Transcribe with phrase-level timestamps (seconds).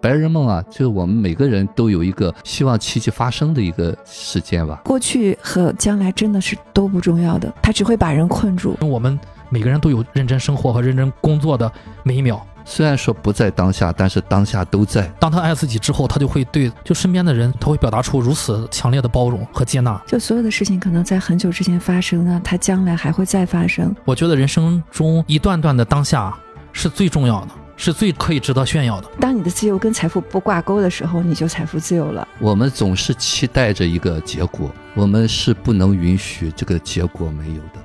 [0.00, 4.80] 白日梦啊，就是我们每个人都有一个希望奇迹发生的一个时间吧。
[4.84, 8.76] 过去和将来真的是都不重要的，它只会把人困住。
[8.82, 9.18] 我们
[9.48, 11.70] 每个人都有认真生活和认真工作的
[12.04, 12.46] 每一秒。
[12.64, 15.06] 虽然说不在当下，但是当下都在。
[15.18, 20.00] 当他爱自己之后，他就会对就身边的人，他会表达出如此强烈的包容和接纳。
[20.06, 23.94] 就所有的事情可能在很久之前发生呢，他将来还会再发生。
[24.04, 26.36] 我觉得人生中一段段的当下
[26.76, 29.08] 是最重要的，是最可以值得炫耀的。
[29.18, 32.28] 当你的自由跟财富不挂钩的时候，你就财富自由了。
[32.38, 37.82] 我们总是期待着一个结果，我们是不能允许这个结果没有的。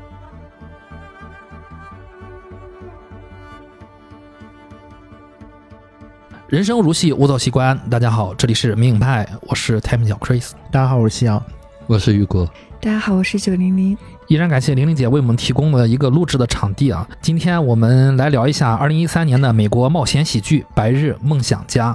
[6.49, 7.79] 人生如戏，勿走西关。
[7.89, 10.51] 大家好，这里是明影派，我是太平小 Chris。
[10.69, 11.41] 大家好，我是夕阳，
[11.87, 12.45] 我是雨果。
[12.81, 13.97] 大家好，我是九零零。
[14.31, 17.05] 依然感谢玲玲姐为我们提供了一个录制的场地啊。
[17.21, 21.91] 今天我们来聊一下二零一三年的美国冒险喜剧《白日梦想家》。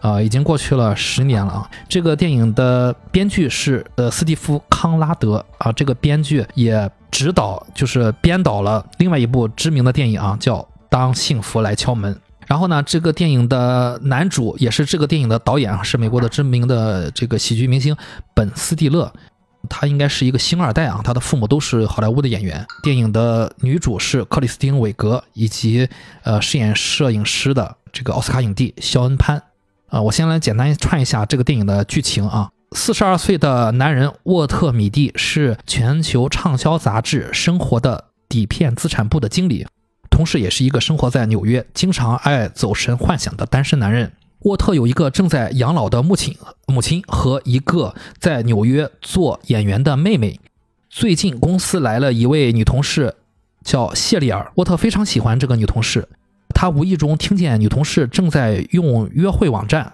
[0.00, 1.68] 呃，已经过去了十年了啊。
[1.88, 12.14] 这个电影的编剧是呃斯蒂夫·康拉德啊，这个编剧也指导就是编导了另外一部知名的电影啊，叫《当幸福来敲门》。
[12.46, 17.96] 然后呢，这个电影的男主也是这个电影的导演啊，是美国的知名的这个喜剧明星
[18.32, 19.12] 本·斯蒂勒，
[19.68, 22.66] 他应该是一个星二代啊，他的父母都是好莱坞的演员。
[22.82, 25.88] 电影的女主是克里斯汀·韦格，以及
[26.22, 29.42] 呃饰演摄影师的这个奥斯卡影帝肖恩·潘。
[29.88, 32.50] 啊，我先来简单串一下这个电影的剧情啊。
[32.72, 39.66] 四十二岁的男人沃特·米蒂是全球畅销杂志《生活》的底片资产部的经理。
[40.08, 44.12] 同时，也是一个生活在纽约、经常爱走神幻想的单身男人。
[44.44, 46.34] 沃特有一个正在养老的母亲，
[46.66, 50.40] 母亲和一个在纽约做演员的妹妹。
[50.88, 53.16] 最近公司来了一位女同事，
[53.62, 54.50] 叫谢丽尔。
[54.54, 56.08] 沃特非常喜欢这个女同事。
[56.54, 59.92] 他无意中听见女同事正在用约会网站，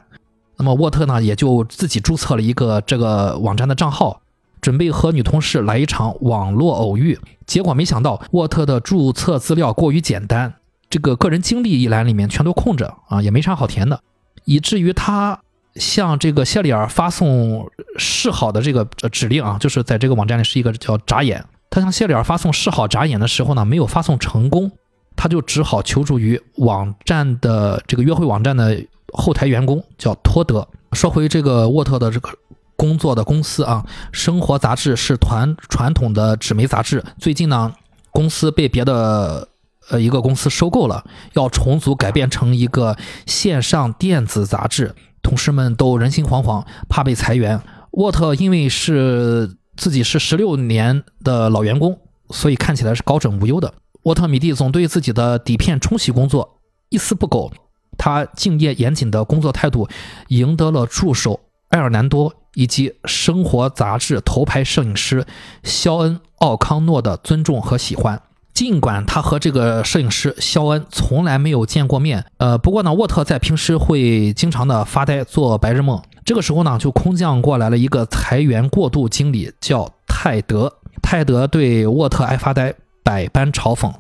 [0.57, 4.23] 那么沃特呢，也就自己注册了一个这个网站的账号。
[4.61, 10.55] 准备和女同事来一场网络偶遇，结果没想到沃特的注册资料过于简单，
[10.89, 14.01] 这个个人经历一栏里面全都空着啊，也没啥好填的，
[14.47, 15.39] 以至于他
[15.75, 21.45] 向这个谢里尔发送示好的这个指令啊，就是在这个网站里是一个叫眨眼。
[21.69, 24.73] 他向谢里尔发送示好眨眼的时候呢，没有发送成功，
[25.15, 30.67] 他就只好求助于网站的这个约会网站的后台员工，叫托德。
[30.93, 32.31] 说回这个沃特的这个。
[32.79, 37.03] 工作的公司啊，生活杂志是团传统的纸媒杂志。
[37.19, 37.73] 最近呢，
[38.11, 39.49] 公司被别的
[39.91, 41.05] 呃一个公司收购了，
[41.35, 44.95] 要重组改变成一个线上电子杂志。
[45.23, 47.61] 同事们都人心惶惶，怕被裁员。
[47.93, 51.99] 沃特因为是自己是十六年的老员工，
[52.31, 53.75] 所以看起来是高枕无忧的。
[54.03, 56.61] 沃特米蒂总对自己的底片冲洗工作
[56.91, 57.53] 一丝不苟，
[57.99, 59.89] 他敬业严谨的工作态度
[60.29, 62.35] 赢得了助手埃尔南多。
[62.57, 65.27] 以及生活杂志头牌摄影师
[65.63, 68.23] 肖恩·奥康诺的尊重和喜欢。
[68.57, 76.01] 尽管他和这个摄影师肖恩从来没有见过面，呃，不过呢，沃特在平时会经常的发呆做白日梦。
[76.25, 80.73] 这个时候呢，就空降过来了一个裁员过渡经理，叫泰德。
[81.03, 82.73] 泰德对沃特爱发呆
[83.03, 83.93] 百般嘲讽。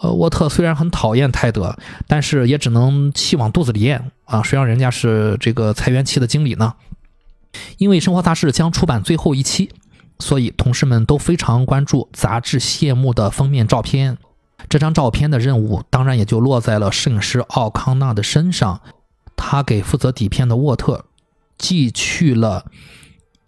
[0.00, 1.76] 呃，沃特虽然很讨厌泰德，
[2.08, 6.72] 但是也只能气往肚子里咽啊，谁让人家是这个裁员期的经理呢？
[7.76, 9.70] 因为生活杂志将出版最后一期，
[10.18, 14.18] 所以同事们都非常关注杂志谢幕的封面照片。
[14.68, 18.80] 这张照片的任务当然也就落在了摄影师奥康纳的身上。
[19.36, 21.04] 他给负责底片的沃特
[21.58, 22.66] 寄去了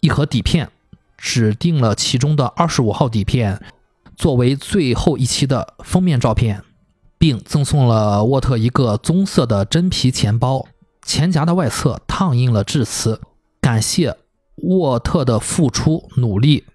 [0.01, 0.69] 一盒底片，
[1.17, 3.61] 指定了其中的二十五号底片
[4.15, 6.61] 作为最后一期的封面照片，
[7.17, 10.67] 并赠送了沃特一个棕色的真皮钱包，
[11.03, 13.21] 钱夹的外侧烫印了致辞。
[13.61, 14.15] 感谢
[14.57, 16.65] 沃特的付出努力，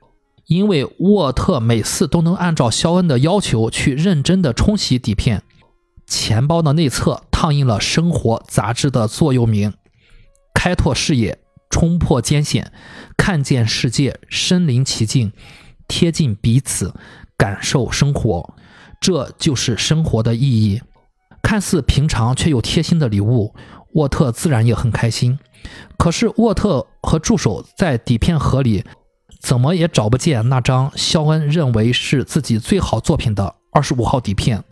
[0.47, 5.42] 因为沃特每次都能按照肖恩的要求去认真的冲洗底片。
[6.06, 9.72] 钱包的内侧烫印了《生活》杂志的座右铭
[10.54, 11.39] ：“开拓视野，
[11.71, 12.72] 冲破艰险，
[13.16, 15.33] 看见世界，身临其境，
[15.89, 16.95] 贴近彼此，
[17.36, 18.54] 感受生活。”
[19.01, 20.80] 这就是生活的意义。
[21.42, 23.54] 看似平常却又贴心的礼物，
[23.95, 25.39] 沃特自然也很开心。
[25.98, 28.84] 可是沃特和助手在底片盒里
[29.41, 34.62] 怎么也找不见那张肖恩认为是自己最好作品的二十五号底片，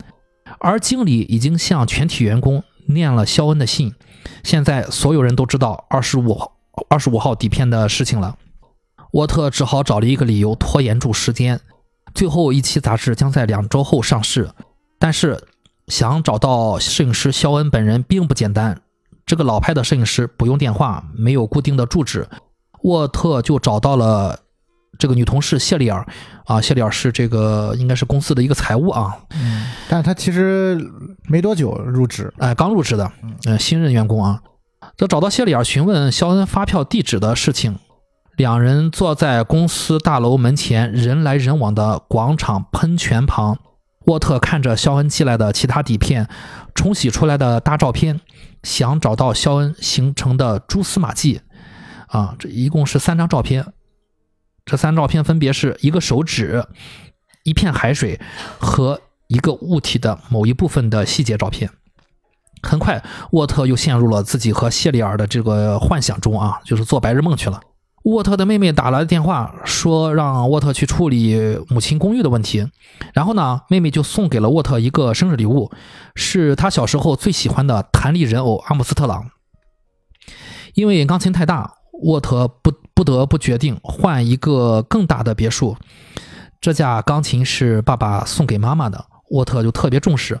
[0.59, 3.93] 而经理已经向全体员工念了肖恩的信，
[4.43, 6.53] 现在所有人都知道二十五号
[6.89, 8.37] 二十五号底片的事情了。
[9.13, 11.59] 沃特只好找了一个理由拖延住时间，
[12.13, 14.49] 最后一期杂志将在两周后上市，
[14.97, 15.41] 但是
[15.87, 18.81] 想找到摄影师肖恩本人并不简单。
[19.31, 22.27] 这个老派的摄影师不用电话，没有固定的住址，
[22.83, 24.37] 沃特就找到了
[24.99, 26.05] 这个女同事谢丽尔。
[26.43, 30.77] 啊，谢丽尔是这个应该是公司的一个财务啊，嗯，但是他其实
[31.29, 33.09] 没多久入职，哎，刚入职的，
[33.47, 34.41] 嗯，新任员工啊。
[34.97, 37.77] 就找到谢丽尔询问肖恩发票地址的事情，
[38.35, 43.57] 两人坐在公司大楼门前人来人往的广场喷泉旁。
[44.05, 46.27] 沃特看着肖恩寄来的其他底片，
[46.73, 48.19] 冲洗出来的大照片，
[48.63, 51.41] 想找到肖恩形成的蛛丝马迹。
[52.07, 53.73] 啊，这一共是三张照片，
[54.65, 56.65] 这三照片分别是一个手指、
[57.43, 58.19] 一片海水
[58.59, 61.69] 和一个物体的某一部分的细节照片。
[62.63, 63.01] 很快，
[63.31, 67.61] 沃特又陷入了自己和谢丽尔的这个幻想中啊，就是做白日梦去了。
[68.03, 72.67] 沃特的妹妹打来电话，说让沃特去处理母亲公寓的问题。
[73.13, 75.71] 然后呢，妹妹就送给了沃特一个生日礼物，
[76.15, 79.29] 是他小时候最喜欢的弹力人偶阿姆斯特朗。
[80.73, 85.75] 因为钢琴太大，沃特不不得不决定换一个更大的别墅。
[86.59, 90.39] 这架钢琴是爸爸送给妈妈的，沃特就特别重视，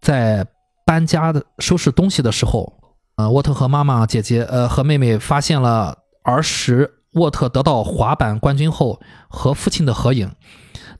[0.00, 0.46] 在。
[0.86, 2.72] 搬家的收拾东西的时候，
[3.14, 10.32] 呃，沃特和妈妈、姐姐，呃，和妹妹发现了儿时沃特得到滑板冠军后和父亲的合影。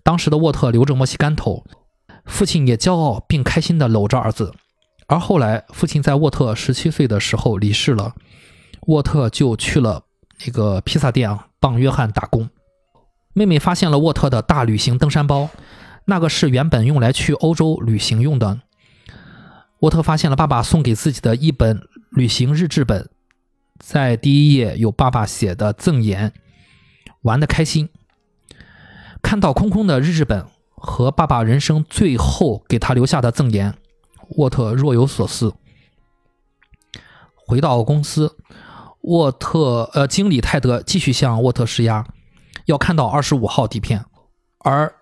[0.02, 1.64] 当时的沃特留着墨西干头，
[2.24, 4.54] 父亲也骄傲并开心地搂着儿子。
[5.06, 8.14] 而后来，父亲在沃特十七岁的时候离世了，
[8.86, 10.04] 沃特就去了
[10.46, 12.48] 那个披萨店啊帮约翰打工。
[13.32, 15.48] 妹妹发现了沃特的大旅行登山包，
[16.06, 18.60] 那个是原本用来去欧洲旅行用的。
[19.80, 21.80] 沃特发现了爸爸送给自己的一本
[22.10, 23.08] 旅行日志本，
[23.80, 26.32] 在第一页有爸爸写的赠言
[27.22, 27.88] ：“玩的开心。”
[29.20, 33.74] 看到空空的日志本和爸爸人生最后给他留下的赠言，
[34.36, 35.54] 沃特若有所思。
[37.34, 38.36] 回到公司，
[39.00, 42.06] 沃特呃，经理泰德继续向沃特施压，
[42.66, 44.04] 要看到二十五号底片，
[44.58, 44.94] 而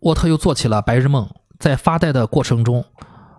[0.00, 1.28] 沃特又做起了白日梦，
[1.58, 2.84] 在发呆的过程中。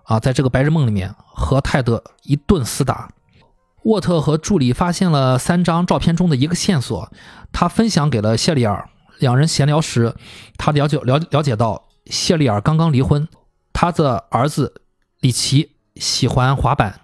[0.04, 3.10] 啊，在这个白日梦里面和泰德一顿厮打，
[3.84, 7.12] 沃特和助理发现了三张照片中的一个线索，
[7.52, 8.90] 他分享给了谢丽尔。
[9.20, 10.14] 两人闲聊时，
[10.58, 13.28] 他了解了了解到谢丽尔刚刚离婚，
[13.74, 14.82] 他的儿子
[15.22, 17.02] 里奇喜欢滑板。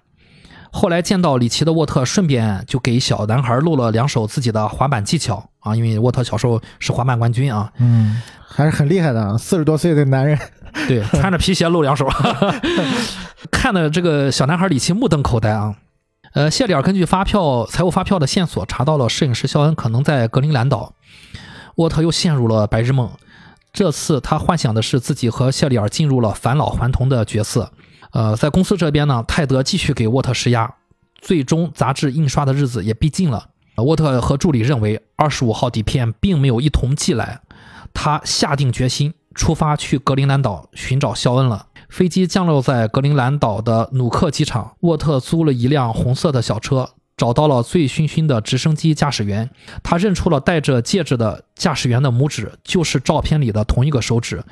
[0.71, 10.37] 后来见到里奇的沃特，顺便就给小男孩露了两手自己的滑板技巧啊，因为沃特小时候是滑板冠军啊，嗯，还是很厉害的，四十多岁的男人。
[10.87, 12.07] 对，穿着皮鞋露两手，
[13.51, 15.75] 看的这个小男孩李奇目瞪口呆啊。
[16.33, 20.93] 呃，谢里尔根据发票、财务发票的线索，查到了摄影师肖恩可能在格陵兰岛。
[21.75, 23.11] 沃特又陷入了白日梦，
[23.71, 27.71] 这次他幻想的是自己和谢里尔进入了返老还童的角色。
[28.13, 30.73] 呃，在公司这边呢，泰德继续给沃特施压，
[31.21, 33.49] 最终杂志印刷的日子也逼近了。
[33.77, 37.41] 沃特和助理认为二十五号底片并没有一同寄来，
[37.93, 39.13] 他下定决心。
[39.35, 41.65] 出发去格陵兰岛寻找肖恩了。
[41.93, 49.47] 飞机降落在格陵兰岛的努克机场，沃特租了一辆红色的小车，找到了醉醺醺的直升机驾驶员。
[49.83, 54.43] 他认出了戴着戒指的驾驶员的拇指就是照片里的同一个手指。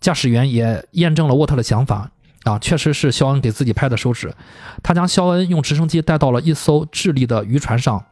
[0.00, 2.10] 驾驶员也验证了沃特的想法，
[2.42, 4.34] 啊，确实是肖恩给自己拍的手指。
[4.82, 8.04] 他将肖恩用直升机带到了一艘智利的渔船上。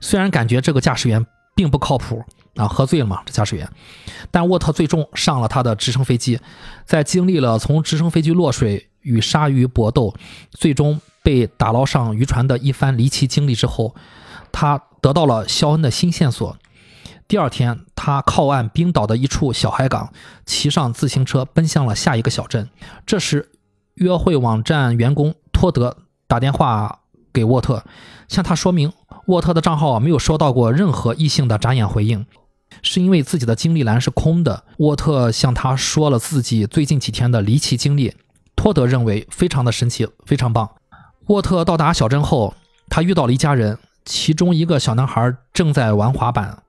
[0.00, 2.22] 虽然感觉这个驾驶员并不靠谱。
[2.56, 3.22] 啊，喝醉了嘛？
[3.24, 3.68] 这驾驶员，
[4.30, 6.38] 但沃特最终上了他的直升飞机，
[6.84, 10.14] 在经历了从直升飞机落水与鲨鱼搏斗，
[10.50, 13.94] 最终被打捞上渔船的一番离奇经历之后，
[14.52, 16.56] 他得到了肖恩的新线索。
[17.26, 20.12] 第二天，他靠岸冰岛的一处小海港，
[20.44, 22.68] 骑上自行车奔向了下一个小镇。
[23.06, 23.50] 这时，
[23.94, 27.00] 约会网站员工托德打电话
[27.32, 27.82] 给沃特，
[28.28, 28.92] 向他说明
[29.28, 32.26] 沃特的账号没有收到过任何异性的眨眼回应。
[32.82, 34.64] 是因为自己的经历栏是空的。
[34.78, 38.14] 沃特向他说了自己最近几天的离奇经历，
[38.54, 40.68] 托德认为非常的神奇，非常棒。
[41.28, 42.54] 沃特到达小镇后，
[42.88, 46.62] 他遇到了一家人，其中一个小男孩正在玩滑板，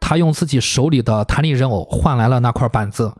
[0.00, 3.14] 他用自己手里的弹力人偶换来了那块板子，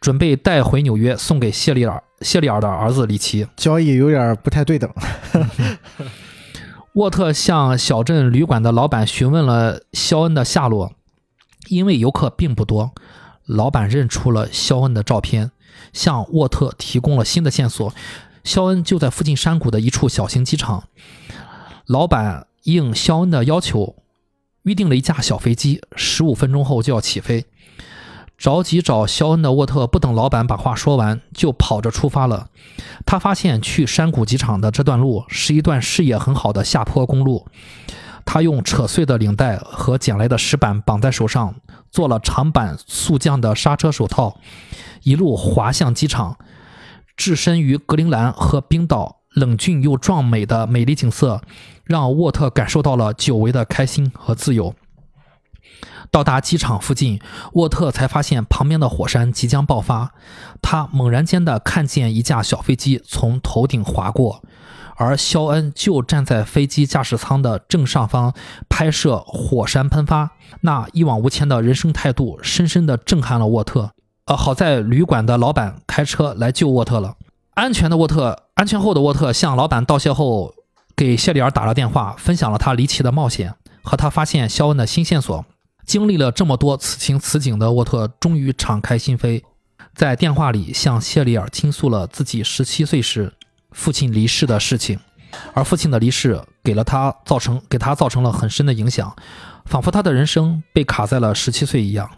[0.00, 2.02] 准备带回纽约送给谢利尔。
[2.20, 4.90] 谢利尔的儿子里奇，交易有点不太对等。
[6.94, 10.92] 沃特向小镇旅馆的老板询问了肖恩的下落。
[11.68, 12.92] 因为游客并不多，
[13.46, 15.50] 老板认出了肖恩的照片，
[15.92, 17.92] 向沃特提供了新的线索。
[18.42, 20.84] 肖恩就在附近山谷的一处小型机场。
[21.86, 23.96] 老板应肖恩的要求，
[24.62, 27.46] 预定了一架小飞机，十五分钟后就要起飞。
[28.36, 32.48] 着急找肖恩的沃特不等老板把话说完，就跑着出发了。
[33.06, 37.46] 他发现去山谷机场的这段路是一段视野很好的下坡公路。
[38.24, 41.54] 他用扯碎的领带和捡来的石板绑在手上，
[41.90, 44.38] 做了长板速降的刹车手套，
[45.02, 46.36] 一路滑向机场。
[47.16, 51.42] 置身于格陵兰和冰岛冷峻又壮美的美丽景色，
[51.84, 54.74] 让沃特感受到了久违的开心和自由。
[56.10, 57.20] 到达机场附近，
[57.54, 60.12] 沃特才发现旁边的火山即将爆发。
[60.62, 64.42] 他猛然间的看见一架小飞机从头顶划过，
[64.96, 68.32] 而肖恩就站在飞机驾驶舱的正上方
[68.68, 70.30] 拍摄火山喷发。
[70.60, 73.90] 那一往无前的人生态度，深深的震撼了沃特。
[74.26, 77.16] 呃，好在旅馆的老板开车来救沃特了。
[77.54, 80.54] 安全的沃特，安全后的沃特向老板道谢后，
[80.96, 85.44] 给谢里尔打了电话，分享了他离奇的冒险和他发现肖恩的新线索。
[85.84, 89.42] 经历了这么多此情此景的沃特，终于敞开心扉，
[89.94, 93.34] 在电话里向谢里尔倾诉了自己十七岁时
[93.74, 94.98] 父亲离世的事情，
[95.52, 99.14] 而父亲的离世给了他造成给他造成了很深的影响，
[99.66, 102.08] 仿佛他的人生被卡在了十七岁一样。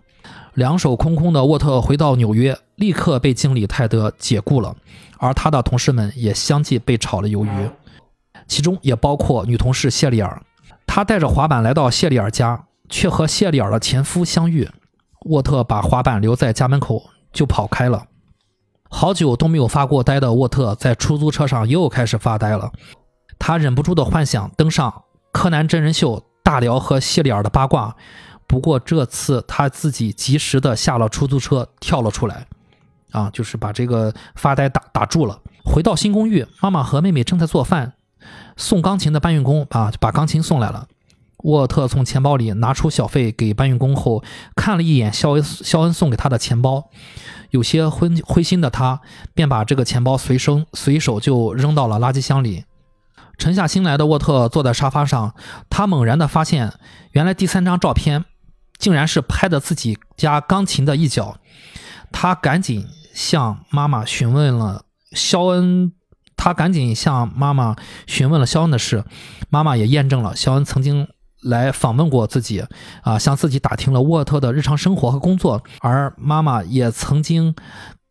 [0.55, 4.77] 两手空空的沃特回到纽约，立刻被经理泰德解雇了，
[5.19, 7.71] 而他的同事们也相继被炒了鱿鱼，
[8.47, 10.43] 其中也包括女同事谢丽尔。
[10.87, 14.69] 他带着滑板来到谢丽尔家，却和谢丽尔的前夫相遇。
[15.27, 18.07] 沃特把滑板留在家门口就跑开了。
[18.89, 22.71] 好久都没有发过呆的沃特在出租车上又开始发呆了，
[23.39, 25.03] 他忍不住的幻想登上
[25.33, 27.97] 柯南真人秀，大聊和谢丽尔的八卦。
[28.47, 32.47] 不过这次他自己及时的下了出租车，跳了出来，
[33.11, 35.41] 啊，就是把这个发呆打打住了。
[35.65, 37.95] 回到新公寓，妈妈和妹妹正在做饭，
[38.57, 40.87] 送钢琴的搬运工啊就把钢琴送来了。
[41.39, 44.23] 沃特从钱包里拿出小费给搬运工后，
[44.55, 46.89] 看了一眼肖恩肖恩送给他的钱包，
[47.51, 49.01] 有些灰灰心的他，
[49.35, 52.65] 便把这个钱包随身随手就扔到了垃圾箱里。
[53.39, 55.35] 沉下心来的沃特坐在沙发上，
[55.69, 56.73] 他猛然的发现，
[57.13, 58.25] 原来第三张照片。
[58.79, 61.39] 竟然是拍的自己家钢琴的一角，
[62.13, 65.95] 他赶紧向妈妈询问了肖恩，
[66.37, 67.75] 他赶紧向妈妈
[68.07, 69.03] 询问了肖恩的事，
[69.49, 71.09] 妈妈也验证了肖恩曾经
[71.43, 72.65] 来访问过自己，
[73.03, 77.55] 啊，向自己打听了沃特的日常生活和工作，而妈妈也曾经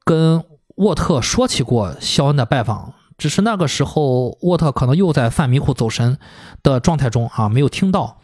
[0.03, 0.43] 跟
[0.75, 6.17] 沃特说起过肖恩的拜访，只是那个时候沃特可能又在犯迷糊走神
[6.61, 8.17] 的状态中啊，没有听到。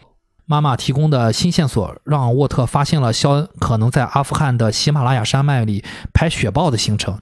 [0.45, 5.81] 妈妈提供的新线索让沃特发现了肖恩可能在阿富汗的喜马拉雅山脉里
[6.13, 7.19] 拍雪豹的行程。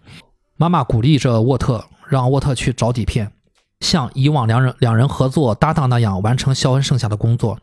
[0.57, 3.31] 妈妈鼓励着沃特，让沃特去找底片，
[3.79, 7.59] 像以往两人两人合作搭档那样完成肖恩剩下的工作。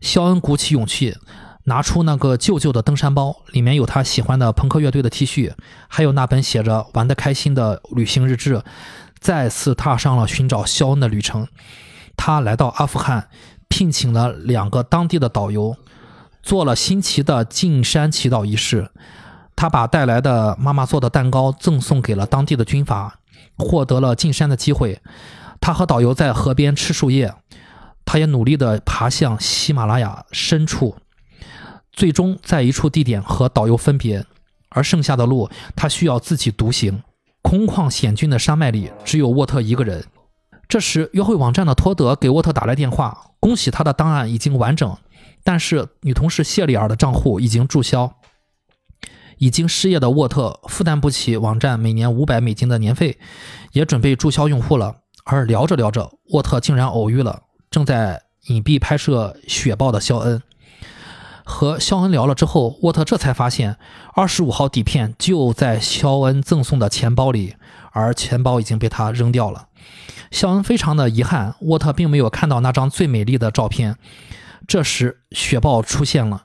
[0.00, 1.16] 肖恩鼓起勇气，
[1.64, 5.52] 拿出那个旧旧的登山包，里面有他喜欢的朋克乐队的 T 恤，
[5.88, 8.62] 还有那本写着“玩得开心”的旅行日志，
[9.18, 11.46] 再次踏上了寻找肖恩的旅程。
[12.16, 13.28] 他来到阿富汗。
[13.72, 15.76] 聘请了两个当地的导游，
[16.42, 18.90] 做了新奇的进山祈祷仪式。
[19.54, 23.20] 他把带来的妈妈做的蛋糕赠送给了当地的军阀，
[23.56, 25.00] 获得了进山的机会。
[25.60, 27.34] 他和导游在河边吃树叶，
[28.04, 30.96] 他也努力地爬向喜马拉雅深处，
[31.92, 34.24] 最终在一处地点和导游分别。
[34.70, 37.02] 而剩下的路，他需要自己独行。
[37.42, 40.04] 空旷险峻的山脉里，只有沃特一个人。
[40.68, 43.32] 这时，约会网站的托德给沃特打来电话。
[43.40, 44.96] 恭喜他的档案已经完整，
[45.42, 48.12] 但是女同事谢里尔的账户已经注销。
[49.38, 53.18] 已经失业的沃特负担不起网站每年五百美金的年费，
[53.72, 54.98] 也准备注销用户了。
[55.24, 60.42] 而聊着聊着，沃特竟然偶遇了正在隐蔽拍摄雪豹的肖恩。
[61.44, 63.76] 和肖恩聊了之后，沃特这才发现
[64.14, 67.56] 二十五号底片就在肖恩赠送的钱包里，
[67.90, 69.66] 而钱包已经被他扔掉了。
[70.30, 73.96] 肖恩非常的遗憾，沃特并没有看到那张最美丽的照片。
[74.68, 76.44] 这时，雪豹出现了。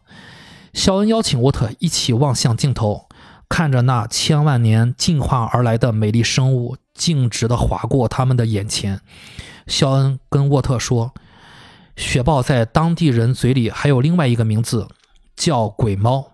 [0.74, 3.08] 肖恩邀请沃特一起望向镜头，
[3.48, 9.00] 看着那千万年进化而来的美丽生物径直地划过他们的眼前。
[9.68, 11.14] 肖恩跟沃特说
[11.96, 14.88] ：“雪豹在当地人嘴里还有另外一个名字，
[15.36, 16.32] 叫鬼猫。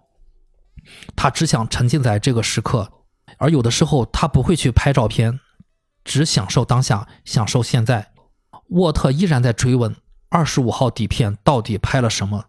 [1.16, 2.92] 他只想沉浸在这个时刻，
[3.38, 5.42] 而有的时候他不会去拍照片。”
[6.04, 8.12] 只享受当下，享受现在。
[8.70, 9.96] 沃特依然在追问
[10.30, 12.46] 二十五号底片到底拍了什么。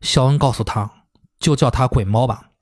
[0.00, 0.90] 肖恩告诉他，
[1.38, 2.52] 就叫他“鬼猫”吧。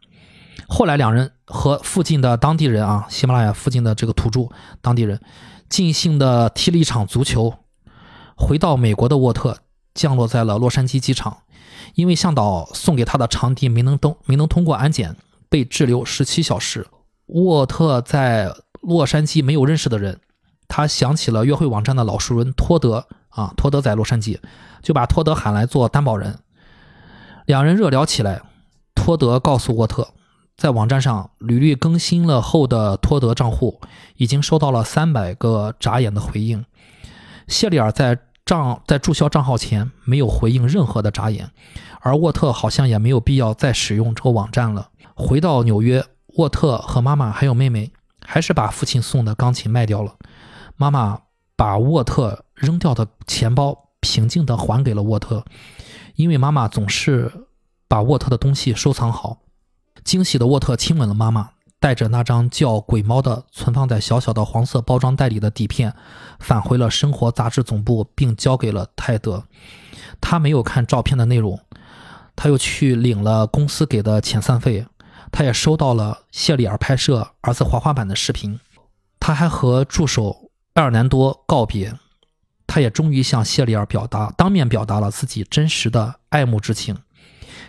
[0.68, 4.48] 后来两人和附近的当地人啊，喜马拉雅附近的这个土著
[4.80, 5.20] 当地人，
[5.68, 7.54] 尽兴的踢了一场足球。
[8.36, 9.58] 回到美国的沃特
[9.94, 11.38] 降落在了洛杉矶机场，
[11.94, 15.16] 因为向导送给他的长笛没能登没能通过安检，
[15.48, 16.86] 被滞留十七小时。
[17.26, 20.20] 沃特在洛杉矶没有认识的人，
[20.66, 24.38] 他想起了约会网站的老熟人托德啊，托德在洛杉矶，
[24.82, 26.38] 就把托德喊来做担保人。
[27.46, 28.42] 两人热聊起来，
[28.94, 30.08] 托德告诉沃特，
[30.56, 33.80] 在网站上屡屡更新了后的托德账户
[34.16, 36.64] 已经收到了三百个眨眼的回应。
[37.48, 41.50] 谢里尔在账在注销账号前没有回应任何的眨眼，
[42.00, 44.88] 而沃特好像也没有必要再使用这个网站了。
[45.14, 46.04] 回到纽约。
[46.36, 47.92] 沃特和妈妈还有妹妹，
[48.26, 50.16] 还是把父亲送的钢琴卖掉了。
[50.74, 51.20] 妈妈
[51.54, 55.44] 把沃特扔掉的钱包平静地还给了沃特，
[56.16, 57.46] 因为妈妈总是
[57.86, 59.42] 把沃特的东西收藏好。
[60.04, 65.94] 惊喜的沃特亲吻了妈妈，带着那张叫“鬼猫”的存放在小小的黄色包装袋里的底片，
[66.38, 69.44] 返回了生活杂志总部，并交给了泰德。
[70.20, 71.58] 他没有看照片的内容，
[72.36, 74.86] 他又去领了公司给的遣散费。
[75.32, 78.60] 他也收到了谢里尔拍摄儿子滑滑板的视频，
[79.18, 81.92] 他还和助手埃尔南多告别，
[82.68, 86.96] 他也终于向谢里尔表达当面表达了自己真实的爱慕之情。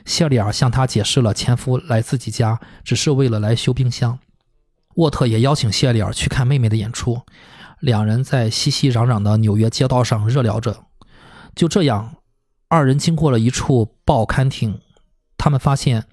[0.06, 4.18] 谢里尔向他解释了前夫来自己家只是为了来修冰箱。
[4.96, 7.22] 沃特也邀请谢里尔去看妹妹的演出，
[7.82, 10.86] 两人在熙熙攘攘的纽约街道上热聊着。
[11.54, 12.16] 就这样，
[12.70, 14.80] 二人经过了一处报刊亭，
[15.38, 16.06] 他们发现。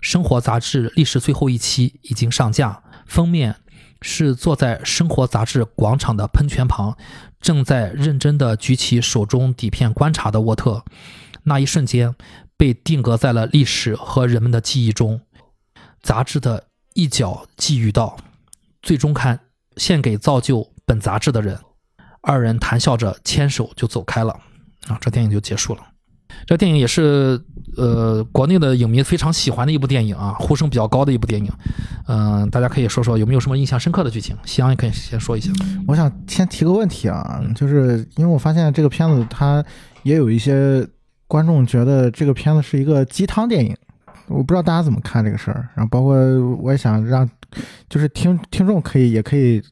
[0.00, 3.56] 生活杂志历史最后一期已经上架，封面
[4.00, 6.96] 是坐在生活杂志广场的喷泉旁，
[7.40, 10.84] 正在认真地举起手中底片观察的沃特。
[11.42, 12.14] 那一瞬间
[12.58, 15.18] 被定格在了历史和人们的记忆中。
[16.02, 18.16] 杂志的一角寄语道
[18.82, 19.38] ：“最终刊，
[19.76, 21.58] 献给造就本杂志的人。”
[22.20, 24.32] 二人谈笑着牵手就走开了。
[24.88, 25.80] 啊，这电影就结束了。
[26.46, 27.40] 这电影也是
[27.76, 31.50] 呃国内的影迷非常喜欢的一部电影啊，呼声比较高的一部电影。
[32.06, 34.36] 嗯，大家可以说说有没有什么印象深刻的剧情？
[34.44, 35.50] 夕阳也可以先说一下。
[35.86, 39.64] 我想先提个问题啊，就是因为我发现这个片子它
[40.02, 40.86] 也有一些
[41.28, 43.76] 观众觉得这个片子是一个鸡汤电影，
[44.26, 45.68] 我不知道大家怎么看这个事儿。
[45.76, 46.16] 然后包括
[46.56, 47.28] 我也想让
[47.88, 49.62] 就是听听众可以也可以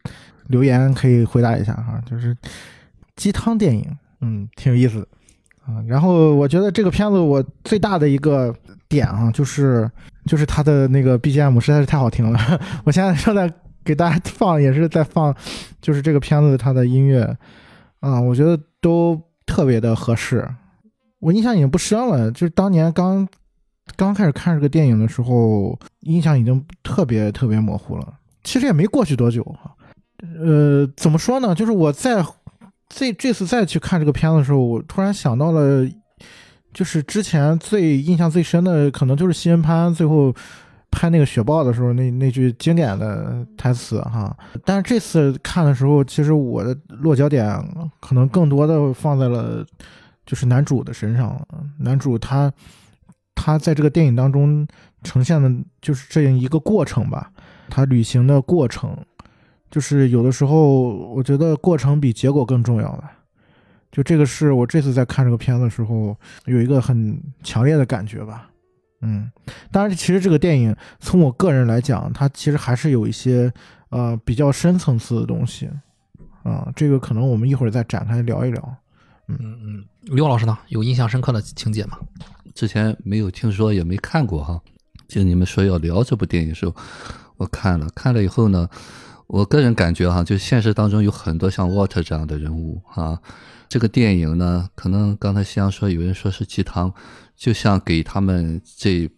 [0.49, 2.37] 留言可以回答一下哈，就是
[3.17, 3.85] 鸡汤电影，
[4.21, 5.09] 嗯，挺有意思的。
[5.65, 8.55] 啊，然后我觉得这个片子我最大的一个
[8.89, 9.91] 点啊，就是
[10.27, 12.39] 就是它的那个 BGM 实在是太好听了。
[12.85, 15.35] 我现在正在给大家放，也是在放，
[15.81, 17.37] 就是这个片子它的音乐
[18.01, 20.47] 啊，我觉得都特别的合适。
[21.27, 23.27] 我印象已经不深了，就是当年刚
[23.97, 28.15] 刚开始看这个电影的时候，印象已经特别特别模糊了。
[28.45, 29.75] 其实也没过去多久哈，
[30.39, 31.53] 呃，怎么说呢？
[31.53, 32.25] 就是我在。
[32.89, 35.85] 这这次再去看这个片子的时候，我突然想到了，
[36.73, 40.33] 就是之前最印象最深的，可能就是西恩潘最后
[40.89, 44.35] 拍那个雪豹的时候那那句经典的台词哈。
[44.65, 47.61] 但是这次看的时候，其实我的落脚点
[47.99, 49.67] 可能更多的放在了
[50.27, 51.41] 就是男主的身上。
[51.79, 52.53] 男主他
[53.35, 54.67] 他在这个电影当中
[55.03, 57.31] 呈现的就是这样一个过程吧，
[57.71, 58.95] 他旅行的过程。
[59.69, 63.13] 就是有的时候，我觉得过程比结果更重要吧。
[63.91, 68.49] 就这个是我这次在看这个片子的时候有一个很强烈的感觉吧。
[69.03, 69.31] 嗯，
[69.71, 73.53] 当然，其实这个电影从我个人来讲，它其实还是有一些
[73.91, 75.69] 呃比较深层次的东西。
[76.43, 78.77] 啊，这个可能我们一会儿再展开聊一聊。
[79.27, 81.99] 嗯嗯，刘老师呢，有印象深刻的情节吗？
[82.55, 84.61] 之前没有听说，也没看过哈。
[85.09, 86.75] 就你们说要聊这部电影的时候，
[87.37, 88.69] 我看了，看了以后呢。
[89.29, 93.21] 我个人感觉哈，就现实当中有很多像沃特这样的人物啊。
[93.69, 96.95] 这个电影呢，可能刚才夕阳说有人说是鸡汤，
[97.35, 99.11] 就像给他们这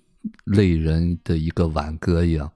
[0.45, 2.51] 类人的一个挽歌一样，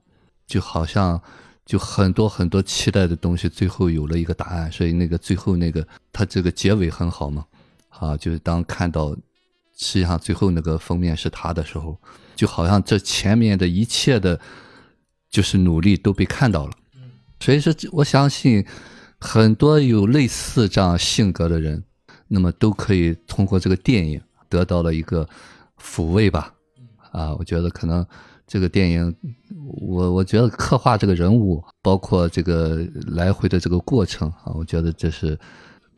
[0.47, 1.21] 就好像
[1.63, 4.71] 就很多很多期待的东西，最后有了一个答案。
[4.71, 7.45] 所以那个最后那个他这个结尾很好嘛，
[7.99, 9.15] 啊，就是当看到
[9.75, 11.97] 实际上最后那个封面是他的时候，
[12.35, 14.39] 就好像这前面的一切的，
[15.29, 16.73] 就是努力都被看到了。
[17.39, 18.65] 所以说，我相信
[19.19, 21.83] 很多有类似这样性格的人，
[22.27, 25.27] 那么都可以通过这个电影得到了一个
[25.81, 26.53] 抚慰吧。
[27.11, 28.05] 啊，我觉得可能
[28.47, 29.15] 这个电影，
[29.81, 35.37] 我我觉得刻画这个人物，包括这个来回的这个过程啊，我觉得这是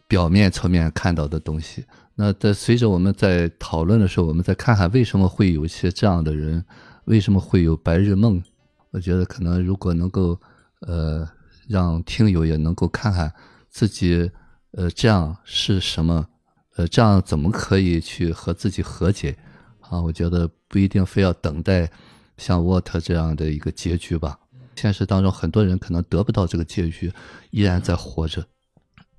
[0.08, 1.86] 表面层面看到的东西。
[2.16, 6.64] 那在随着我们在讨论的时候，我们再看看为什么会有一些这样的人，
[7.06, 8.44] 为什么会有白日梦？
[8.92, 10.40] 我觉得可能如果能够。
[10.82, 11.28] 呃，
[11.68, 13.34] 让听友也能够看看
[13.72, 14.30] 自己，
[14.72, 16.28] 呃，这样是什么？
[16.76, 19.36] 呃，这样怎么可以去和自己和解？
[19.80, 21.90] 啊，我觉得不一定非要等待
[22.38, 24.38] 像沃特这样的一个结局吧。
[24.76, 27.12] 现实当中，很多人可能得不到这个结局，
[27.50, 28.46] 依然在活着。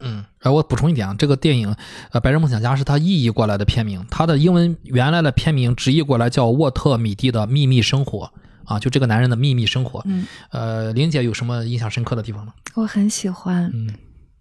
[0.00, 1.74] 嗯，哎我补充一点啊，这个电影
[2.10, 8.30] 呃《白日梦想家》是他意译过来的片名，它的英文原来的片名直译过来叫《沃特米蒂的秘密生活》
[8.72, 10.02] 啊，就这个男人的秘密生活。
[10.04, 12.52] 嗯，呃，玲姐有什么印象深刻的地方吗？
[12.74, 13.88] 我很喜欢，嗯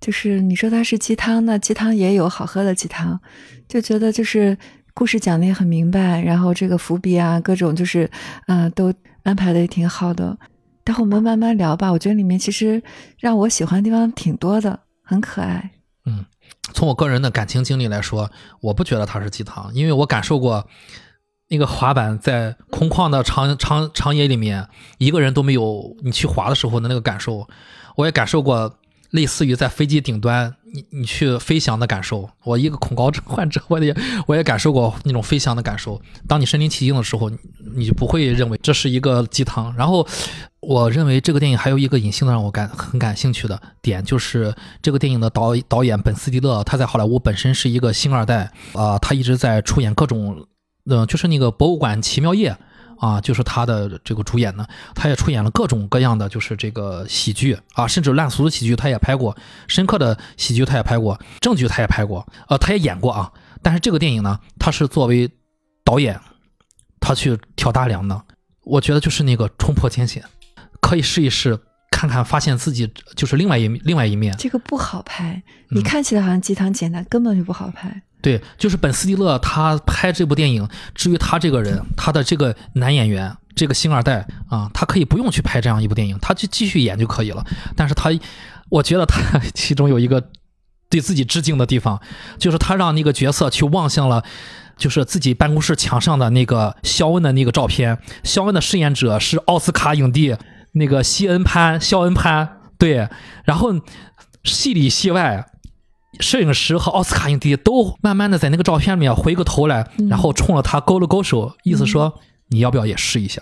[0.02, 3.20] 就是你说它是鸡汤呢，鸡汤也有好喝的鸡汤，
[3.68, 4.56] 就觉得就是
[4.94, 8.10] 故事讲的也很明白，然后这个伏笔啊，各种就是
[8.48, 10.38] 嗯、呃都安排的也挺好的。
[10.84, 12.84] 待会我们慢慢聊吧，我觉得里面其实
[13.18, 15.72] 让我喜欢的地方挺多的，很可爱。
[16.06, 16.26] 嗯
[16.74, 18.30] 从我个人的感情经历来说，
[18.62, 20.68] 我不觉得它是鸡汤，因为我感受过
[21.48, 27.48] 那个滑板在空旷的长长长野里面，一个人都没有，你去滑的时候的那个感受，
[27.96, 28.78] 我也感受过
[29.12, 32.30] 类似于在飞机顶端你你去飞翔的感受。
[32.44, 33.96] 我一个恐高症患者，我也
[34.28, 36.02] 我也感受过那种飞翔的感受。
[36.28, 37.32] 当你身临其境的时候，
[37.76, 39.74] 你就不会认为这是一个鸡汤。
[39.76, 40.06] 然后，
[40.60, 50.46] 我认为这个电影还有一个隐性的让我感很感兴趣的点，就是这个电影的导导演本斯蒂勒，他在好莱坞本身是一个星二代啊、他一直在出演各种，
[50.86, 52.58] 呃，就是那个博物馆奇妙夜。
[53.00, 59.36] 啊，就是他的这个主演呢，他也出演了各种各样的就是这个喜剧啊，甚至烂俗的喜剧他也拍过，
[59.68, 63.32] 深刻的喜剧他也拍过，正剧他也拍过，呃，他也演过啊。
[63.62, 65.30] 但是这个电影呢，他是作为
[65.84, 66.20] 导演，
[67.00, 68.22] 他去挑大梁的，
[68.64, 70.24] 我觉得就是那个冲破艰险，
[70.82, 74.36] 可以试一试，看看发现自己就是另外一另外一面。
[74.38, 78.04] 这个不好拍，你嗯看起来好像鸡汤简单，根本就不好拍。
[78.26, 87.46] 对，就是本斯蒂勒他拍这部电影，至于他这个人，他的这个男演员，这个星二代啊，他可以不用去拍这样一部电影，他就继续演就可以了。
[87.76, 88.10] 但是他，
[88.70, 90.30] 我觉得他 其中有一个
[90.90, 92.02] 对自己致敬的地方，
[92.40, 94.24] 就是他让那个角色去望向了。
[94.78, 100.36] 就是自己办公室墙上的那个肖恩的那个照片，肖恩的饰演者是奥斯卡影帝
[100.74, 103.08] 那个西恩潘，肖恩潘，对，
[103.46, 103.74] 然后
[104.44, 105.46] 戏里戏外，
[106.20, 113.42] 摄影师和奥斯卡影帝都慢慢的在那个照片里面回过头来，嗯然后冲着他勾了勾手，意思说你要不要也试一下？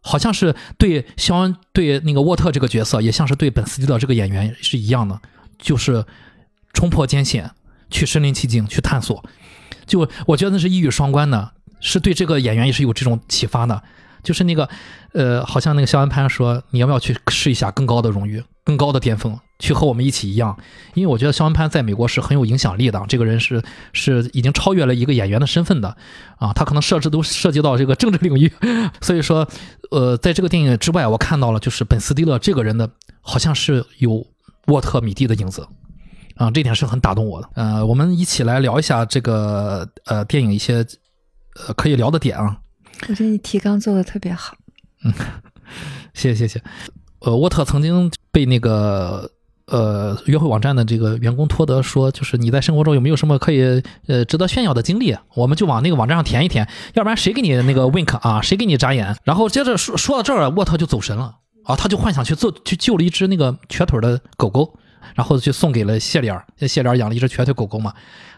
[0.00, 5.18] 好像是对肖恩对那个沃特这个角色，也像是对本斯蒂的这个演员是一样的，
[5.58, 6.04] 就是
[6.74, 7.50] 冲破艰险，
[7.90, 9.24] 去身临其境，去探索。
[9.86, 13.82] 就我觉得那是一语双关的，是对这个演员也是有这种启发的。
[14.22, 14.68] 就是那个，
[15.12, 20.58] 呃，好像那个肖恩潘说，你要不要去试一下更高的荣誉、更高的巅峰，去和我们一起一样？
[20.94, 25.96] 因为我觉得肖恩潘在美国是很有影响力的，这个人是是已经超越了一个演员的身份的
[26.38, 28.50] 啊，他可能设置都涉及到这个政治领域，
[29.02, 29.46] 所以说，
[29.90, 34.26] 呃，在这个电影之外，我看到了就是本斯蒂勒这个人的好像是有
[34.68, 35.68] 沃特米蒂的影子。
[36.36, 37.48] 啊，这点是很打动我的。
[37.54, 40.84] 呃，我们一起来聊一下这个呃电影一些
[41.64, 42.58] 呃可以聊的点啊。
[43.08, 44.56] 我觉得你提纲做的特别好。
[45.04, 45.12] 嗯
[46.12, 46.60] 谢谢 谢谢。
[47.24, 49.30] 呃，沃特曾经被那个
[49.66, 55.16] 呃约会网站的这个员工托德说，就是你在生活中有没有什么可以呃值得炫耀的经历？
[55.34, 59.16] 我们就往那个网站上填一填，要不然谁给你那个 wink 啊，谁给你眨眼？
[59.24, 64.78] 然后接着说说到这儿，沃特就走神了啊，他就幻想去做去救了一只那个瘸腿的狗狗。
[65.14, 67.92] 然后就送给了谢莲儿，谢莲儿养了一只瘸腿狗狗嘛，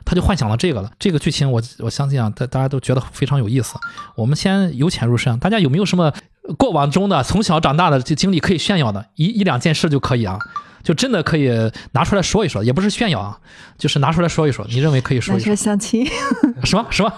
[0.04, 0.90] 他就幻想了这个了。
[0.98, 3.76] 这个剧情我我相信啊，大大家都觉得非常有意思。
[4.16, 6.12] 我们先由浅入深，大家有没有什么
[6.58, 9.06] 过往中的从小长大的这经历可以炫耀的？
[9.14, 10.38] 一一两件事就可以啊，
[10.82, 11.50] 就真的可以
[11.92, 13.38] 拿出来说一说，也不是炫耀啊，
[13.76, 14.64] 就是拿出来说一说。
[14.68, 15.64] 你认为可以说拿出来一说？
[15.64, 16.06] 相亲，
[16.64, 17.12] 什么什么？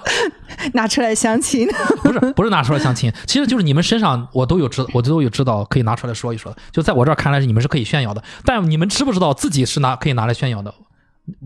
[0.74, 1.68] 拿出来相亲。
[2.02, 6.56] 不是不是拿出来相亲，其实就是你们身上我都有知，我都有知道可以拿出来说一说。
[6.72, 10.72] 就在我这儿看来，你们是可以炫耀的，但你们知不知道自己是拿可以拿来炫耀的？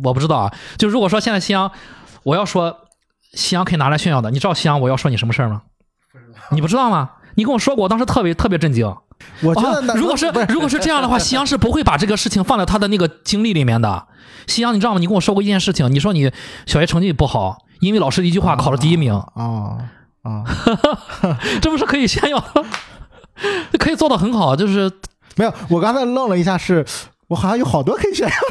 [0.05, 0.55] 我不知道啊。
[0.79, 1.71] 就如果说现在夕阳，
[2.23, 2.77] 我要说
[3.33, 5.62] 夕阳可以拿来炫耀的，你知道夕阳我要说你什么事儿吗？
[6.51, 7.11] 你不知道吗？
[7.35, 8.95] 你跟我说过，我当时特别特别震惊。
[9.40, 14.07] 我觉得如果是是如果是这样的话， 夕阳是不会把这个事情放在他的那个经历里面的。
[14.49, 14.99] 夕阳，你知道吗？
[14.99, 16.31] 你跟我说过一件事情，你说你
[16.66, 19.79] 小学成绩不好，因为老师一句话考了第一名，啊
[20.23, 20.45] 啊，
[21.62, 22.64] 这不是可以炫耀的？
[23.79, 24.90] 可以做的很好，就是
[25.37, 26.85] 没有，我刚才愣了一下是，
[27.29, 28.35] 我好像有好多可以炫耀。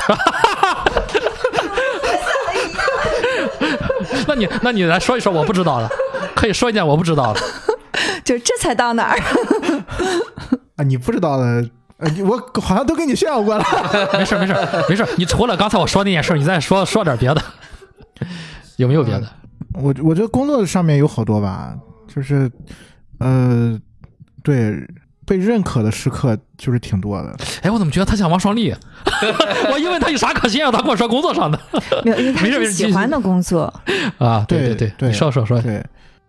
[4.27, 5.89] 那你那你来说一说，我不知道的，
[6.33, 7.41] 可以说一件我不知道的。
[8.23, 9.19] 就这才到哪儿？
[10.77, 11.65] 啊，你不知道的，
[11.97, 13.63] 呃，我好像都跟你炫耀过了。
[14.17, 14.55] 没事没事
[14.89, 17.41] 没事，你除了刚才我说那件事，你再说说点别的，
[18.77, 19.27] 有没有别的？
[19.73, 21.73] 我我觉得工作上面有好多吧，
[22.13, 22.51] 就是
[23.19, 23.79] 呃，
[24.43, 24.75] 对
[25.25, 27.33] 被认可的时刻就是挺多的。
[27.61, 28.75] 哎，我怎么觉得他像王双立？
[29.71, 30.71] 我因为他有啥可炫耀？
[30.71, 31.57] 他跟我说工作上的
[32.03, 33.73] 没有，因为他没事没事是喜欢的工作。
[34.17, 35.81] 啊，对对对，对你说说说，对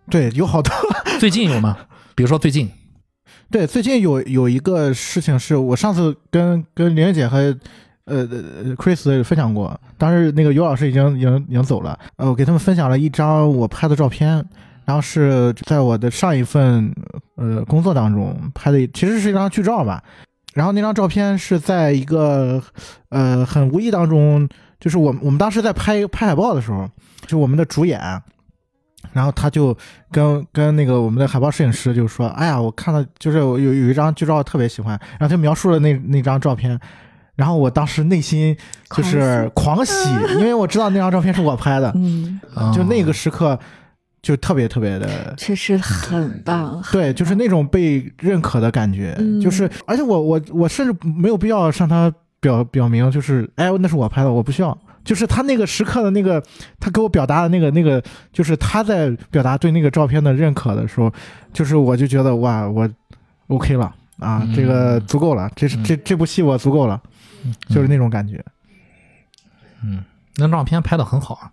[0.09, 0.73] 对，有好多。
[1.19, 1.77] 最近有吗？
[2.15, 2.69] 比如说最近，
[3.49, 7.37] 对，最近有有一个事情是我上次跟跟玲玲姐和
[8.05, 14.45] 呃呃 Chris 分享过，当时那个尤老师已经已经已经走了，呃，我给他们分享了一张我拍的照片，
[14.85, 16.93] 然后是在我的上一份
[17.35, 20.03] 呃工作当中拍的，其实是一张剧照吧。
[20.53, 22.61] 然后那张照片是在一个
[23.09, 24.47] 呃很无意当中，
[24.79, 26.87] 就是我我们当时在拍拍海报的时候，
[27.25, 27.99] 就我们的主演，
[29.13, 29.75] 然后他就
[30.11, 36.79] 跟跟那个我们的海报摄影师就说：“哎呀，我看到就是有有一张剧照特别喜欢。”然后他描述了那那张照片，
[37.35, 38.55] 然后我当时内心
[38.91, 39.93] 就是狂喜，
[40.37, 42.39] 因为我知道那张照片是我拍的，嗯，
[42.73, 43.57] 就那个时刻
[44.21, 45.33] 就特别特别的。
[45.37, 46.81] 确实很棒。
[46.91, 54.77] 对，就是那种被认可的感觉，嗯就是，而且我我我甚至没有必要向他表表明，就是，哎，那是我拍的，我不需要。
[55.03, 56.41] 就是他那个时刻的那个，
[56.79, 61.11] 他给我表达的那个那个，就是他在表达对那个照片的认可的时候，
[61.51, 62.89] 就是我就觉得哇，我
[63.47, 67.01] OK 了啊，嗯这个足够了，这是这这部戏我足够了，
[67.69, 68.43] 就是那种感觉。
[69.83, 70.03] 嗯，
[70.37, 71.51] 那照片拍的很好啊。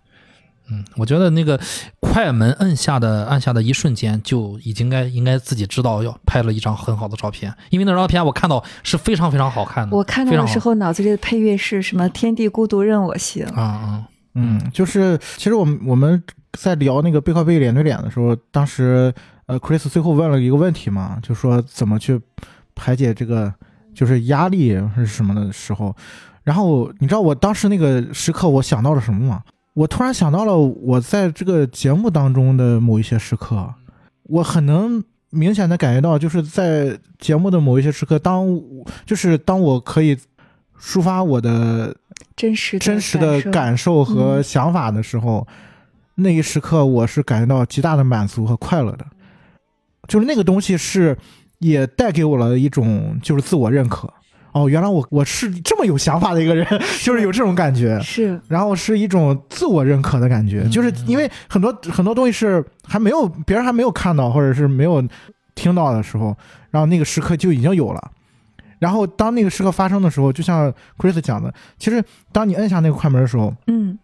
[0.71, 1.59] 嗯，我觉得那个
[1.99, 9.95] 快门摁下的按下的一瞬间，就已经该应该自己知道要拍了一张很好的照片，因为那张照片我看到是非常非常好看的。
[9.95, 12.07] 我看到的时候，脑子里的配乐是什么？
[12.09, 13.45] 天地孤独任我行。
[13.47, 19.13] 啊啊，嗯，就是其实我们我们在聊那个背靠背脸对脸的时候，当时
[19.47, 22.19] 呃，Chris 最后问了一个问题嘛，就说怎么去
[22.75, 23.53] 排解这个
[23.93, 25.93] 就是压力是什么的时候，
[26.43, 29.41] 然后你知道我当时那个时刻我想到了什么吗？
[29.73, 33.73] 我突然想到了我在这个节目当中的某一些时刻，
[34.23, 38.45] 我很能明显的感觉到，就是在节目的某一些时刻，当
[39.05, 40.17] 就是当我可以
[40.79, 41.95] 抒发我的
[42.35, 44.43] 真实真实的感受和嗯。
[44.43, 45.47] 想法的时候，
[46.15, 49.05] 那一时刻我是感觉到极大的满足和快乐的，
[50.07, 51.17] 就是那个东西是
[51.59, 54.11] 也带给我了一种就是自我认可。
[54.53, 56.65] 哦，原来我我是这么有想法的一个人，
[57.03, 65.01] 就是有这种感觉，是然后是一种自我认可的感觉，就是因为很多很多东西是还没有别人还没有看到或者是没有
[65.55, 66.35] 听到的时候，
[66.69, 68.11] 然后那个时刻就已经有了。
[68.79, 73.97] 然后当那个时刻发生的时候，就像 Chris 讲的，其实当你摁下那个快门的时候，嗯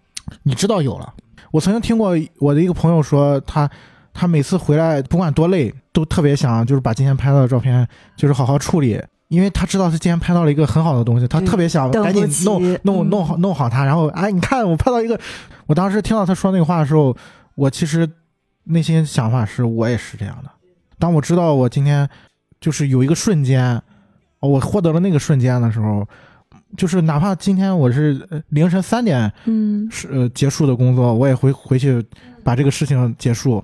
[0.43, 1.13] 你知道有了。
[1.51, 3.67] 我曾经听过我的一个朋友说，他
[4.13, 15.19] 他每次回来不管多累，都特别想就是把今天拍到的照片就是好好处理，因为他知道他今天拍到了一个很好的东西，他特别想赶紧弄弄嗯弄好弄好它，然后哎，你看我拍到一个，
[15.65, 17.15] 我当时听到他说那个话的时候，
[17.55, 18.09] 我其实
[18.63, 20.49] 内心想法是我也是这样的。
[20.97, 22.07] 当我知道我今天
[22.61, 23.75] 就是有一个瞬间，
[24.39, 26.07] 哦我获得了那个瞬间的时候，
[26.75, 32.03] 就是哪怕今天我是呃凌晨三点嗯是呃结束的工作，我也回回去
[32.43, 33.63] 把这个事情结束。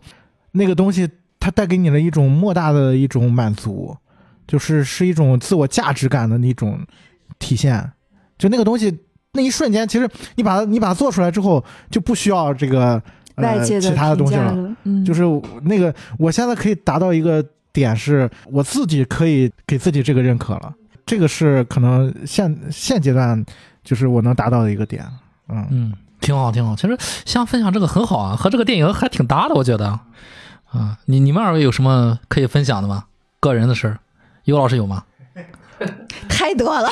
[0.51, 3.95] 那个东西它带给你了一种莫大的一种满足，
[4.47, 6.79] 就是是一种自我价值感的那种
[7.39, 7.91] 体现。
[8.37, 8.97] 就那个东西，
[9.33, 13.01] 那一瞬间，其实你把它你把它做出来之后，就不需要这个
[13.35, 14.75] 呃外界的其他的东西了。
[15.05, 15.23] 就是
[15.63, 20.73] 那个，我现在可以达到一个点，是我自己可以给自己这个认可了。
[21.05, 23.45] 这个是可能现现阶段
[23.83, 25.05] 就是我能达到的一个点。
[25.49, 26.75] 嗯嗯，挺好，挺好。
[26.75, 29.99] 其实像分享这个很好啊，和这个电影还挺搭的，我觉得。
[30.71, 33.05] 啊，你你们二位有什么可以分享的吗？
[33.39, 33.99] 个人的事儿，
[34.45, 35.03] 尤老师有吗？
[36.29, 36.89] 太多了，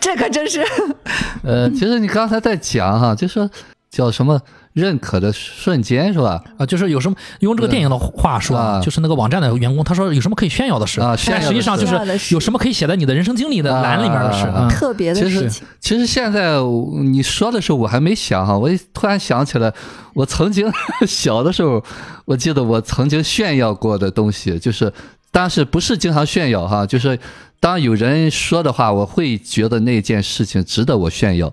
[0.00, 0.62] 这可真是
[1.42, 3.48] 呃，其实你刚才在讲哈，就说
[3.90, 4.38] 叫什么
[4.74, 6.42] 认可的瞬间是吧？
[6.58, 14.68] 啊，就是有什么用这个电影的话说啊就是那个网站的员工，他说有什么可以炫耀的事啊炫耀的但实际上就是有什么可以写在你的人生经历的栏里面的事啊啊。
[14.68, 15.66] 特别的其实事情。
[15.80, 16.58] 其实现在
[17.02, 19.72] 你说的时候我还没想哈，我一突然想起来，
[20.14, 20.70] 我曾经
[21.06, 21.82] 小的时候，
[22.26, 24.92] 我记得我曾经炫耀过的东西，就是
[25.30, 27.18] 但是不是经常炫耀哈，就是
[27.60, 31.52] 当有人说的话，我会觉得那件事情值得我炫耀。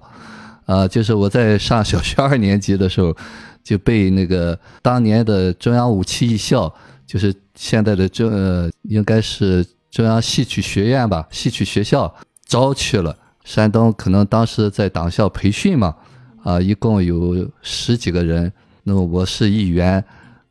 [0.66, 3.16] 啊，就是我在上小学二年级的时候，
[3.64, 6.74] 就被那个当年的中央武器艺校，
[7.06, 12.12] 就是现在的中呃，应该是中央戏曲学院吧，戏曲学校
[12.48, 13.16] 招去了。
[13.44, 15.96] 山东可能当时在党校培训嘛，
[16.44, 18.52] 啊，一共有十几个人，
[18.86, 20.04] 那么我是一员，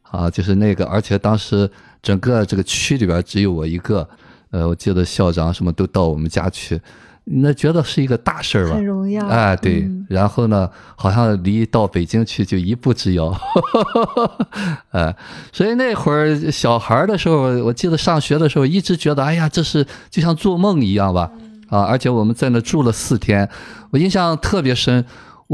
[0.03, 1.69] 啊，就是那个，而且当时
[2.05, 4.07] 整个这个区里边只有我一个，
[4.51, 6.79] 呃，我记得校长什么都到我们家去，
[7.25, 10.07] 那觉得是一个大事儿吧很，荣耀，哎，对，嗯。
[10.11, 13.35] 然后呢，好像离到北京去就一步之遥，
[14.93, 15.17] 哎，
[15.51, 21.31] 所以那会儿小孩儿的时候，我记得上学的时候，一直觉得，哎呀，这是就像做梦一样吧，
[21.71, 23.49] 啊，而且我们在那住了四天，
[23.91, 25.05] 我印象特别深。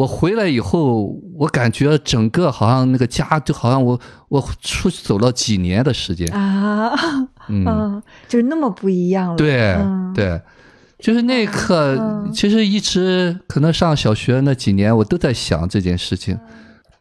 [0.01, 6.91] 我回来以后，我感觉整个好像那个家就好像我我出去走了几年的时间，啊，
[7.49, 9.37] 嗯，嗯， 就是那么不一样了。
[9.37, 10.41] 对嗯，对，
[10.99, 16.39] 就是那一刻，嗯其实一直可能上小学那几年，我都在想这件事情。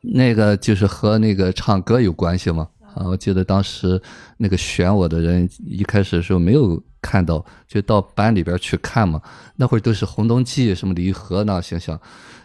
[0.02, 2.68] 那个就是和那个唱歌有关系嘛？
[2.96, 4.02] 啊，我记得当时
[4.38, 9.22] 那个选我的人，一开始的时候没有看到，就到班里边去看嘛。
[9.56, 12.00] 那会儿都是《红灯记》什么李玉和那形象，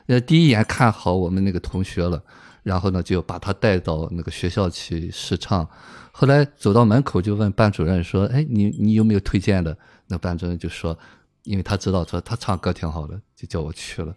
[0.06, 2.22] 呃，第一眼看好我们那个同学了，
[2.62, 5.68] 然后呢就把他带到那个学校去试唱。
[6.12, 10.96] 后来走到门口就问班主任说：“哎，你你有没有推荐的？”那班主任就说
[11.44, 14.14] ：“因为他知道说他唱歌挺好的，就叫我去了。”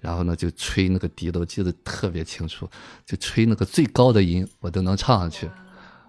[0.00, 2.68] 然后呢，就吹那个笛子，我记得特别清楚，
[3.06, 5.48] 就吹那个最高的音，我都能唱上去，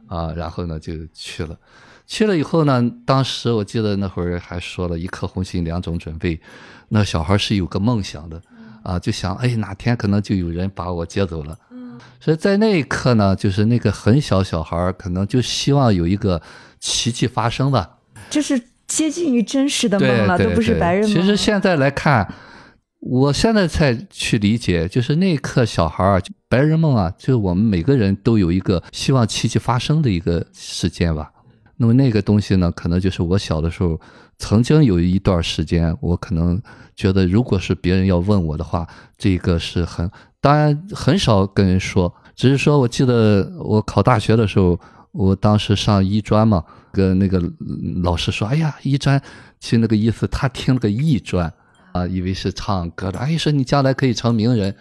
[0.08, 1.58] 啊，然后呢就去了。
[2.06, 6.40] 去了以后呢，当时我记得那会儿还说了一颗红心两种准备，
[6.90, 8.42] 那小孩是有个梦想的，
[8.90, 11.58] 啊，就想哎哪天可能就有人把我接走了。
[11.72, 16.42] 嗯所以在那一刻呢，就是那个很小小孩儿可能就希望有一个
[16.80, 17.98] 奇迹发生吧。
[18.30, 21.10] 这是接近于真实的梦了，都不是白日梦。
[21.10, 22.34] 其实现在来看，
[23.00, 31.32] 我现在才去理解，就是那一刻小孩儿白日梦啊，就是我们每个人都有一个希望奇迹发生的一个时间吧。
[31.78, 34.00] 那么那个东西呢，可能就是我小的时候
[34.40, 36.60] 曾经有一段时间，我可能
[36.96, 40.10] 觉得，如果是别人要问我的话，这个是很
[40.42, 44.80] 当然很少跟人说，只是说我记得我考大学的时候，
[45.12, 47.44] 我当时上医专嘛，跟那个
[48.02, 49.22] 老师说，哎呀，医专，
[49.60, 51.52] 其实那个意思，他听了个艺专
[51.92, 54.74] 啊，以为是唱歌的，哎，说你将来可以成名人。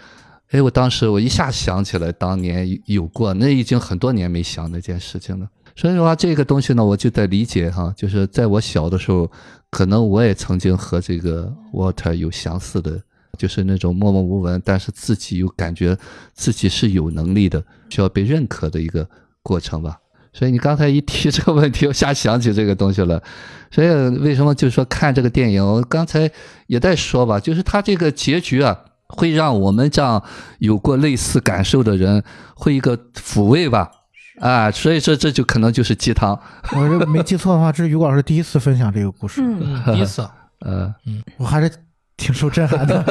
[0.51, 5.47] 哎，我当时我一下想起来，当年有过，那已经很多年没想那件事情了。
[5.79, 9.31] 所以说这个东西呢，我就在理解哈，就是在我小的时候，
[9.71, 13.01] 可能我也曾经和这个 Water 有相似的，
[13.39, 15.97] 就是那种默默无闻，但是自己又感觉
[16.35, 19.09] 自己是有能力的，需要被认可的一个
[19.41, 19.97] 过程吧。
[20.33, 23.23] 所以你刚才一提这个问题，我瞎想起这个东西了。
[23.71, 23.89] 所以
[24.19, 26.29] 为什么就说看这个电影，我刚才
[26.67, 30.21] 也在说吧，就是它这个结局啊，会让我们这样
[30.59, 32.25] 有过类似感受的人，
[32.57, 33.93] 会一个抚慰吧。
[34.41, 36.39] 啊，所以说这就可能就是鸡汤。
[36.73, 40.29] 我这没记错的话，这是于果老师第一次分享这个故事，嗯，嗯，第一次，
[40.61, 40.95] 呃，
[41.37, 41.71] 我还是
[42.17, 43.05] 挺受震撼的。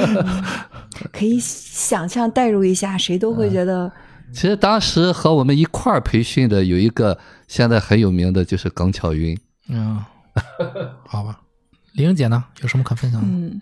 [1.12, 3.92] 可以想象代入一下，谁都会觉得
[4.34, 9.38] 其实当时和我们一块儿培训的有一个现在很有名的，就是耿巧云。
[9.70, 10.04] 嗯，
[11.08, 11.40] 好吧。
[11.94, 13.28] 玲玲姐呢，有什么可分享的？
[13.28, 13.62] 嗯，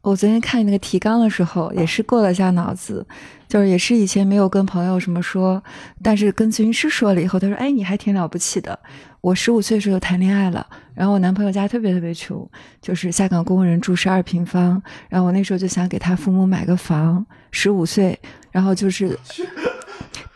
[0.00, 3.06] 我昨天看那个提纲的时候，也是过了一下脑子，
[3.48, 5.62] 就是也是以前没有跟朋友什么说，
[6.02, 8.78] 但是跟咨询师说了以后，他说：“哎，你还挺了不起的。”
[9.20, 12.48] 我十五岁的时候谈恋爱了，然后我男朋友家特别特别穷，
[12.80, 18.16] 就是下岗工人住十二平方，然后我那时候就想给他父母买个房，十五岁，
[18.52, 19.18] 然后就是，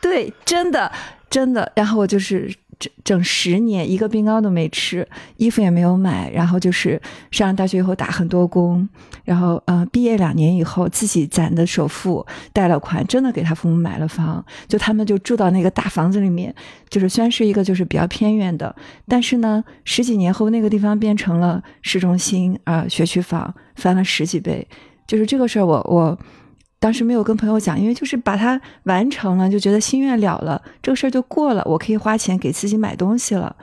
[0.01, 0.91] 对，真的
[1.31, 8.89] 真的，然后我就是整整十年一个冰糕都没吃，衣服也没有买，然后就是上了大学以后打很多工，
[9.25, 16.53] 然后呃毕业两年以后自己攒的首付贷了款，真的给他父母买了房，就他们就住到那个大房子里面，
[16.91, 18.75] 就是虽然是一个就是比较偏远的，
[19.07, 24.67] 但是呢十几年后那个地方变成了市中心啊、学区房，翻了十几倍，
[25.07, 26.19] 就是这个事儿我我。
[26.83, 33.55] 当时没有跟朋友讲，因为就是把它完成了，就觉得心愿了了，这个事儿就过了，我可以花钱给自己买东西了。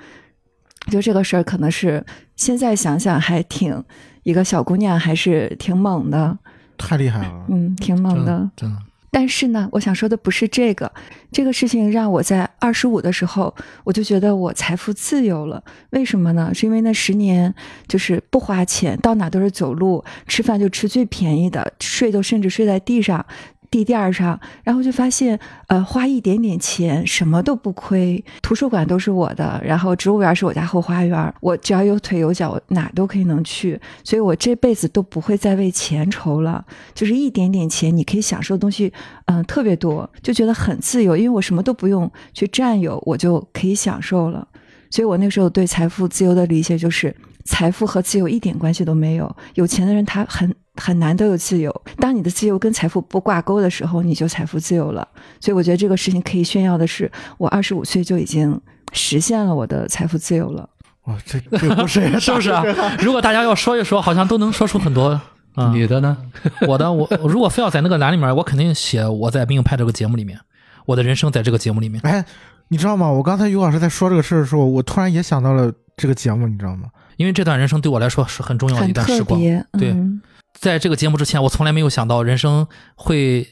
[0.89, 2.01] 就这个事儿，可能是
[2.37, 3.83] 现在想想还挺
[4.23, 6.39] 一个小姑娘，还是挺猛的，
[6.77, 7.45] 太厉害了！
[7.49, 8.69] 嗯，挺猛的真的。
[8.69, 8.77] 真的，
[9.11, 10.91] 但是呢，我想说的不是这个，
[11.31, 15.63] 这个事情让我在二十五的时候，我就觉得我财富自由了。
[15.91, 16.51] 为什么呢？
[16.53, 17.53] 是因为那十年
[17.87, 23.25] 就是不花钱，到哪都是走路，吃饭就吃最便宜的，睡都甚至睡在地上。
[23.71, 38.91] 地垫上，然后就发现，呃，花一点点钱什么都不亏，图书馆都是我的，然后植物园是我家后花园，我只要有腿有脚，我哪都可以能去，所以我这辈子都不会再为钱愁了，就是一点点钱，你可以享受的东西，
[39.25, 44.47] 嗯、特别多，就觉得很自由，因为我什么都不用去占有，我就可以享受了。
[44.89, 47.15] 所以我那时候对财富自由的理解就是，
[47.49, 49.35] 财富和自由一点关系都没有。
[49.55, 55.05] 有钱的人他很很难都有自由，当你的自由跟财富不挂钩的时候，你就财富自由了。
[55.41, 58.61] 所以我觉得这个事情可以炫耀的是，我二十五岁就已经
[58.93, 60.69] 实现了我的财富自由了。
[61.05, 62.63] 哇，这这个故事也是不是啊？
[63.01, 65.19] 如果大家要说一说，好像都能说出很多。
[65.55, 66.15] 啊、你的呢？
[66.69, 70.39] 我的我我如果非要在那个栏里面，我肯定写我在《冰派》这个节目里面，
[70.85, 71.99] 我的人生在这个节目里面。
[72.03, 72.23] 哎，
[72.67, 73.09] 你知道吗？
[73.09, 76.87] 我刚才于老师在说这个事儿的时候，我突然也想到了这个节目，你知道吗？
[77.19, 79.37] 因为这段人生对我来说是很重要的一段时光。
[79.37, 80.21] 别，对嗯
[80.57, 82.65] 在这个节目之前，我从来没有想到人生
[82.95, 83.45] 会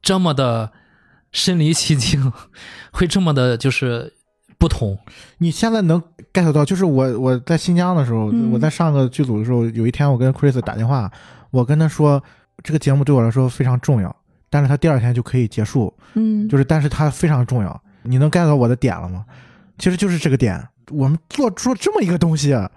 [0.00, 0.72] 这么的
[1.30, 2.32] 身临其境，
[2.90, 4.14] 会这么的就是
[4.58, 4.98] 不同。
[5.38, 6.02] 你现在能
[6.32, 11.12] get 到，就是我我在新疆的时候，嗯我在上个剧组的时候，有一天我跟 Chris 打电话，
[11.50, 12.22] 我跟他说
[12.64, 14.14] 这个节目对我来说非常重要，
[14.48, 19.26] 但是他第二天就可以结束，嗯，就是但是他非常重要，你能 get 到我的点了吗？
[19.78, 22.70] 其实就是这个点，我们做出这么一个东西，啊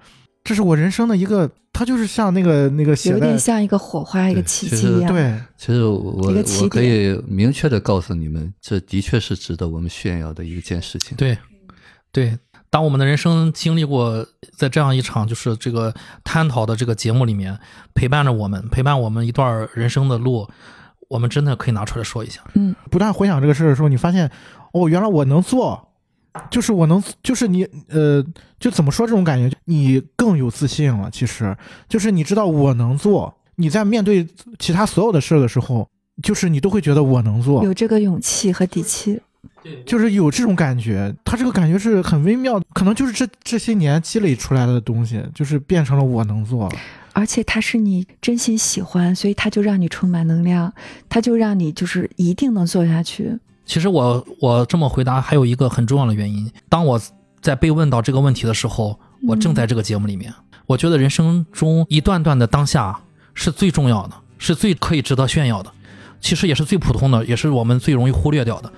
[0.46, 5.12] 这是我人生的一个，它就是像那个那个写有点像一个火花，一个奇迹一样。
[5.12, 11.18] 对，其实我我可以明确的告诉你们，这的确是值得我们炫耀的一件事情。
[11.18, 11.36] 对，
[12.12, 12.38] 对，
[12.70, 14.24] 当我们的人生经历过
[14.56, 15.92] 在这样一场就是这个
[16.24, 17.58] 探讨的这个节目里面，
[17.96, 20.48] 陪伴着我们，陪伴我们一段人生的路，
[21.10, 22.42] 我们真的可以拿出来说一下。
[22.54, 24.30] 嗯，不断回想这个事儿的时候，你发现
[24.74, 25.90] 哦，原来我能做，
[26.50, 28.24] 就是我能，就是你呃，
[28.60, 31.10] 就怎么说这种感觉，你更有自信了。
[31.12, 31.56] 其实
[31.88, 34.28] 就是你知道我能做，你在面对
[34.60, 35.88] 其他所有的事儿的时候，
[36.22, 39.20] 就是你都会觉得我能做，有这个勇气和底气。
[39.84, 41.14] 就是有这种感觉。
[41.24, 46.76] 他这个感觉是很微妙的，可能就是这这些年积累出来的东西，就是变成了我能做了。
[47.14, 50.72] 而且它是你真心喜欢，所以它就让你充满能量，
[51.10, 53.40] 它就让你就是一定能做下去。
[53.66, 57.02] 其实我我这么回答还有一个很重要的原因，当我
[57.42, 60.34] 在被问到这个问题的时候，我正在这个节目里面。
[60.68, 63.00] 我觉得人生中一段段的当下
[63.36, 65.72] 是最重要的，是最可以值得炫耀的，
[66.20, 68.72] 其实也是最普通的，也是我们最容易忽略掉的。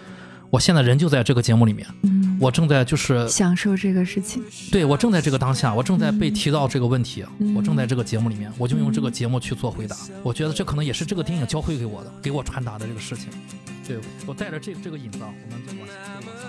[0.50, 4.44] 我现在人就在这个节目里面，嗯，我正在就是享受这个事情。
[4.72, 9.96] 对我正在这个当下，我正在被提到这个问题，嗯我正在这个节目里面，我就用这个节目去做回答。
[10.24, 13.30] 我觉得这可能也是这个电影教会给我的，给我传达的这个事情。
[13.88, 16.44] 对我带着这这个影子，我们就往下就往下。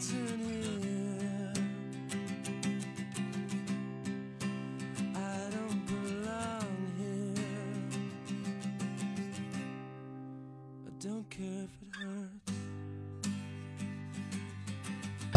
[0.00, 0.67] I'm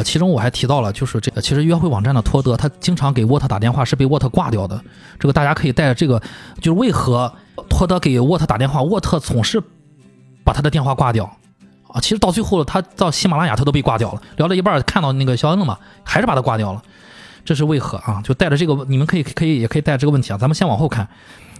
[0.03, 4.81] 其中我还提到了，就是这个，其实约会网站的托德，他经常给沃特打电话是被沃特挂掉的。
[5.19, 6.19] 这个大家可以带着这个，
[6.57, 7.33] 就是为何
[7.69, 9.61] 托德给沃特打电话，沃特总是
[10.43, 11.25] 把他的电话挂掉
[11.87, 11.99] 啊？
[11.99, 16.81] 其实到最后，他到喜马拉雅他都被挂掉了，聊了一半看到那个肖恩了嘛，还是把他挂掉了，
[17.43, 18.21] 这是为何啊？
[18.23, 21.07] 就带着这个，你们可以可以也可以带这个问题啊，咱们先往后看，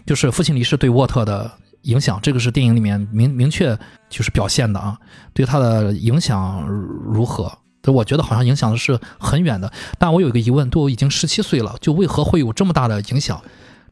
[0.06, 1.50] 就是父亲离世对沃特的
[1.84, 3.78] 影响，这个是电影里面明明确
[4.10, 4.98] 就是表现的啊，
[5.34, 7.52] 对他的影响如何？
[7.88, 13.42] 我觉得好像影响的是很远的，但我有一个疑问，对我已经十七岁了，就为何会有这么大的影响？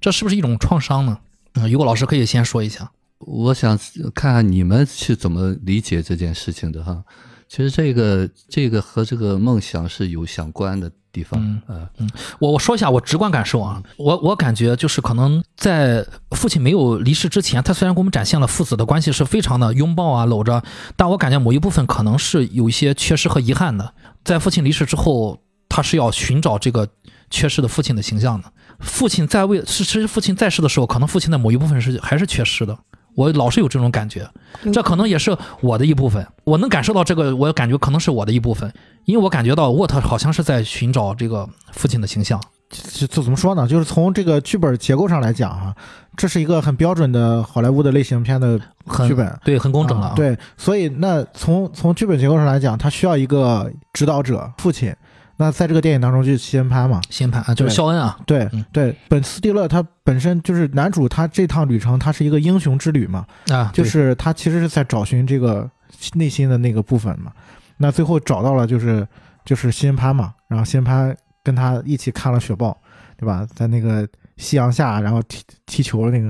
[0.02, 1.18] 这是不是一种创伤呢？
[1.54, 2.92] 嗯，雨果老师可以先说一下。
[3.20, 3.78] 我想
[4.14, 7.04] 看看你们是怎么理解这件事情的哈。
[7.50, 11.60] 其实这个这个和这个梦想是有相关的地方，嗯
[11.98, 20.64] 呃，我我说一下我直观感受啊，我我感觉就是可能在父亲没有离世之前，他虽然给我们展现了父子的关系是非常的拥抱啊搂着，
[20.96, 23.96] 但我感觉某一部分可能是有一些缺失和遗憾的。
[24.24, 26.88] 在父亲离世之后，他是要寻找这个
[27.32, 28.54] 缺失的父亲的形象的。
[28.80, 32.78] 父亲在位是其实父亲在世的时候，可能父亲的某一部分是还是缺失的。
[33.16, 34.30] 我老是有这种感觉，
[34.72, 36.26] 这可能也是我的一部分。
[36.44, 38.72] 我能感受到这个，我感觉可能是我的一部分，
[39.06, 42.42] 因为我感觉到沃特好像是在寻找这个父亲的形象。
[42.70, 43.68] 这这怎么说呢？
[43.68, 45.76] 就是从这个剧本结构上来讲啊、
[46.16, 54.96] 这是一个很标准的好莱坞的类型片的很剧本，对，很工整了、啊。，对，所以那从从剧本结构上来讲，他需要一个指导者，父亲。
[55.42, 65.70] 那在这个电影当中就是西恩潘嘛，新盘啊，就是肖恩啊，对、嗯对，本斯蒂勒他本身就是男主，他这趟旅程他是一个英雄之旅嘛，啊，就是他其实是在找寻这个
[66.14, 67.32] 内心的那个部分嘛。
[67.78, 69.08] 那最后找到了就是
[69.46, 72.78] 就是西恩潘嘛，然后西恩潘跟他一起看了雪豹，
[73.16, 73.48] 对吧？
[73.56, 76.30] 在那个夕阳下，然后踢踢球那个，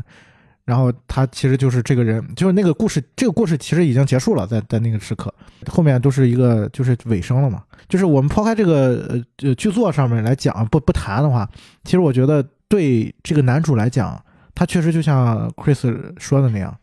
[0.70, 5.34] 然后他其实就是这个人，就是那个故事，这个故事其实已经结束了，在在那个时刻，
[5.68, 7.64] 后面都是一个就是尾声了嘛。
[7.88, 11.50] 就是我们抛开这个呃呃剧作上面来讲不不谈的话，
[11.84, 16.78] 其实我觉得对这个男主来讲，他确实就像 Chris 说的那样，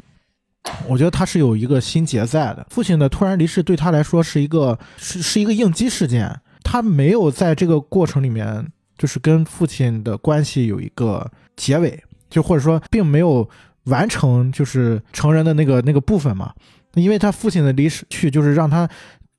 [0.88, 2.66] 我觉得他是有一个心结在的。
[2.70, 8.66] 父亲的突然离世对他来说是一个是是一个应激事件，他没有在这个过程里面
[8.98, 13.48] 就是跟父亲的关系有一个结尾，就或者说并没有
[13.86, 16.52] 完成就是成人的那个那个部分嘛。
[16.94, 18.88] 因为他父亲的离世去，就是让他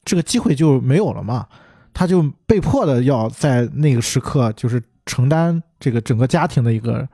[0.05, 1.47] 这个机会就没有了嘛，
[1.93, 7.07] 他就被迫的要在那个时刻就是承担这个整个家庭的一个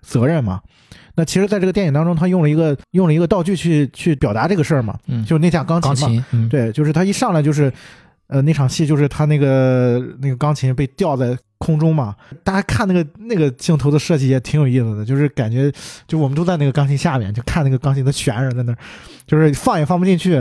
[0.00, 0.60] 责任嘛。
[1.16, 5.96] 那其实，在这个电影当中，他用了一个用了一个道具去去表达这个事儿嘛，嗯，就是那架钢琴嘛。
[5.96, 7.70] 琴，嗯，对，就是他一上来就是，
[8.28, 12.16] 呃，那场戏就是他那个那个钢琴被吊在空中嘛。
[12.42, 15.72] 大家看那个那个镜头的设计也挺有意思的，就是感觉
[16.08, 18.78] 就我们都在那个钢琴下面，就看那个钢琴的悬着在那儿，
[19.26, 20.32] 就是放也放不进去，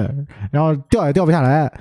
[0.51, 1.71] 然后掉也掉不下来，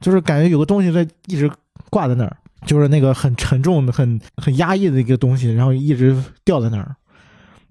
[0.00, 1.48] 就是感觉有个东西在一直
[1.90, 2.36] 挂在那儿，
[2.66, 6.96] 就是那个很沉重的、很很压抑的一个东西，然后一直吊在那儿。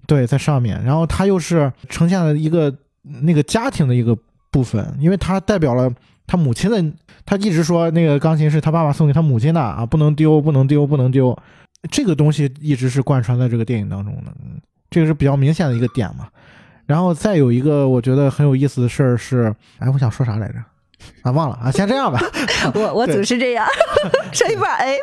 [0.05, 4.17] 对，在上面，然后它又是呈现了一个那个家庭的一个
[4.49, 5.91] 部分，因为它代表了
[6.27, 6.83] 他母亲的，
[7.25, 11.35] 他一直说那个钢琴是他爸爸送给他母亲的啊，不能丢，不能丢，不能丢，
[11.89, 14.59] 这个东西一直是贯穿在这个电影当中的，嗯
[14.89, 16.27] 这个是比较明显的一个点嘛。
[16.85, 20.55] 然后再有一个我觉得很有意思的事儿是，哎，我想说啥来着？
[21.21, 22.19] 啊，忘了啊，先这样吧。
[22.73, 23.67] 我我总是这样，
[24.33, 24.95] 说一半哎，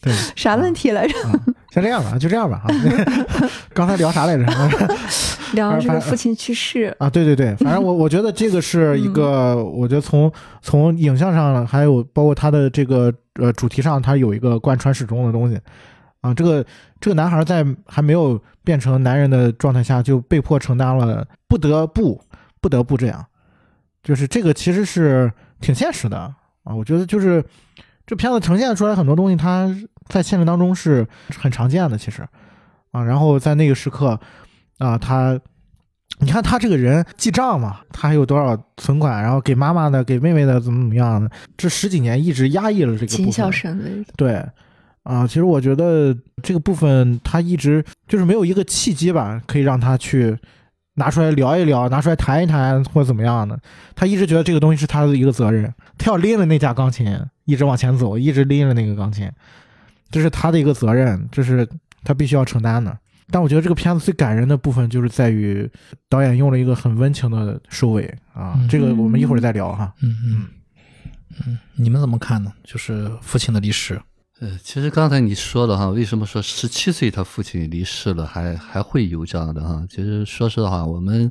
[0.00, 1.18] 对，啥问题来着？
[1.22, 1.32] 啊，
[1.70, 2.68] 先这样吧， 就这样吧啊。
[3.72, 4.44] 刚才聊啥来着？
[5.54, 10.30] 聊这个父亲去世，啊，对对对，反正我我觉得这个是一个，我觉得从
[10.62, 15.58] 从影像上，还有包括他的这个呃主题上，它有一个贯穿始终的东西
[16.20, 16.32] 啊。
[16.32, 16.64] 这个
[17.00, 22.20] 这个男孩在还没有变成男人的状态下，就被迫承担了，不得不
[22.60, 23.26] 不得不这样，
[24.04, 26.16] 就是这个其实是挺现实的
[26.62, 26.74] 啊。
[26.74, 27.44] 我觉得就是
[28.06, 29.68] 这片子呈现出来很多东西，它
[30.08, 31.06] 在现实当中是
[31.38, 32.22] 很常见的，其实
[32.92, 33.04] 啊。
[33.04, 34.18] 然后在那个时刻
[34.78, 35.38] 啊，他
[36.18, 43.52] 你看他这个人记账嘛，他还有多少存款，然后给妈妈的、给妹妹的怎么怎么样的，这十几年一直压抑了这个部谨孝分。
[43.52, 44.44] 慎微，对，
[45.04, 50.36] 啊，其实我觉得这个部分他一直就是没有一个契机吧，可以让他去
[50.94, 53.58] 拿出来聊一聊，拿出来谈一谈或者怎么样的。
[53.94, 57.06] 他一直觉得这个东西是他的一个责任，他要拎着那架钢琴
[57.50, 59.28] 一直往前走，一直拎着那个钢琴，
[60.10, 61.68] 这是他的一个责任，这是
[62.04, 62.96] 他必须要承担的。
[63.32, 65.68] 但我觉得这个片子最感人的部分就是在于
[66.08, 68.68] 导演用了一个很温情的收尾啊，嗯。
[68.68, 69.92] 这个我们一会儿再聊哈。
[70.02, 70.46] 嗯嗯
[71.46, 72.52] 嗯，你们怎么看呢？
[72.64, 74.00] 就是父亲的离世，
[74.40, 79.86] 呃，其实刚才你说了哈，为什么说十七岁他父亲离世了，还还会有这样的哈？
[79.88, 81.30] 其实说实话，我们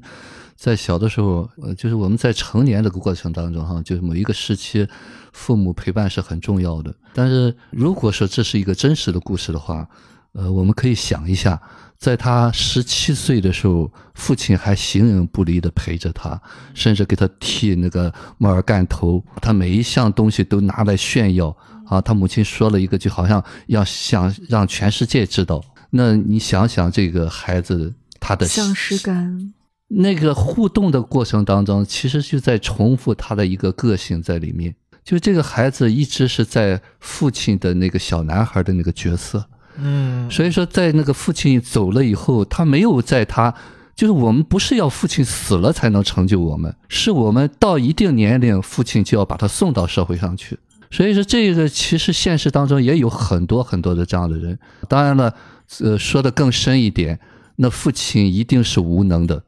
[0.59, 4.85] 在小的时候，呃，就是我们在成年这个过程当中哈，就是某一个时期，
[5.31, 6.93] 父母陪伴是很重要的。
[7.13, 9.87] 但是如果说这是一个真实的故事的话，
[10.33, 11.61] 呃，我们可以想一下，
[11.97, 16.39] 在他十七岁的时候，父亲还形影不离的陪着他，
[16.73, 21.55] 甚至给他剃那个摩尔干头，他每一项东西都拿来炫耀
[21.85, 22.01] 啊。
[22.01, 25.63] 他母亲说了一个，就好像要想让全世界知道。
[25.91, 29.53] 那你想想，这个孩子他的丧失感，
[29.89, 34.73] 那个互动的过程当中，其实就在重复他的一个个性在里面。
[35.03, 39.43] 就这个孩子一直是在父亲的那个小男孩的那个角色，
[39.77, 43.55] 嗯所以说在那个父亲走了以后，他没有在他，
[43.95, 50.59] 就是我们不是要父亲死了才能成就我们，是我们到一定年龄，父亲就要把他送到社会上去。
[50.91, 54.59] 所以说，这个其实现实当中也有很多很多的这样的人。
[54.87, 55.33] 当然了，
[55.81, 57.19] 呃，说的更深一点，
[57.55, 59.43] 那父亲一定是无能的，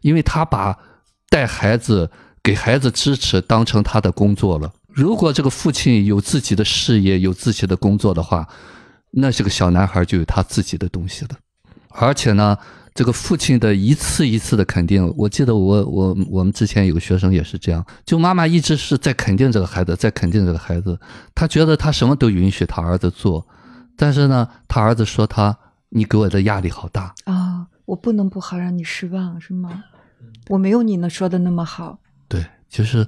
[0.00, 0.78] 因为他把
[1.28, 2.10] 带孩子、
[2.42, 4.72] 给孩子支持当成他的工作了。
[4.88, 8.48] 如果这个父亲有自己的事业、有自己的工作的话，
[9.12, 11.30] 那这个小男孩就有他自己的东西了。
[11.90, 12.56] 而且呢，
[12.94, 20.98] 这个父亲的一次一次的肯定，我记得我我我们之前有个学生也是这样，就妈妈一直是在肯定这个孩子，在肯定这个孩子，
[21.34, 23.46] 他觉得他什么都允许他儿子做，
[23.96, 25.56] 但是呢，他儿子说他
[25.88, 29.84] 你给我的压力好大，啊、我不能不好让你失望，是吗？
[30.48, 31.98] 我没有你能说的那么好
[32.28, 33.06] 对，就是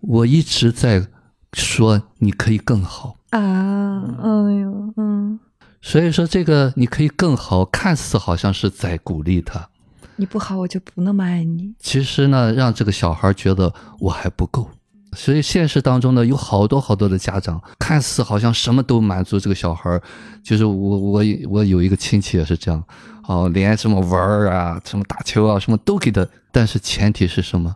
[0.00, 1.06] 我一直在
[1.52, 3.16] 说你可以更好。
[3.30, 4.02] 啊！
[4.20, 4.28] 哎
[4.60, 5.40] 呦，嗯，
[5.80, 9.70] 所以说，这个你可以更好，看似好像是在鼓励他，
[10.16, 11.72] 你不好，我就不那么爱你。
[11.78, 14.68] 其实呢，让这个小孩觉得我还不够。
[15.14, 20.02] 所以现实当中呢，有好多好多的家长，看似好像什么都满足这个小孩儿，
[20.42, 22.82] 就是我我我有一个亲戚也是这样，
[23.26, 27.74] 哦，连什么玩儿啊、什么打球啊、什么都给他，但是前提是什么？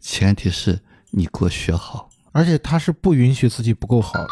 [0.00, 0.80] 前提是
[1.12, 2.08] 你给我学好。
[2.32, 4.28] 而且他是不允许自己不够好的。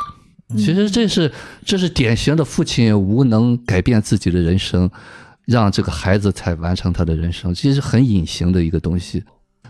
[0.57, 1.31] 其实这是
[1.65, 4.91] 这是典型的父亲无能改变自己的人生，
[5.45, 9.23] 让这个孩子才完成他的人生，这是很隐形的一个东西。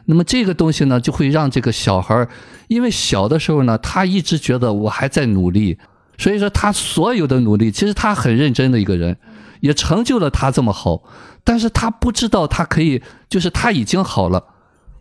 [0.06, 2.28] 那么这个东西呢，就会让这个小孩儿，
[2.68, 5.78] 因为小的时候呢，他一直觉得我还在努力，
[6.16, 9.16] 所以说他所有的努力，其实他很认真的一个人，
[9.60, 11.02] 也成就了他这么好，
[11.44, 14.44] 但是他不知道他可以，就是他已经好了，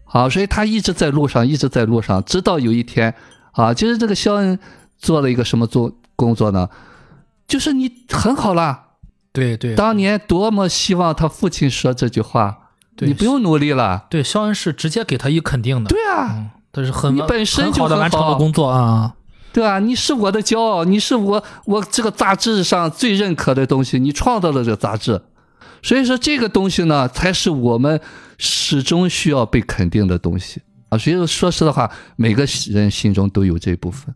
[0.05, 3.13] 啊，所以他一直在路上，一直在路上，直到有一天，
[3.53, 4.59] 啊，其实这个肖恩
[4.97, 6.69] 做了一个什么做工作呢？
[7.47, 8.87] 就是你很好啦，
[9.33, 14.05] 对对，当年多么希望他父亲说这句话，你不用努力了。
[14.09, 17.89] 对肖恩是直接给他一肯定的，对啊，嗯，是很你本身就很好。
[17.89, 19.15] 的完成了工作啊。
[19.51, 25.21] 对啊，你是我的骄傲，你是我我这个杂志上最认可的东西，你创造了这个杂志，
[25.81, 27.99] 所以说这个东西呢，才是我们
[28.37, 30.97] 始终需要被肯定的东西啊。
[30.97, 34.13] 所以说，说实的话，每个人心中都有这部分，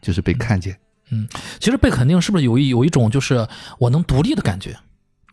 [0.00, 0.78] 就是被看见。
[1.10, 1.26] 嗯
[1.58, 3.48] 其实被肯定是不是有一有一种就是
[3.78, 4.76] 我能独立的感觉？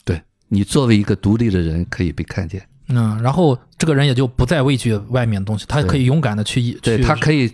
[0.05, 7.53] 对你作为一个独立的人，可以被看见，嗯，然后这个人也就不再畏惧外面的东西，他可以勇敢的去对去他可以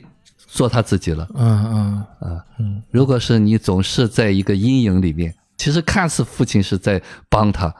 [0.52, 1.26] 做他自己了。
[1.34, 7.74] 嗯嗯啊，嗯，如果是你总是在一个阴影里面，其实看似父亲是在帮他，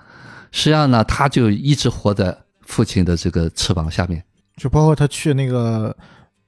[0.52, 4.24] 实际上呢，他就一直活在父亲的这个翅膀下面。
[4.56, 5.94] 就包括他去那个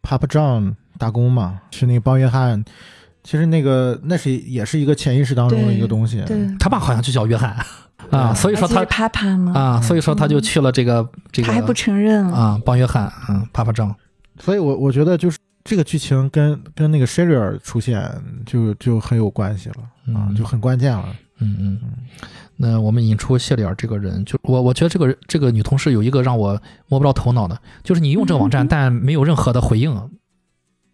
[0.02, 2.64] Papa John 打工嘛，去那个帮约翰，
[3.22, 6.24] 其实那个那是也是一个潜意识当中的一个东西。
[6.26, 7.54] 对，他爸好像就叫约翰
[8.12, 12.26] 啊，所以说他而且是啪啪呢，啊，所以说他就去了这个这个他还不承认。
[12.32, 13.94] 啊帮约翰嗯啪啪仗
[14.40, 18.04] 所以我我觉得就是这个剧情跟跟那个 s h e r r 出现
[18.46, 19.76] 就就很有关系了
[20.14, 21.16] 啊，嗯就很关键了。
[21.40, 21.80] 嗯嗯，
[22.56, 30.10] 那我们引出谢里尔这个人，就我我觉得这个这个女同事有一个让我摸不着头脑的，就是你用这个网站，嗯但没有任何的回应，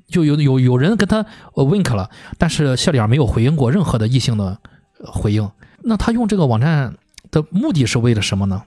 [0.07, 4.59] 就有有有人跟他呃 wink 了，但是谢里尔没有回应过任何的异性的
[5.03, 5.49] 呃回应。
[5.84, 6.95] 那他用这个网站
[7.32, 8.63] 的目的是为了什么呢？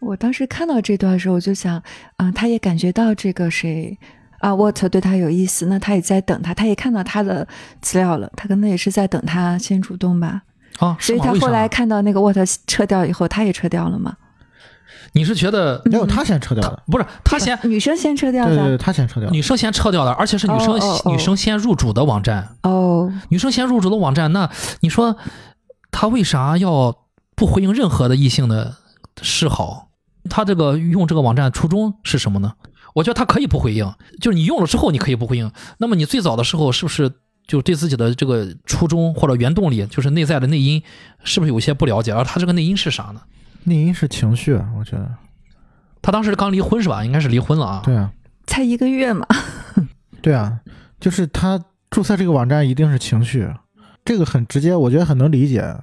[0.00, 1.82] 我当时看到这段的时候，我就想，
[2.16, 3.98] 啊、他也感觉到这个谁
[4.38, 7.46] 啊沃特对他有意思，那他也在等他，他也看到他的
[7.80, 10.42] 资料了，他可能也是在等他先主动吧。
[10.78, 14.16] 啊，所以他后来看到那个沃特撤掉以后，他也撤掉了嘛。
[15.12, 19.34] 你是觉得没有他先撤掉的，不是他先女生先撤掉对对对，他先撤掉的。
[19.34, 24.48] 女生先撤掉的，而且是女生女生先入主的网站，哦，女生先入主的网站，那
[24.80, 25.16] 你说
[25.90, 26.94] 他为啥要
[27.34, 28.76] 不回应任何的异性的
[29.22, 29.88] 示好？
[30.30, 32.52] 他这个用这个网站初衷是什么呢？
[32.94, 35.50] 我觉得他可以不回应，就是你用了之后你可以不回应。
[35.78, 37.10] 那么你最早的时候是不是
[37.46, 40.82] 就对自己的这个初衷或者原动力，就是内在的内因，
[41.24, 42.12] 是不是有些不了解？
[42.12, 43.20] 而他这个内因是啥呢？
[43.64, 45.08] 内因是情绪，我觉得。
[46.00, 47.04] 他当时刚离婚是吧？
[47.04, 47.82] 应该是离婚了啊。
[47.84, 48.12] 对啊，
[48.46, 49.26] 才一个月嘛。
[50.22, 50.60] 对啊，
[51.00, 51.60] 就是他
[51.90, 53.48] 注册这个网站一定是情绪，
[54.04, 55.74] 这个很直接，我觉得很能理解。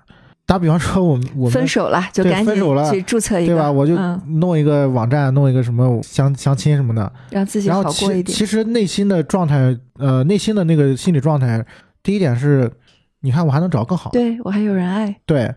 [0.48, 3.72] 打比方说，我们我们分手了就赶紧分手了去注册一个，对吧？
[3.72, 8.26] 我就嗯，弄一个网站，弄一个什么相相亲什么的，让自己好过一点。
[8.26, 11.66] 其实内心的状态，呃，内心的那个心理状态，
[12.04, 12.72] 第一点是，
[13.22, 15.52] 你看我还能找更好，对我还有人爱，对，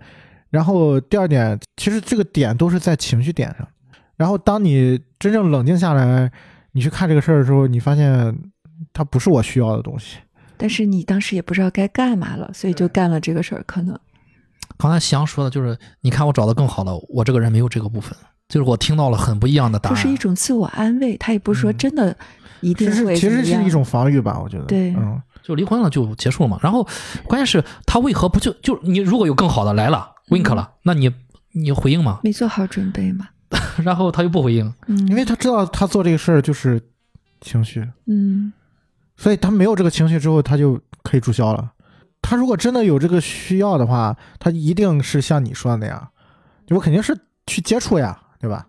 [0.48, 3.68] 然后第二点，其实这个点都是在情绪点上。
[4.16, 6.32] 然后当你真正冷静下来，
[6.72, 8.34] 你去看这个事儿的时候，你发现
[8.92, 10.16] 它不是我需要的东西。
[10.56, 13.62] 但是你当时也不知道该干嘛了，所以就干了这个事儿。
[13.64, 13.96] 可能
[14.76, 18.16] 刚才翔说的就是，你看我找的更好了，我这个人没有这个部分，
[18.48, 19.96] 就是我听到了很不一样的答案。
[19.96, 22.16] 就是一种自我安慰，他也不是说嗯真的
[22.60, 24.64] 一定其实会怎么样其实是一种防御吧，我觉得。
[24.64, 26.58] 对嗯，就离婚了就结束了嘛。
[26.62, 26.86] 然后
[27.24, 31.10] 关键是他为何不就就你如果有更好的来了，wink 了，那你
[31.52, 32.20] 你回应吗？
[32.22, 33.28] 没做好准备嘛。
[33.82, 36.80] 然后他又不回应，嗯，因为他知道他做这个事儿就是
[37.40, 38.52] 情绪，嗯
[39.16, 41.72] 所以他没有这个情绪之后，他就可以注销了。
[42.22, 46.08] 他如果真的有这个需要的话，他一定是像你说的那样，
[46.70, 48.66] 我肯定是去接触呀，对吧？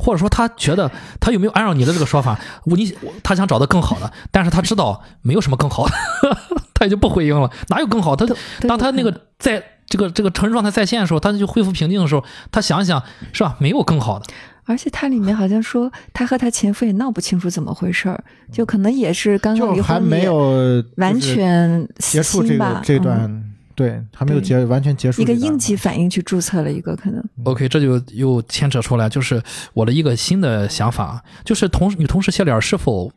[0.00, 5.94] 或者说他觉得他有没有按照你的这个说法，我你我他想找到更好的，但是他知道没有什么更好的，
[6.74, 7.48] 他也就不回应了。
[7.68, 8.16] 哪有更好？
[8.16, 8.26] 他
[8.66, 13.56] 当他那个在这个这个成人状态在线的时候，他就恢复平静的时候，他想想是吧？
[13.60, 14.26] 没有更好的。
[14.70, 23.02] 而且它里面好像说， 他和他前夫也闹不清楚怎么回事儿，就可能也是刚刚离婚还婚，没有完全结束吧个这嗯。
[23.02, 23.44] 段，
[23.76, 29.42] 对，还没有结完全结束一个应急反应去注册了一个，可能 OK，这就又牵扯出来，就是
[29.72, 33.10] 我的一个新的想法，就是同女同事谢里尔是否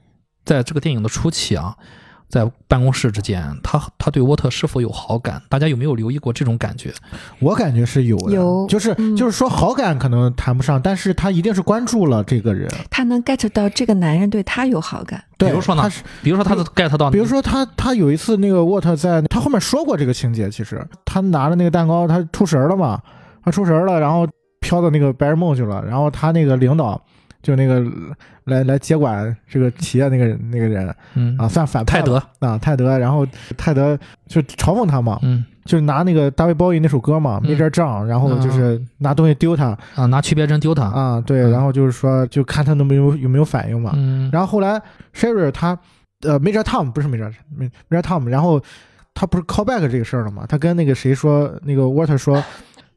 [0.46, 1.76] 在这个电影的初期啊，
[2.34, 5.40] 在办公室之间，他他对沃特是否有好感？
[5.50, 6.92] 大家有没有留意过这种感觉？
[7.38, 12.68] 我感觉是有的，有就是、嗯就是说好感可能谈不上，但是他一定是关注了这个人。
[12.90, 15.24] 他能 get 到这个男人对他有好感。
[15.38, 23.00] 对，比如说呢他是比如说他的 get 到，比如说他他有一次那个沃特在他后面说过这个情节，其实他拿着那个蛋糕，他出神儿了嘛，
[23.46, 24.28] 他出神儿了，然后
[24.60, 27.00] 飘到那个白日梦去了，然后他那个领导
[27.44, 27.86] 就那个
[28.46, 31.36] 来来接管这个企业那个人那个人嗯。
[31.38, 32.24] 啊，算反派泰德。
[32.40, 33.26] 啊泰德，然后
[33.58, 35.46] 泰德就嘲讽他嘛，嗯。
[35.66, 37.50] 就是拿那个大卫鲍伊那首歌嘛，嗯。
[37.50, 41.52] 没这账，然后就是拿东西丢他啊，拿区别针丢他，啊，对，嗯。
[41.52, 44.82] 然后就是说就看他能没有有没有反应嘛，嗯，然后后来
[45.16, 45.78] Sherry 他
[46.22, 47.32] 呃 Major Tom 不是 Major
[47.90, 48.62] Major Tom，然后
[49.14, 50.46] 他不是 callback 这个事儿了嘛？
[50.50, 52.44] 他跟那个谁说，那个 Water 说，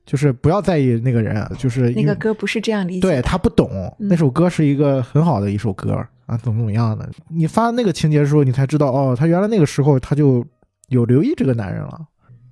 [0.07, 3.21] 就是不要在意那个人，就是那个歌不是这样理解对。
[3.21, 5.93] 他不懂，嗯那首歌是一个很好的一首歌
[6.25, 7.07] 啊，怎么怎么样的。
[7.29, 10.47] 你发那个情节的时候，你才知道哦，他原来那个时候他就
[10.89, 12.01] 有留意这个男人了。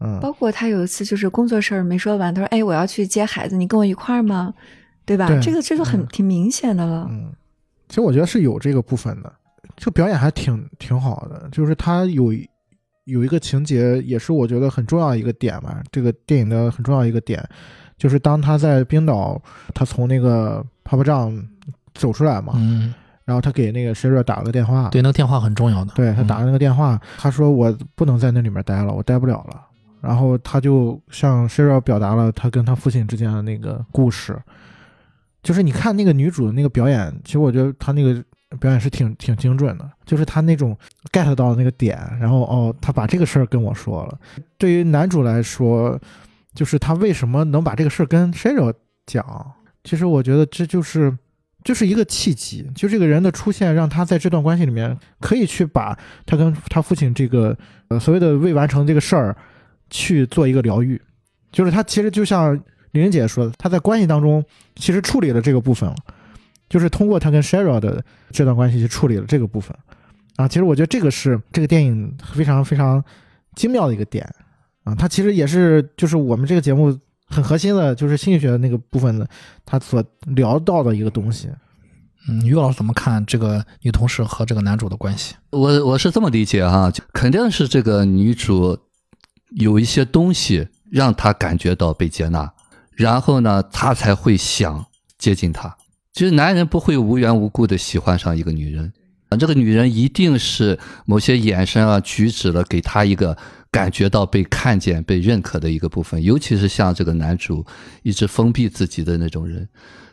[0.00, 4.52] 嗯，包括他有一次就是工作事儿没说完，他说：“哎，我要去接孩子，你跟我一块儿吗？”
[5.06, 5.28] 对吧？
[5.28, 7.06] 对这个这就很、嗯挺明显的了。
[7.08, 7.32] 嗯，
[7.88, 9.32] 其实我觉得是有这个部分的，
[9.76, 12.32] 这个表演还挺挺好的，就是他有
[13.04, 15.82] 有一个情节，也是我觉得很重要的一个点吧。
[15.92, 17.46] 这个电影的很重要一个点，
[17.96, 19.40] 就是当他在冰岛，
[19.74, 21.32] 他从那个泡泡帐
[21.94, 22.94] 走出来嘛，嗯，
[23.24, 25.92] 然后他给那个 Sherry 打了个电话，对，那个电话很重要的。
[25.94, 29.60] 对他打了那个电话，他说我不能在那里面待了，我待不了了。
[30.00, 34.38] 然后他就向 Sherry 表达了他跟他父亲之间的那个故事，
[35.42, 38.22] 就是你看那个女主的那个表演，其实我觉得她那个
[38.58, 40.76] 表演是挺挺精准的，就是他那种
[41.12, 44.18] get 到那个点，然后哦，他把这个事儿跟我说了。
[44.58, 45.98] 对于男主来说，
[46.54, 48.72] 就是他为什么能把这个事儿跟 Sherry
[49.06, 49.52] 讲，
[49.82, 51.16] 其实我觉得这就是。
[51.64, 57.56] 就是一个契机，就这个人的出现，让他在这段关系里面可以去把他跟他父亲这个
[57.88, 59.34] 呃所谓的未完成这个事儿
[59.88, 61.00] 去做一个疗愈，
[61.50, 62.54] 就是他其实就像
[62.90, 64.44] 林玲姐说的，他在关系当中
[64.76, 65.96] 其实处理了这个部分了，
[66.68, 69.76] 就是通过他跟 Sheryl 的这段关系去处理了这个部分
[70.36, 70.48] 啊。
[70.48, 73.02] 其实我觉得这个是这个电影非常非常
[73.54, 74.28] 精妙的一个点
[74.84, 79.26] 啊，它其实也是就是我们这个节目很核心的，就是心理学的那个部分的，
[79.64, 81.48] 他所聊到的一个东西。
[82.28, 85.34] 嗯，于老师怎么看这个女同事和这个男主的关系？
[85.50, 88.78] 我我是这么理解哈，就肯定是这个女主
[89.56, 92.52] 有一些东西让她感觉到被接纳，
[92.92, 94.86] 然后呢，她才会想
[95.18, 95.76] 接近她。
[96.14, 98.92] 其实男人不会无缘无故的喜欢上一个女人，
[99.30, 103.36] 啊，这个女人一定是某些眼神啊、举止了，给他一个
[103.72, 106.22] 感觉到被看见、被认可的一个部分。
[106.22, 107.66] 尤其是像这个男主
[108.04, 109.68] 一直封闭自己的那种人，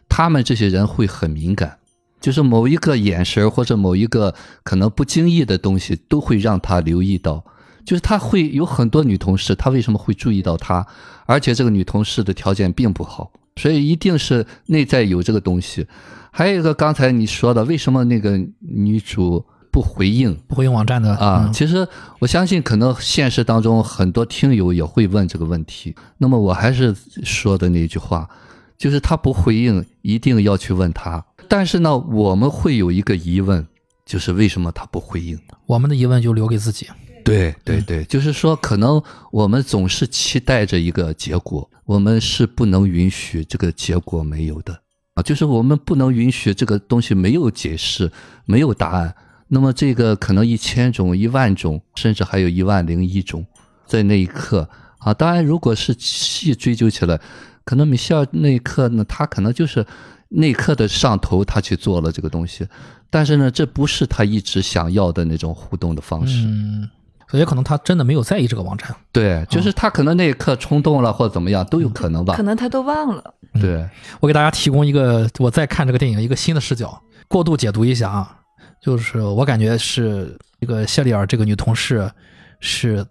[0.10, 1.78] 他们这些人会很敏感。
[2.20, 4.34] 就是某一个眼神或者某一个
[4.64, 7.46] 可能不经意的东西，都会让他留意到。
[7.86, 10.86] 就是他会有很多女同事，他为什么会注意到他？
[11.28, 15.88] 而且这个女同事的条件并不好，所以一定是内在有这个东西。
[16.32, 20.34] 还有一个刚才你说的，为什么那个女主不回应？
[20.48, 21.88] 不回应网站的啊，嗯其实
[22.20, 25.94] 我相信，可能现实当中很多听友也会问这个问题。
[26.18, 28.30] 那么我还是说的那句话，
[28.78, 31.26] 就是他不回应，一定要去问他。
[31.50, 33.68] 但是呢，我们会有一个疑问，
[34.06, 35.38] 就是为什么他不回应？
[35.66, 36.88] 我们的疑问就留给自己。
[37.24, 39.02] 对对对，就是说，可能
[39.32, 44.82] 我们总是期待着一个结果，我们是不能允许这个结果没有的。
[45.14, 48.12] 啊，就是我们不能允许这个东西没有解释，
[48.46, 49.14] 没有答案。
[49.48, 53.46] 那么这个可能一千种、一万种，甚至还有一万零一种，
[53.86, 54.70] 在那一刻。
[55.00, 57.20] 啊，当然，如果是细追究起来，
[57.66, 59.86] 可能米歇尔那一刻呢，他可能就是
[60.30, 62.66] 那一刻的上头，他去做了这个东西，
[63.10, 66.46] 但是呢，这不是他一直想要的那种互动的方式。
[66.46, 66.88] 嗯，
[67.32, 68.94] 所以可能他真的没有在意这个网站。
[69.14, 72.44] 对，就是他可能那一刻冲动了或者怎么样都有可能吧可。
[72.44, 73.34] 能他都忘了。
[73.62, 78.36] 对，我给大家提供一个我在看这个电影一个新的视角，过度解读一下啊，
[78.82, 82.12] 就是我感觉是这个谢丽尔这个女同事
[82.60, 83.06] 是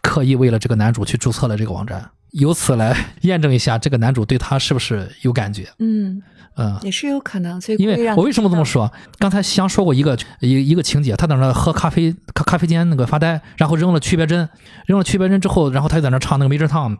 [0.00, 5.68] 刻意为了这个男主去注册了这个网站，由此来 验证一下这个男主对她是不是有感觉。
[5.80, 6.22] 嗯，
[6.56, 7.60] 嗯，也是有可能。
[7.60, 8.64] 所以因为我为什么这么？
[8.64, 8.90] 说？
[9.18, 14.48] 刚才香说过一个一一个情节，他在那喝咖啡咖咖啡间那个发呆，然后扔了区别针，
[14.86, 16.96] 扔了区别针之后，然后他就在那唱那个 Major Tom，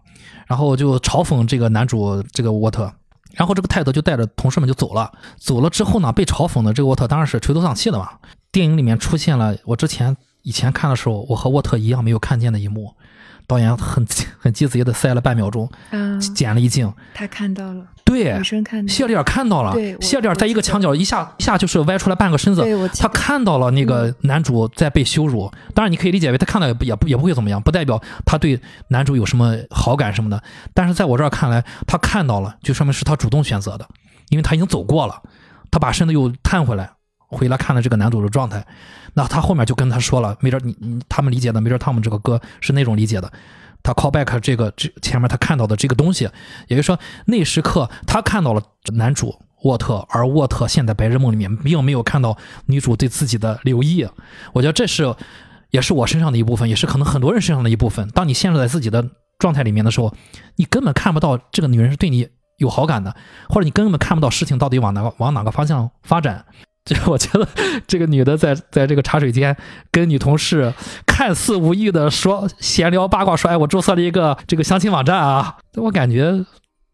[0.46, 2.92] 然后就嘲讽这个男主这个沃特，
[3.32, 5.10] 然后这个泰德就带着同事们就走了。
[5.38, 8.10] 走了之后呢，被嘲讽的这个沃特当然是垂头丧气的嘛。
[8.52, 12.94] 电影里面出现了我之前以前看的时候，我和沃特一样没有看见的一幕。
[13.46, 14.06] 导演很
[14.38, 22.64] 很鸡贼的塞了半秒钟，啊，剪了一镜，他看到了，对女，生看到了，谢丽尔看到了对，谢丽尔在一个墙角一下一下就是歪出来半个身子，
[22.98, 25.50] 他看到了那个男主在被羞辱。
[25.74, 30.42] 当然，你可以理解为他看到也不也不也不会怎么样，不代表他对男主有什么好感什么的。
[30.74, 33.86] 但是在我这儿看来，他看到了，就说明是他主动选择的，
[34.30, 35.22] 因为他已经走过了，
[35.70, 36.90] 他把身子又探回来，
[37.28, 38.64] 回来看了这个男主的状态。
[39.14, 43.32] 那他后面就跟他说了，没准你你他们理解的，没准他们这个歌是那种理解的。
[43.82, 46.28] 他 call back 这个这前面他看到的这个东西，
[46.66, 48.60] 也就是说那时刻他看到了
[48.94, 54.06] 男主沃特，而沃特现在白日梦里面并没有看到女主对自己的留意。
[54.52, 55.14] 我觉得这是
[55.70, 58.08] 也是我身上的一部分，也是可能很多人身上的一部分。
[58.08, 59.08] 当你陷入在自己的
[59.38, 60.12] 状态里面的时候，
[60.56, 63.14] 你根本看不到这个女人是对你有好感的，
[63.48, 66.44] 或者你根本看不到事情到底往哪个往哪个方向发展。
[66.94, 67.48] 就我觉得
[67.88, 69.56] 这个女的在在这个茶水间
[69.90, 70.72] 跟女同事
[71.04, 76.44] 看似无意的说闲聊八卦，说哎我注册了一个这个相亲网站啊，我感觉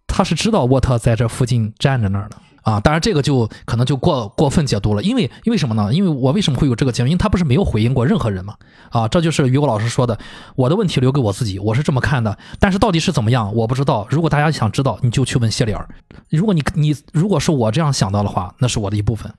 [0.06, 2.80] 她是知道沃特在这附近站着那儿的啊。
[2.80, 5.92] 当然，这个就可能就过过分解读了，因为因为什么呢？
[5.92, 7.10] 因为我为什么会有这个结论？
[7.10, 8.54] 因为他不是没有回应过任何人嘛。
[8.88, 10.18] 啊，这就是于果老师说的，
[10.56, 12.38] 我的问题留给我自己，我是这么看的。
[12.58, 14.06] 但是到底是怎么样，我不知道。
[14.08, 15.86] 如果大家想知道，你就去问谢里尔。
[16.30, 19.30] 如果你你如果是我这样想到的话，那是我的一部分。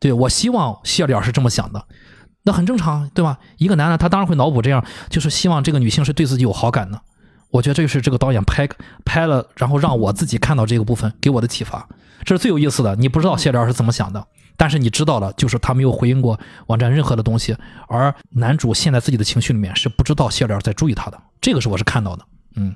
[0.00, 1.86] 对我希望谢里尔是这么想的。
[2.42, 3.38] 那很正常，对吧？
[3.58, 7.00] 一个男的，他当然会脑补这样，就是希望这个女性是对自己有好感的。
[7.50, 8.66] 我觉得这就是这个导演拍
[9.04, 11.86] 拍了，然后让我自己看到这个部分，给我的启发，
[12.24, 12.96] 这是最有意思的。
[12.96, 14.26] 你不知道谢莲是怎么想的，
[14.56, 17.54] 但是你知道了，就是他没有回应过网站任何的东西，
[17.86, 22.24] 而男主陷在自己的情绪里面是不知道谢莲在注意他的，这个是我是看到的，
[22.56, 22.74] 嗯。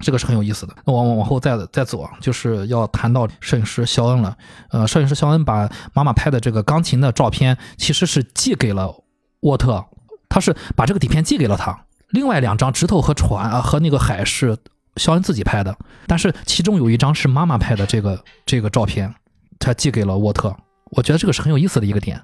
[0.00, 0.74] 这个是很有意思的。
[0.84, 4.36] 那往往后再再走啊，就是要谈到摄影师肖恩了。
[4.70, 8.92] 呃，摄影师肖恩把妈妈拍的这个钢琴的照片，其实是寄给了
[9.40, 9.84] 沃特，
[10.28, 11.84] 他是把这个底片寄给了他。
[12.08, 14.56] 另外两张石头和船啊和那个海是
[14.96, 15.76] 肖恩自己拍的，
[16.06, 19.14] 但是其中有一张是妈妈拍的这个这个照片，
[19.58, 20.54] 他寄给了沃特。
[20.90, 22.20] 我觉得这个是很有意思的一个点。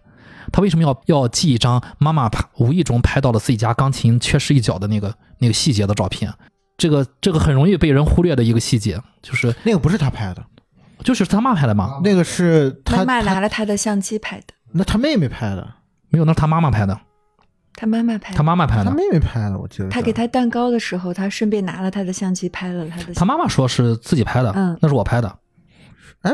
[0.53, 6.33] 他为什么要要寄一张妈妈拍无意中拍到了自己家钢琴缺失一角的那个那个细节的照片？
[6.77, 10.45] 这个这个很容易被人忽略的一个细节，就是那个不是他拍的，
[11.03, 12.01] 就是他妈拍的嘛。
[12.05, 15.67] 那个是他妈妈拿了他的相机拍的，那他妹妹拍的，
[16.11, 17.01] 没有，那是他妈妈拍的，
[17.75, 18.37] 他妈妈拍的。
[18.37, 18.85] 他妈妈拍的。
[18.85, 23.15] 他妹妹拍的，我记得他给他蛋糕的时候，他顺便拿了他的相机拍了他的。
[23.15, 25.39] 他妈妈说是自己拍的，嗯那是我拍的，
[26.23, 26.33] 哎，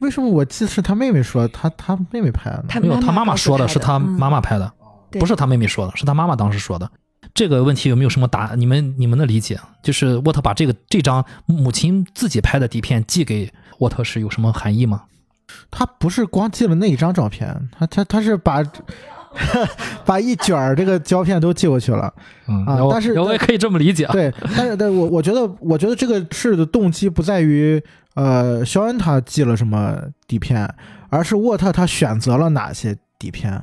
[0.00, 4.70] 为什么我记得是他妹妹说他他妹妹拍的没有，他妈妈说的是他嗯妈妈拍的，
[5.10, 6.90] 对不是他妹妹说的，是他妈妈当时说的。
[7.38, 8.56] 这个问题有没有什么答？
[8.56, 15.04] 你们你们的理解，就是沃特把这个这张母亲自己拍的底片寄给沃特是有什么含义吗？
[15.70, 18.60] 他不是光寄了那一张照片，他他他是把
[20.04, 22.12] 把一卷儿这个胶片都寄过去了。
[22.48, 24.12] 嗯啊但是我也可以这么理解啊。
[24.12, 27.80] 对，但是但我我觉得我觉得这个事的动机不在于
[28.14, 30.68] 呃肖恩他寄了什么底片，
[31.08, 33.62] 而是沃特他选择了哪些底片，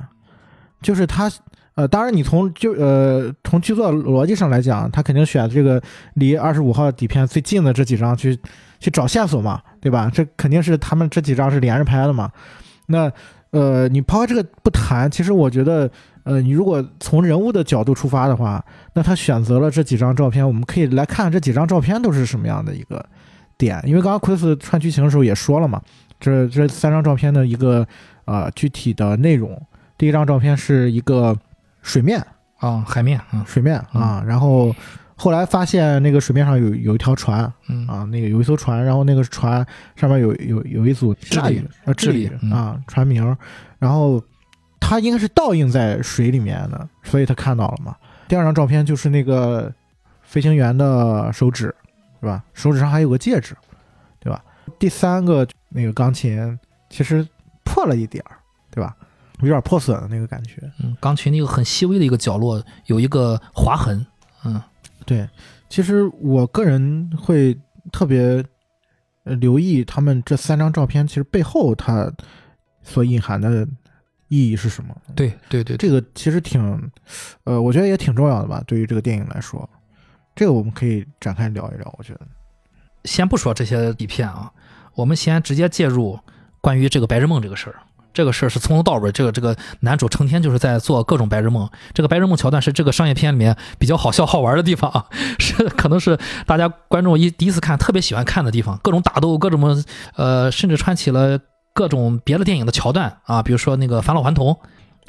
[0.80, 1.30] 就是他。
[1.76, 5.80] 呃，当然，你从就呃从剧作逻辑上来讲，他肯定选这个
[6.14, 8.36] 离二十五号底片最近的这几张去
[8.80, 10.10] 去找线索嘛，对吧？
[10.12, 12.32] 这肯定是他们这几张是连着拍的嘛。
[12.86, 13.12] 那
[13.50, 15.90] 呃，你抛开这个不谈，其实我觉得，
[16.24, 18.64] 呃，你如果从人物的角度出发的话，
[18.94, 23.04] 那他选择了这几张照片，我们可以来看这几张照片都是什么样的一个
[23.58, 23.78] 点。
[23.84, 25.78] 因为刚刚奎斯串剧情的时候也说了嘛，
[26.18, 27.86] 这这三张照片的一个
[28.24, 29.60] 呃具体的内容。
[29.98, 31.36] 第一张照片是一个
[31.86, 32.20] 水面，
[32.58, 34.74] 啊，海面，嗯水面啊，然后
[35.14, 39.64] 后来发现那个水面上有有一条船嗯啊，那个有一艘船，然后那个船
[39.94, 43.24] 上面有有有一组智利人呃智利智利嗯啊船名，
[43.78, 44.20] 然后
[44.80, 47.94] 它应该是倒映在水里面的，所以他看到了嘛。
[48.26, 49.72] 第二张照片就是那个
[50.22, 51.72] 飞行员的手指，
[52.20, 52.42] 是吧？
[52.52, 53.56] 手指上还有个戒指，
[54.18, 54.42] 对吧？
[54.78, 56.58] 第三个那个钢琴
[56.90, 57.24] 其实
[57.64, 58.36] 破了一点儿，
[58.72, 58.96] 对吧？
[59.40, 60.62] 有点破损的那个感觉。
[60.82, 64.04] 嗯，钢琴那个很细微的一个角落有一个划痕，
[64.44, 64.60] 嗯
[65.04, 65.28] 对，
[65.68, 67.56] 其实我个人会
[67.92, 68.44] 特别
[69.24, 72.12] 呃留意他们这三张照片，其实背后它
[72.82, 73.66] 所隐含的
[74.28, 74.96] 意义是什么。
[75.14, 76.90] 对对对，这个其实挺，
[77.44, 79.68] 呃，我觉得也挺重要的吧，对于这个电影来说，
[80.34, 81.94] 这个我们可以展开聊一聊。
[81.98, 82.20] 我觉得，
[83.04, 84.52] 先不说这些底片啊，
[84.94, 86.18] 我们先直接介入
[86.60, 87.76] 关于这个白日梦这个事儿。
[88.16, 91.68] 这个事儿是从头到尾，这个这个男主成天就是在做各种白日梦。
[91.92, 95.04] 这个白日梦桥段是这个商业片里面比较好笑好玩的地方，
[95.38, 101.38] 是可能是大家观众一第一次看特别喜欢看的地方，各种打斗，各种呃，甚至串起了
[101.74, 104.58] 各种别的电影的桥段啊，比如说那个返老还童。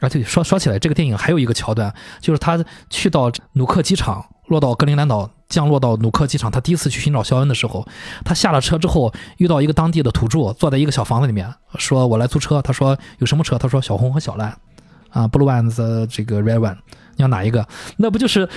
[0.02, 6.52] 啊，对，说说起来，这个电影还有一个桥段，就是他去到努克机场，落到格陵兰岛，降落到努克机场。
[6.52, 7.86] 他第一次去寻找肖恩的时候，
[8.24, 14.58] 他下了车之后，遇到一个当地的土著，坐在一个小房子里面，说：“我来租车。”他说：“有什么车？”他说：“小红和小蓝。”
[15.10, 16.76] 啊，Blue One 的这个 Red One，
[17.16, 17.66] 你要哪一个？
[17.96, 18.48] 那不就是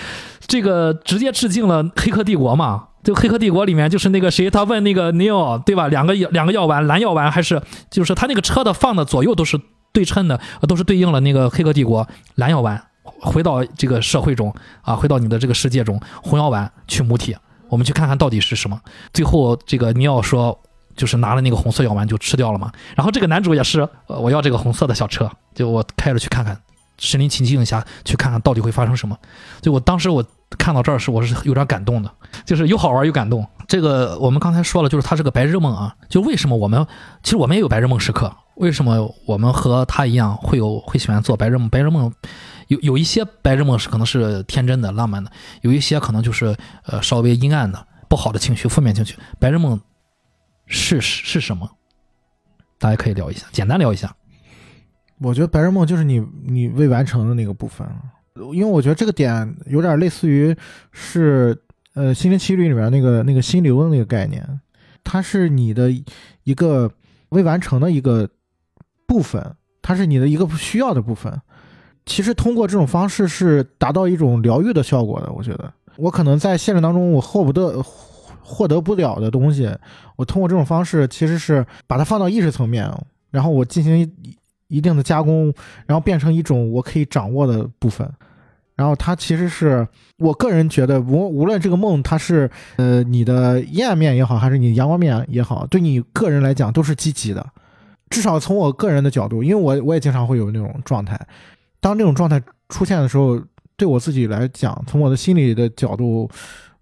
[0.47, 2.89] 这个直接致敬了《黑客帝国》嘛？
[3.03, 5.89] 就《黑客帝国》里面就是那个谁，他问那个 Neo 对吧？
[5.89, 9.59] 两个药两个药丸，蓝药丸还是就是他那个车的放的左右都是
[9.93, 10.39] 对称的，
[10.69, 12.83] 都是对应了那个《黑客帝国》蓝药丸
[13.21, 14.53] 回到这个社会中
[14.83, 17.37] 啊，回到你的这个世界中，红药丸去母体，
[17.69, 18.81] 我们去看看到底是什么。
[19.13, 20.59] 最后这个尼奥说，
[20.97, 22.73] 就是拿了那个红色药丸就吃掉了嘛。
[22.97, 26.59] 然后这个男主也是，我要这个红色的小车，就我开着去看看，
[26.99, 29.17] 身临其境一下去看看到底会发生什么。
[29.61, 30.25] 就我当时我
[30.59, 32.11] 看到这儿是我是有点感动的，
[32.45, 33.47] 就是又好玩又感动。
[33.69, 35.95] 这个我们刚才说了，就是它是个白日梦啊。
[36.09, 36.85] 就为什么我们
[37.23, 38.35] 其实我们也有白日梦时刻？
[38.57, 41.71] 为什么我们和他一样会有会喜欢做白日梦？
[41.71, 42.13] 白日梦
[42.71, 45.31] 有有一些白日梦是可能是天真的、浪漫的，
[45.63, 49.17] 有一些可能就是呃稍微阴暗的、不好的情绪、负面情绪。
[49.41, 49.81] 白日梦
[50.67, 51.69] 是是什么？
[52.79, 54.15] 大家可以聊一下，简单聊一下。
[55.19, 57.85] 我觉得白日梦就是你你未完成的那个部分，
[58.55, 60.57] 因为我觉得这个点有点类似于
[60.93, 61.61] 是
[61.95, 64.61] 呃《心灵奇旅》里面那个那个心流的那个概念，
[65.03, 65.91] 它是你的
[66.45, 66.89] 一个
[67.31, 68.31] 未完成的一个
[69.09, 71.43] 部分，它是你的一个需要的部分。
[72.07, 75.33] 其实通过这种方式是达到一种疗愈的效果的。
[75.33, 77.83] 我觉得我可能在现实当中我获不得
[78.43, 79.71] 获得不了的东西，
[80.17, 82.91] 我通过这种方式其实是把它放到意识层面，
[83.31, 84.37] 然后我进行一
[84.69, 85.53] 一定的加工，
[85.87, 88.11] 然后变成一种我可以掌握的部分。
[88.77, 89.87] 然后它其实是
[90.17, 97.47] 我个人觉得，无无论这个梦它是呃你的阴暗面也好，还是你阳光面也好，对你个人来讲都是积极的。
[98.09, 101.21] 至少从我个人的角度，因为我我也经常会有那种状态，
[101.81, 103.41] 当这种状态出现的时候，
[103.77, 106.31] 对我自己来讲，从我的心理的角度，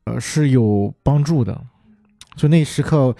[0.04, 1.60] 呃是有帮助的。
[2.36, 3.14] 就那一时刻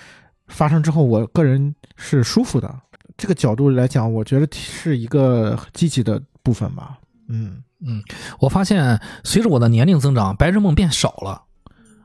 [0.49, 2.73] 发生之后，我个人是舒服的。
[3.17, 6.99] 这个角度来讲，我觉得是一个积极的部分吧。
[7.29, 8.03] 嗯嗯，
[8.39, 11.43] 我发现随着我的年龄增长，白日梦变少了。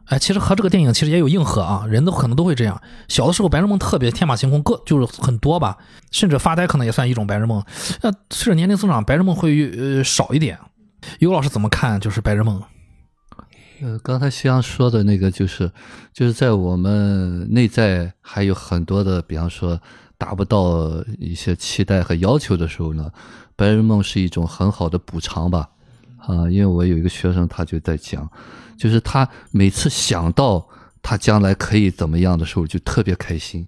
[0.05, 2.81] 哎，其实和这个电影其实也有硬核啊，人都可能都会这样。
[3.07, 5.77] 小的时候白日梦特别天马行空，各就是很多吧，
[6.11, 7.63] 甚至发呆可能也算一种白日梦。
[8.01, 10.59] 那随着年龄增长，白日梦会呃少一点。
[11.19, 11.99] 尤老师怎么看？
[11.99, 12.61] 就是白日梦？
[13.81, 15.71] 呃，刚才夕阳说的那个，就是
[16.13, 19.81] 就是在我们内在还有很多的，比方说
[20.17, 20.89] 达不到
[21.19, 23.09] 一些期待和要求的时候呢，
[23.55, 25.69] 白日梦是一种很好的补偿吧。
[26.27, 28.29] 啊，因为我有一个学生，他就在讲，
[28.77, 30.67] 就是他每次想到
[31.01, 33.67] 他将来可以怎么样的时候，就特别开心。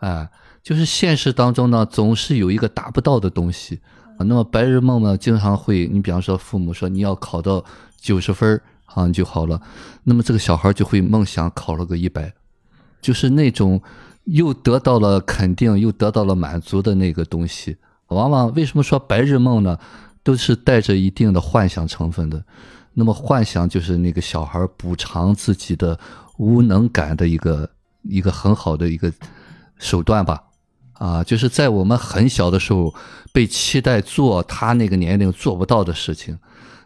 [0.00, 0.28] 哎，
[0.62, 3.80] 就是现实当中呢，总是有一个达不到的东西。
[4.18, 7.64] 啊那么白日梦呢，经常会，你比方说父母说你要考到
[7.98, 9.60] 九十分儿啊就好了，
[10.04, 12.32] 那么这个小孩就会梦想考了个一百，
[13.00, 13.80] 就是那种
[14.24, 17.78] 又得到了肯定又得到了满足的那个东西。
[18.08, 19.78] 往往为什么说白日梦呢？
[20.30, 22.40] 都是带着一定的幻想成分的。
[22.94, 25.98] 那么幻想就是那个小孩补偿自己的
[26.38, 27.68] 无能感的一个
[28.02, 29.12] 一个很好的一个
[29.76, 30.40] 手段吧。
[30.92, 32.94] 啊，就是在我们很小的时候
[33.32, 36.38] 被期待做他那个年龄做不到的事情，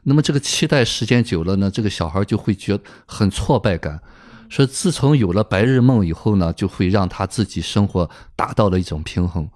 [0.04, 4.00] 那么这个期待时间久了呢，这个小孩就会觉得很挫败感。
[4.48, 9.46] 说自从有了白日梦以后呢，就会让他自己生活达到了一种平衡。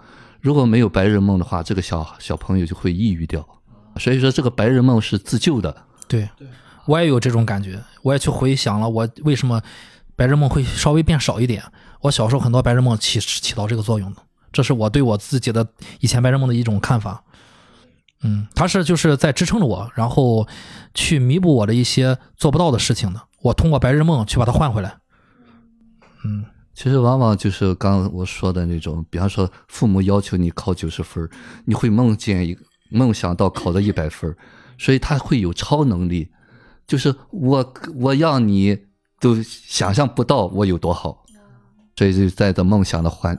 [0.40, 3.46] 如果没有白日梦的话，这个小小朋友就会抑郁掉。
[3.98, 5.74] 所以说，这个白日梦是自救的。
[6.06, 6.28] 对，
[6.86, 9.60] 我也有这种感觉，我也去回想了我为什么
[10.16, 11.62] 白日梦会稍微变少一点。
[12.00, 14.22] 我小时候很多白日梦起起到这个作用的，
[14.52, 15.66] 这是我对我自己的
[16.00, 17.22] 以前白日梦的一种看法。
[18.22, 20.46] 嗯，它是就是在支撑着我，然后
[20.94, 23.20] 去弥补我的一些做不到的事情的。
[23.42, 24.96] 我通过白日梦去把它换回来。
[26.24, 26.44] 嗯，
[26.74, 31.28] 其实往往就是刚刚我说的那种，比方说父母要求你考九十分，
[31.64, 32.58] 你会梦见一
[32.90, 34.36] 个梦想到考到一百分儿，
[34.78, 36.28] 所以他会有超能力，
[36.86, 38.78] 就是我我让你
[39.20, 41.24] 都想象不到我有多好，
[41.96, 43.38] 所以就在的梦想的环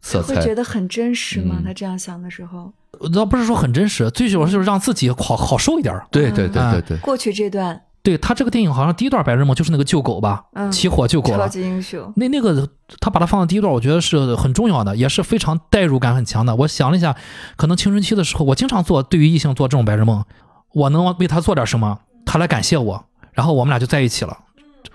[0.00, 0.42] 色彩会。
[0.42, 1.56] 觉得很真实吗？
[1.58, 2.72] 嗯他这样想的时候，
[3.12, 6.06] 倒不是说很真实，最主要就是让自己好好受一点儿。
[6.10, 11.48] 对对对对对，过去这段对他这个电影好像第一段白日梦就是那个救狗吧，嗯起火救狗超。
[11.48, 12.68] 级英雄，那那个
[13.00, 16.54] 他把它放到第一段，我觉得是很重要的，也是非常代入感很强的。
[16.54, 17.16] 我想了一下，
[17.56, 20.24] 可能青春期的时候，我经常做对于异性做这种白日梦，
[20.72, 24.38] 我能为他做点什么，他来感谢我，然后我们俩就在一起了，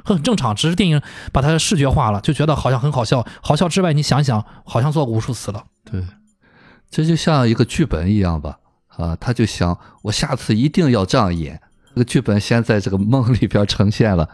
[0.05, 0.55] 很正常。
[0.55, 1.01] 只是电影
[1.34, 3.28] 把它视觉化了，就觉得好像很好笑。
[3.41, 5.66] 好笑之外，你想一想，好像做过无数次了。
[5.84, 6.01] 对，
[6.89, 11.62] 这就像一个剧本一样吧，啊，他就想我下次一定要这样演，
[11.93, 14.29] 这个剧本先在这个梦里边呈现了，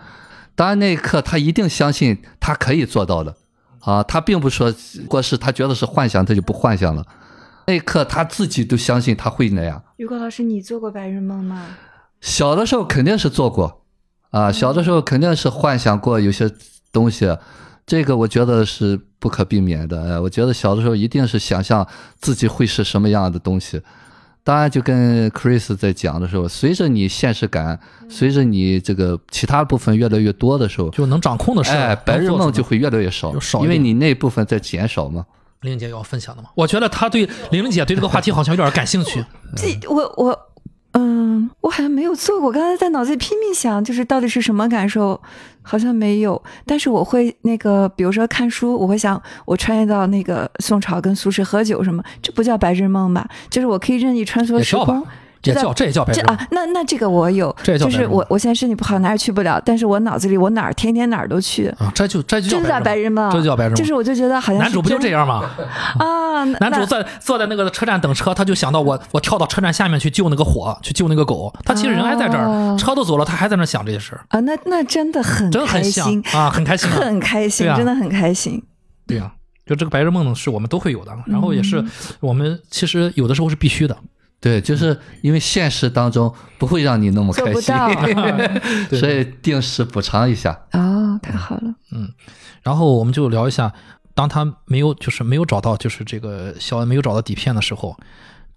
[0.56, 3.36] 当然那一刻他一定相信他可以做到的，
[3.80, 4.74] 啊，他并不说
[5.08, 7.06] 过是他觉得是幻想，他就不幻想了，
[7.66, 9.84] 那一刻他自己都相信他会那样。
[9.98, 11.66] 雨果老师，你做过白日梦吗？
[12.22, 13.82] 小的时候肯定是做过，
[14.30, 16.52] 啊，小的时候肯定是幻想过有些
[16.92, 17.36] 东西，
[17.86, 20.04] 这个我觉得是不可避免的。
[20.04, 21.88] 哎，我觉得小的时候一定是想象
[22.20, 23.82] 自己会是什么样的东西。
[24.48, 27.78] 当然，就跟 Chris 在讲的时候，随着你现实感，
[28.08, 35.26] 随着你这个其他部分越来越多的时候，就能掌控的事，哎，白日梦就会越来越少少，因为你那部分在减少嘛。
[35.64, 36.48] 玲玲姐要分享的吗？
[36.56, 39.22] 我觉得她对玲玲姐对这个话题好像有点感兴趣。
[39.54, 40.40] 这我我
[41.00, 42.52] 嗯，我好像没有做过。
[42.52, 45.22] 刚才在脑子里拼命想，就是到底是什么感受，
[45.62, 46.42] 好像没有。
[46.66, 53.30] 但是我会那个，比如说看书，我会想，我穿越到那个宋朝跟苏轼喝酒什么，这不叫白日梦吧？
[53.50, 55.06] 就是我可以任意穿梭时空，
[55.44, 63.76] 也这叫这也叫白日梦啊，那那这个我有，就是这也叫白日梦我我现在身体不好，哪儿也去不了，但是我脑子里我哪儿天天哪儿都去，啊，这就这就这就叫白日梦，这就叫白日梦。
[63.76, 65.50] 就是我就觉得好像男主不就这样吗？
[66.00, 66.44] 啊？
[66.60, 71.52] 男主那在坐在那个车站等车，他就想到我我跳到车站下面去救那个火，去救那个狗。
[71.66, 76.96] 他其实人还在这儿，哦车都走了，他还在那想这些事儿，啊，那那真的很真的很像开心，啊，很开心啊。
[77.00, 78.64] 很开心，啊真的很开心。
[79.08, 79.32] 对呀、
[79.66, 83.98] 就这个白日梦呢，是我们都会有的，然后也是嗯我们其实有的时候是必须的。
[84.40, 90.52] 对，就是因为现实当中不会让你那么开心，做不到 所以定时补偿一下。
[90.74, 92.14] 哦，太好了，嗯
[92.62, 93.74] 然后我们就聊一下，
[94.14, 97.98] 当他没有就是没有找到就是这个小恩没有找到底片的时候，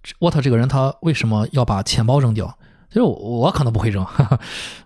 [0.03, 2.59] 这沃特这个人他为什么要把钱包扔掉？
[2.91, 4.41] 就是我我可能不会扔，哈哈，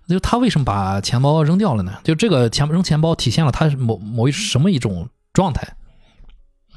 [0.06, 1.94] 就他为什么把钱包扔掉了呢？
[2.04, 5.66] 就这个钱扔钱包体现了他是某某一什么一种状态？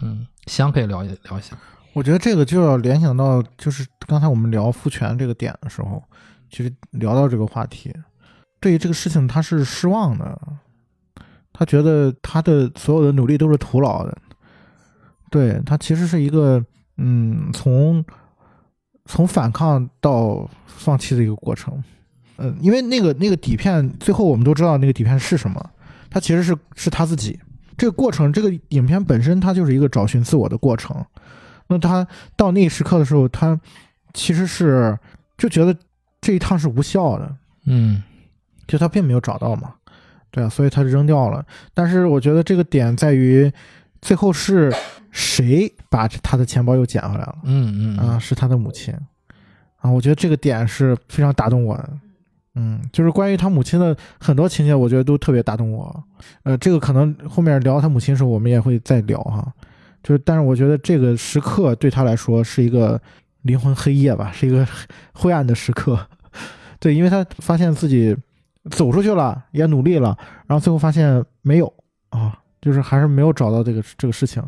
[0.01, 1.57] 嗯，香可以聊一聊一下。
[1.97, 6.03] 我觉得这个就要联想到，就是刚才我们聊父权这个点的时候，
[6.47, 7.91] 其实聊到这个话题，
[8.59, 10.39] 对于这个事情他是失望的，
[11.51, 14.15] 他觉得他的所有的努力都是徒劳的，
[15.31, 16.63] 对他其实是一个
[16.97, 18.05] 嗯，从
[19.05, 21.83] 从反抗到放弃的一个过程，
[22.37, 25.71] 嗯，因为那个那个底片，最后我们都知道那个底片是什么，
[26.11, 27.39] 他其实是是他自己。
[27.75, 31.03] 这个过程，这个影片本身它就是一个找寻自我的过程。
[31.67, 33.59] 那他到那一时刻的时候，他
[34.13, 34.97] 其实是
[35.37, 35.75] 就觉得
[36.21, 38.01] 这一趟是无效的，嗯
[38.67, 39.75] 就他并没有找到嘛，
[40.31, 41.45] 对啊，所以他扔掉了。
[41.73, 43.51] 但是我觉得这个点在于，
[44.01, 44.73] 最后是
[45.11, 47.37] 谁把他的钱包又捡回来了？
[47.43, 48.93] 嗯嗯啊，是他的母亲
[49.79, 51.89] 啊，我觉得这个点是非常打动我的。
[52.55, 56.03] 嗯，就是关于他母亲的很多情节，我觉得都特别打动我。
[56.41, 59.53] 呃，这个可能后面聊他母亲的时候，我们也会再聊哈。
[60.07, 62.99] 就是，但是我觉得这个时刻对他来说是一个
[63.41, 64.65] 灵魂黑夜吧，是一个
[65.11, 65.99] 灰暗的时刻。
[66.79, 68.15] 对，因为他发现自己
[68.71, 71.73] 走出去了，也努力了，然后最后发现没有
[72.11, 74.41] 啊，就是还是没有找到这个这个事情。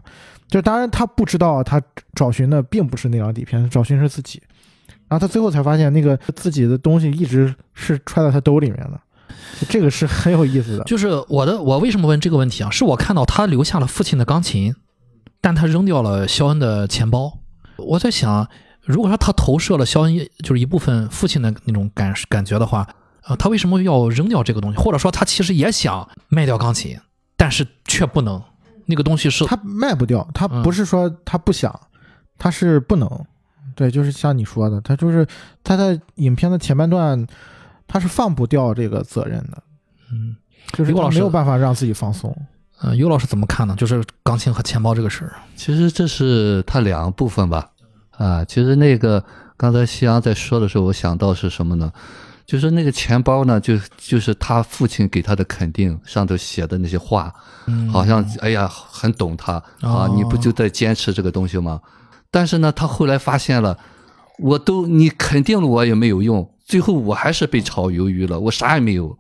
[0.48, 1.82] 就当然他不知道，他
[2.16, 4.42] 找寻的并不是那张底片，找寻是自己。
[5.10, 8.98] 然后他最后才发现，那个自己的东西一直是揣在他兜里面的，
[9.68, 10.86] 这个是很有意思的。
[10.86, 12.70] 就是我的，我为什么问这个问题啊？
[12.70, 14.74] 是我看到他留下了父亲的钢琴，
[15.42, 17.40] 但他扔掉了肖恩的钱包。
[17.78, 18.48] 我在想，
[18.82, 22.88] 如果说他投射了肖恩就是一部分父亲的那种感感觉的话，
[23.24, 24.78] 呃，他为什么要扔掉这个东西？
[24.78, 26.98] 或者说他其实也想卖掉钢琴，
[27.38, 28.42] 但是却不能，
[28.86, 31.80] 那个东西是他卖不掉，他嗯不是说他不想，
[32.38, 33.10] 他是不能。
[33.76, 35.26] 对，就是像你说的，他就是
[35.64, 37.26] 他在影片的前半段，
[37.88, 39.64] 他是放不掉这个责任的，
[40.12, 40.36] 嗯
[40.74, 42.36] 就是没有办法让自己放松。
[42.82, 43.76] 呃，尤老师怎么看呢？
[43.78, 45.36] 就是钢琴和钱包这个事儿。
[45.56, 47.70] 其实这是它两个部分吧，
[48.12, 49.24] 啊，其实那个
[49.58, 51.92] 刚才夕阳在说的时候，我想到是什么呢？
[52.46, 57.32] 就是那个钱包呢，就就是他父亲给他的肯定，上头写的那些话，
[57.68, 61.80] 嗯好像哎呀很懂他啊哦，你不就在坚持这个东西吗？
[62.32, 63.78] 但是呢，他后来发现了，
[64.40, 69.16] 我都你肯定了我也没有用，最后我还是被炒鱿鱼了，我啥也没有。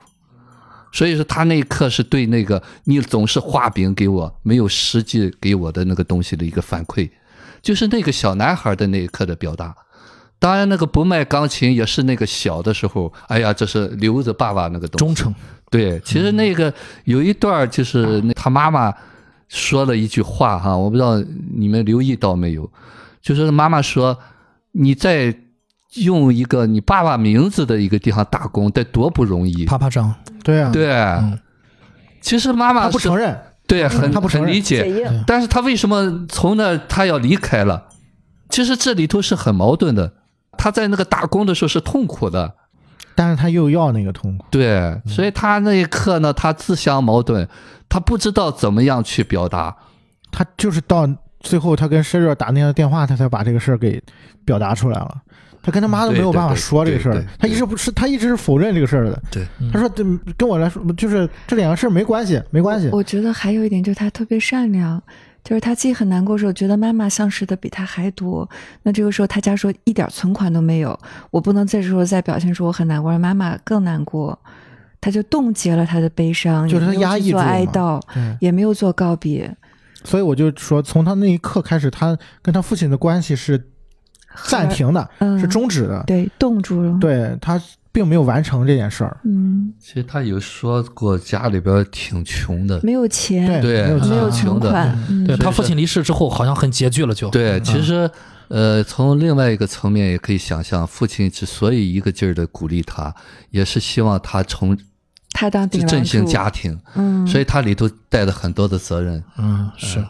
[0.91, 7.09] 所以说他那一刻是对那个你总是画饼给我，没有实际给我的那个东西的一个反馈，
[7.61, 9.75] 就是那个小男孩的那一刻的表达。
[10.39, 15.15] 当然，那个不卖钢琴也是那个小的时候，哎呀，这是留着爸爸那个东西。
[15.15, 15.35] 忠诚，
[15.69, 16.73] 对，其实那个
[17.03, 18.93] 有一段就是那他妈妈
[19.49, 21.21] 说了一句话哈，我不知道
[21.53, 22.71] 你们留意到没有，
[23.21, 24.17] 就是妈妈说
[24.71, 25.35] 你在
[25.95, 29.65] 用一个你爸爸名字的一个地方打工，得多不容易。
[29.65, 30.15] 啪啪仗。
[30.43, 31.39] 对啊，对，嗯
[32.21, 37.85] 其实妈妈不承认，对，很他不承认很理解，但是他为什么从那他要离开了？
[38.49, 40.13] 其实这里头是很矛盾的。
[40.57, 42.55] 他在那个打工的时候是痛苦的，
[43.15, 44.45] 但是他又要那个痛苦。
[44.51, 47.47] 对，所以他那一刻呢，他自相矛盾，
[47.87, 49.77] 他不知道怎么样去表达。
[50.31, 51.07] 他就是到
[51.39, 54.03] 最后，他跟施热打那个电话，他才把这个事儿给
[54.43, 55.21] 表达出来了。
[55.61, 59.21] 他跟他妈都没有办法说这个事儿他一直不是，他一直是否认这个事儿的。
[59.31, 60.03] 对，他说：“这
[60.37, 62.89] 跟我来说，就是这两个事儿没关系，没关系。
[62.91, 65.01] 我觉得还有一点就是他特别善良，
[65.43, 68.49] 就是他自己很难过的时候，觉得妈妈丧失的比他还多。
[68.83, 70.97] 那这个时候他家说一点存款都没有，
[71.31, 74.37] 我不能这时候再表现出我很难过，让妈妈更难过。
[75.01, 78.01] 他就冻结了他的悲伤，就是他也没有做压抑住哀悼，
[78.41, 79.55] 也没有做告别，
[80.03, 83.57] 所以我就说，从他那一刻开始，他跟他父亲的关系是
[84.45, 86.03] 暂停的，嗯是终止的。
[86.05, 87.61] 对，冻住了。，对他
[87.91, 89.17] 并没有完成这件事儿。
[89.23, 97.29] 嗯，其实他有说过家里边挺穷的，没有钱，对没有没有啊存款，嗯，对他父亲离世之后，好像很拮据了就。
[97.29, 98.09] 对，其实
[98.47, 103.13] 呃，从另外一个层面也可以想象，父亲之所以一个劲儿的鼓励他，
[103.49, 104.77] 也是希望他从
[105.31, 109.23] 他当振兴家庭，嗯，所以他里头带了很多的责任。
[109.37, 110.03] 嗯，是。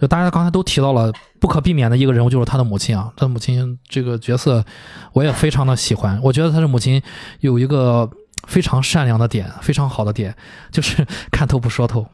[0.00, 3.12] 就大家刚才都提到了不可避免的一个人物，就是他的母亲啊。
[3.16, 4.64] 他的母亲这个角色，
[5.12, 6.18] 我也非常的喜欢。
[6.22, 7.02] 我觉得他的母亲
[7.40, 8.08] 有一个
[8.46, 10.34] 非常善良的点，非常好的点，
[10.70, 12.06] 就是 看透不说透。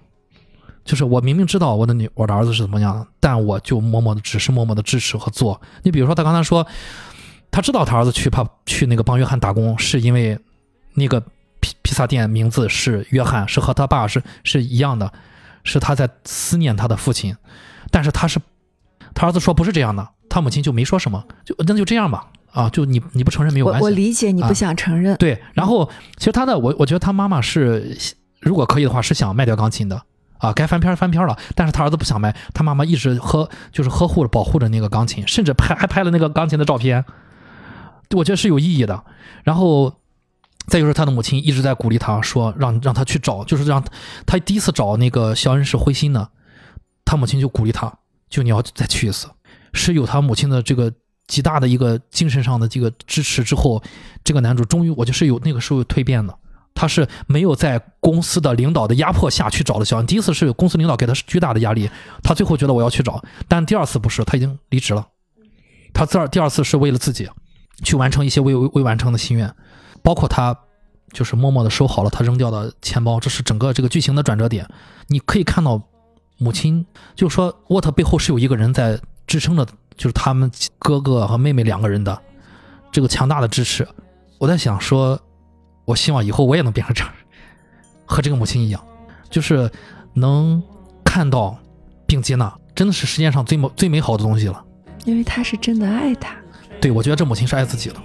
[0.82, 5.60] 就是我明明知道我的女我的儿子是怎么样的，但我就默默的只是默默的支持和做。
[5.82, 6.66] 你比如说，他刚才说，
[7.50, 10.38] 他知道他儿子去怕去那个帮约翰打工，是因为
[10.94, 11.20] 那个
[11.60, 15.12] 披披萨店名字是约翰，是和他爸是是一样的，
[15.64, 17.34] 是他在思念他的父亲。
[17.90, 18.38] 但是他是
[19.14, 22.26] 他儿子说不是这样的，他母亲就没说什么，就那就这样吧。
[22.52, 23.84] 啊，就你你不承认没有关系。
[23.84, 27.96] 我理解你啊不想承认，对，然后其实他的我我觉得他妈妈是
[28.40, 30.02] 如果可以的话是想卖掉钢琴的
[30.38, 37.04] 啊，该翻篇翻篇了，但是他儿子不想卖，他妈妈一直呵就是呵护着保护着那个钢琴，甚至拍还拍了那个钢琴的照片，
[38.16, 39.04] 我觉得是有意义的。
[39.44, 39.99] 然后
[40.70, 43.84] 再就是他的母亲一直在鼓励他说让让他去找，就是让
[44.24, 46.30] 他第一次找那个肖恩是灰心的，
[47.04, 47.92] 他母亲就鼓励他，
[48.30, 49.28] 就你要再去一次，
[49.74, 50.90] 是有他母亲的这个
[51.26, 53.82] 极大的一个精神上的这个支持之后，
[54.24, 56.34] 这个男主终于我就是有那个时候有蜕变的，
[56.74, 60.06] 他是没有在公司的领导的压迫下去找的肖恩。
[60.06, 61.90] 第一次是公司领导给他巨大的压力，
[62.22, 65.06] 他最后觉得我要去找，但第二次不是，他已经离职了。
[65.92, 67.28] 他第二第二次是为了自己
[67.82, 69.52] 去完成一些未未完成的心愿，
[70.02, 70.56] 包括他
[71.12, 74.66] 就是默默的收好了他扔掉的钱包，这是整个这个剧情的转折点。
[75.08, 75.80] 你可以看到
[76.38, 79.66] 母亲，就是说沃特背后是有一个人在支撑着，
[79.96, 82.20] 就是他们哥哥和妹妹两个人的
[82.92, 83.86] 这个强大的支持。
[84.38, 85.20] 我在想说，
[85.84, 87.12] 我希望以后我也能变成这样，
[88.06, 88.82] 和这个母亲一样，
[89.28, 89.70] 就是
[90.14, 90.62] 能
[91.04, 91.58] 看到
[92.06, 94.64] 并接纳，真的是世界上最美最美好的东西了。
[95.04, 96.34] 因为他是真的爱他。
[96.80, 97.96] 对，我觉得这母亲是爱自己的，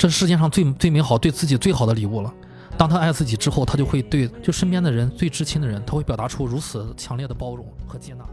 [0.00, 2.32] 这是世界上最最美好、对自己最好的礼物了。
[2.78, 8.24] 当他爱自己之后，他就会对就身边的人、最知亲的人，他会表达出如此强烈的包容和接纳。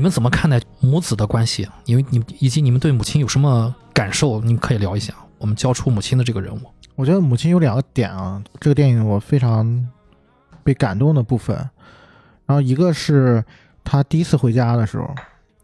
[0.00, 1.68] 你们怎么看待母子的关系？
[1.84, 4.40] 因为你以及你们对母亲有什么感受？
[4.40, 5.12] 你们可以聊一下。
[5.36, 6.60] 我们交出母亲的这个人物。
[6.94, 9.86] 我觉得母亲有两个点啊，这个电影我非常
[10.64, 11.54] 被感动的部分。
[12.46, 13.44] 然后一个是
[13.84, 15.14] 他第一次回家的时候，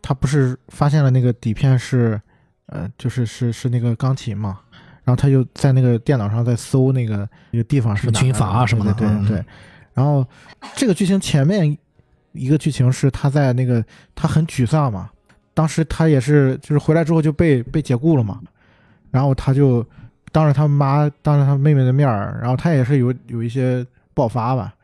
[0.03, 2.21] 他不是发现了那个底片是，
[2.67, 4.61] 呃，就是是是那个钢琴嘛，
[5.05, 9.43] 然后他就在那个电脑上在搜那个那个地方是军阀啊什么的对对。
[9.95, 10.27] 然后
[10.75, 11.79] 这个剧情前面
[12.37, 13.85] 一个剧情是他在那个
[14.15, 15.11] 他很沮丧嘛，
[15.55, 18.41] 当时他也是就是回来之后就被被解雇了嘛，
[19.11, 19.85] 然后他就
[20.33, 24.75] 当着他妈当着他妹妹的面儿，然后他也是有有一些爆发吧，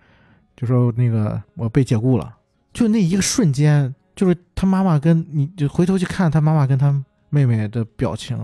[0.57, 2.35] 就说那个我被解雇了，
[2.73, 8.37] 就那一个瞬间，就是他妈妈跟你就回头去看他妈妈跟他妹妹的表情，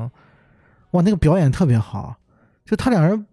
[0.91, 2.15] 哇，那个表演特别好，
[2.65, 3.27] 就他两人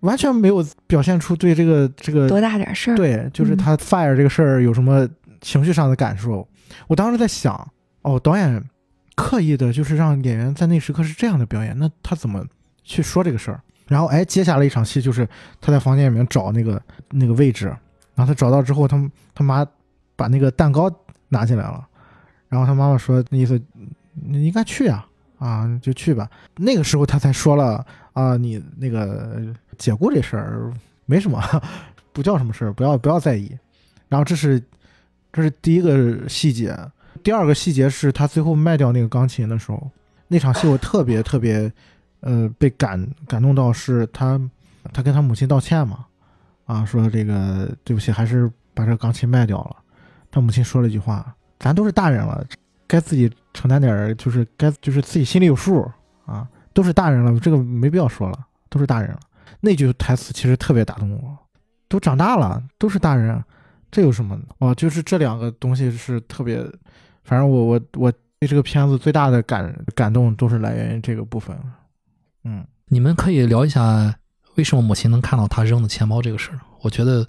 [0.00, 5.08] 完全没有表现出对这个这个多大点事儿？，对，就是嗯他 fire 这个事儿有什么
[5.40, 6.46] 情绪上的感受？
[6.86, 7.68] 我当时在想，
[8.02, 8.62] 哦，导演
[9.14, 12.44] 刻意的就是让演员在那时刻是这样的表演，那他怎么
[12.84, 13.60] 去说这个事儿？
[13.88, 15.26] 然后，哎，接下来一场戏就是
[15.60, 16.80] 他在房间里面找那个
[17.10, 17.66] 那个位置，
[18.14, 19.66] 然后他找到之后，他他妈
[20.14, 20.92] 把那个蛋糕
[21.30, 21.86] 拿进来了，
[22.48, 23.60] 然后他妈妈说，那意思
[24.12, 25.06] 你应该去啊，
[25.38, 26.28] 啊，就去吧。
[26.56, 27.84] 那个时候他才说了
[28.18, 29.40] 啊，你那个
[29.76, 30.72] 解雇这事儿
[31.06, 31.40] 没什么，
[32.12, 33.56] 不叫什么事儿，不要不要在意。
[34.08, 34.60] 然后这是
[35.32, 36.76] 这是第一个细节，
[37.22, 39.88] 第二个细节是他最后卖掉那个钢琴的时候，
[40.26, 41.72] 那场戏我特别特别
[42.18, 44.40] 呃被感感动到，是他
[44.92, 46.04] 他跟他母亲道歉嘛，
[46.66, 49.76] 啊说这个对不起，还是把这个钢琴卖掉了。
[50.28, 52.44] 他母亲说了一句话：“咱都是大人了，
[52.88, 55.88] 该自己承担点，就是该就是自己心里有数
[56.26, 58.38] 啊，都是大人了，这个没必要说了，
[58.68, 59.18] 都是大人了。”
[59.60, 61.36] 那句台词其实特别打动我，
[61.88, 63.42] 都长大了，都是大人，
[63.90, 64.42] 这有什么呢？
[64.58, 66.64] 哦，就是这两个东西是特别，
[67.24, 71.58] 反正我我我对这个片子最大的感感动都是来源于这个部分。
[72.44, 74.14] 嗯，你们可以聊一下
[74.54, 77.26] 为什么母亲能看到他扔的钱包这个事儿，我觉得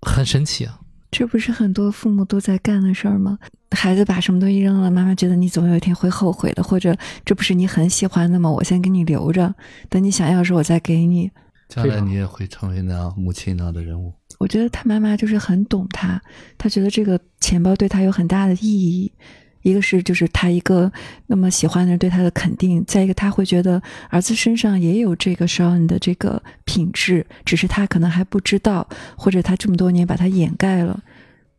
[0.00, 0.80] 很神奇啊。
[1.10, 3.38] 这不是很多父母都在干的事儿吗？
[3.70, 8.50] 孩子把什么东西扔了，妈妈觉得你总有一天会后悔的，或者这不是你很喜欢的吗？
[8.50, 9.54] 我先给你留着，
[9.88, 11.30] 等你想要的时候我再给你。
[11.68, 14.12] 将来你也会成为那样母亲那样的人物。
[14.38, 16.20] 我觉得他妈妈就是很懂他，
[16.56, 19.10] 他觉得这个钱包对他有很大的意义。
[19.62, 20.92] 一个是就是他一个
[21.26, 31.02] 那么喜欢的人对他的肯定，再一个他会觉得儿子身上也有这个 Sean 的这个品质，只是他可能还不知道，或者他这么多年把它掩盖了，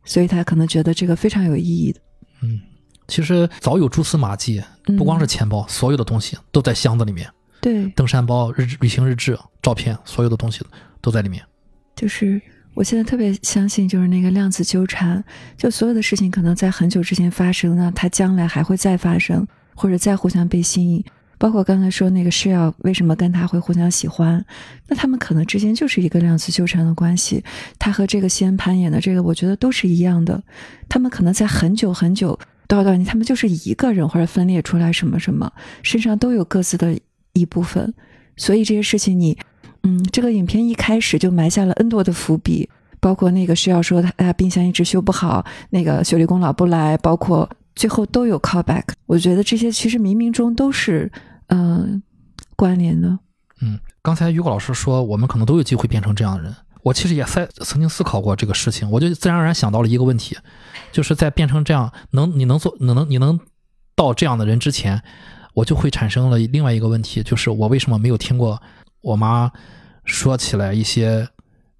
[0.07, 1.99] 所以他可能觉得这个非常有意义的。
[2.41, 2.59] 嗯，
[3.07, 4.63] 其实早有蛛丝马迹，
[4.97, 7.29] 不光是钱包，所有的东西都在箱子里面，
[7.61, 10.65] 对，登山包、日志旅行日志、照片，所有的东西
[11.01, 11.43] 都在里面。
[11.95, 12.41] 就是
[12.73, 15.23] 我现在特别相信，就是那个量子纠缠，
[15.57, 21.03] 就所有的事情可能在很久之前发生那，它将来还会再发生，或者再互相被吸引。
[21.37, 24.43] 包括刚才说那个是要为什么跟他会互相喜欢，
[24.87, 27.43] 那他们可能之间就是一个量子纠缠的关系。
[27.77, 30.41] 他和这个西恩攀岩的这个，我觉得都是一样的。
[30.89, 32.37] 他们可能在很久很久
[32.67, 35.51] 多少多少年，他们就是一个人或者分裂出来什么什么，
[35.83, 36.97] 身上都有各自的
[37.33, 37.93] 一部分。
[38.35, 39.37] 所以这些事情你。
[39.83, 42.67] 嗯，这个影片一开始就埋下了 N 多的伏笔，
[42.99, 48.83] 包括那个需要说他他冰箱一直修不好，那个修理工老不来，包括最后都有 callback。
[49.05, 51.09] 我觉得这些其实冥冥中都是、
[51.47, 51.85] 呃
[52.55, 53.19] 关联的。
[53.61, 56.55] 嗯，刚才于果老师说，我们可能都有机会变成这样的人。
[56.83, 60.37] 我其实也在曾经思考过这个事情，我就自然而然想到了一个问题，
[60.91, 63.37] 就是在变成这样能你能做能能你能
[63.95, 65.03] 到这样的人之前，
[65.53, 68.61] 我就会产生了另外一个问题，就是我为什么没有听过
[69.01, 69.51] 我妈
[70.05, 71.27] 说起来一些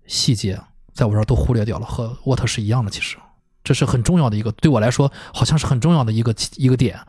[0.08, 0.60] 细节，
[0.94, 2.92] 在我这儿都忽略掉了，和沃特是一样的。
[2.92, 3.18] 其实
[3.64, 7.00] 这是很重要的一个，对我来说好像是很重要的一个一个点，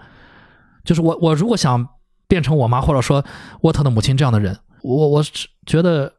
[0.84, 1.88] 就是我我如果想
[2.28, 3.24] 变成我妈或者说
[3.62, 6.12] 沃特的母亲这样的人，我我只觉得。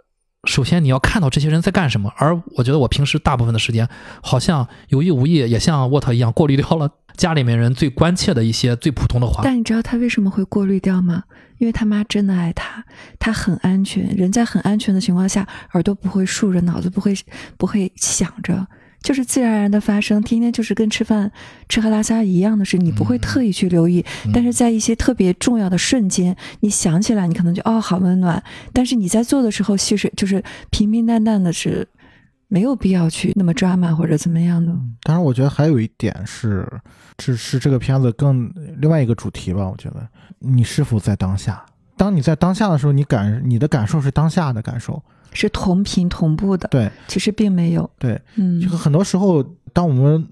[0.46, 3.86] 首先，你要看到这些人在干什么，而我觉得我平时大部分的时间，
[4.24, 9.42] 好像有意无意也像沃特一样过滤掉了家里面人最关切的一些最普通的话。
[9.44, 11.26] 但你知道他为什么会过滤掉吗？
[11.58, 12.86] 因为他妈真的爱他，
[13.20, 14.08] 他很安全。
[14.16, 17.14] 人在很安全的情况下，耳朵不会竖着，脑子不会
[17.58, 18.66] 不会想着，
[19.02, 20.22] 就是自然而然的发生。
[20.22, 21.32] 天天就是跟吃饭
[21.68, 24.04] 吃喝拉撒一样的事，你不会特意去留意。
[24.26, 28.42] 嗯但是在一些特别重要的瞬间，你想起来，你可能就哦好温暖。
[28.74, 31.88] 但是你在做的时候，细水就是平平淡淡的是
[32.48, 34.72] 没有必要去那么抓马或者怎么样的。
[35.04, 36.68] 当然，我觉得还有一点是，
[37.18, 39.68] 这是这个片子更另外一个主题吧。
[39.68, 40.08] 我觉得
[40.40, 41.66] 你是否在当下？
[41.96, 45.02] 当你在当下的时候，你感你的感受是当下的感受。
[45.34, 47.90] 是同频同步的，对其实并没有。
[47.98, 49.44] 对，嗯这，个很多时候，
[49.74, 50.28] 当我们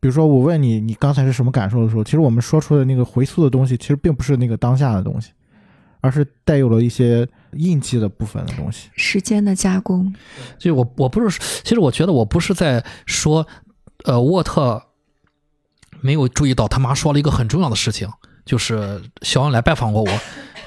[0.00, 5.32] 比如说我问你你刚才是什么感受的时候，其实我们说出的那个回溯的东西，其实并不是那个当下的东西，
[6.00, 8.88] 而是带有了一些印记的部分的东西。
[8.94, 10.14] 时间的加工，
[10.58, 13.46] 就我我不是，其实我觉得我不是在说，
[14.04, 14.82] 呃，沃特
[16.00, 18.08] 没有注意到他妈说了一个很重要的事情，
[18.44, 20.08] 就是肖恩来拜访过我。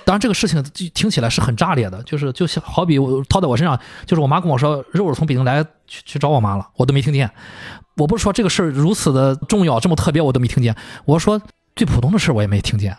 [0.08, 7.30] 当然，这个事情就听起来是很炸裂的，就是就像好比我套在我身上，就是我妈跟我说肉肉从北京来去去找我妈了，我都没听见。
[7.98, 10.74] 我不是说这个事儿如此的重要，这么特别，我都没听见。
[11.04, 11.42] 我说
[11.76, 12.98] 最普通的事儿我也没听见，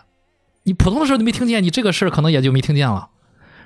[0.61, 3.09] 你普通的事儿都没听见，你这个事儿可能也就没听见了。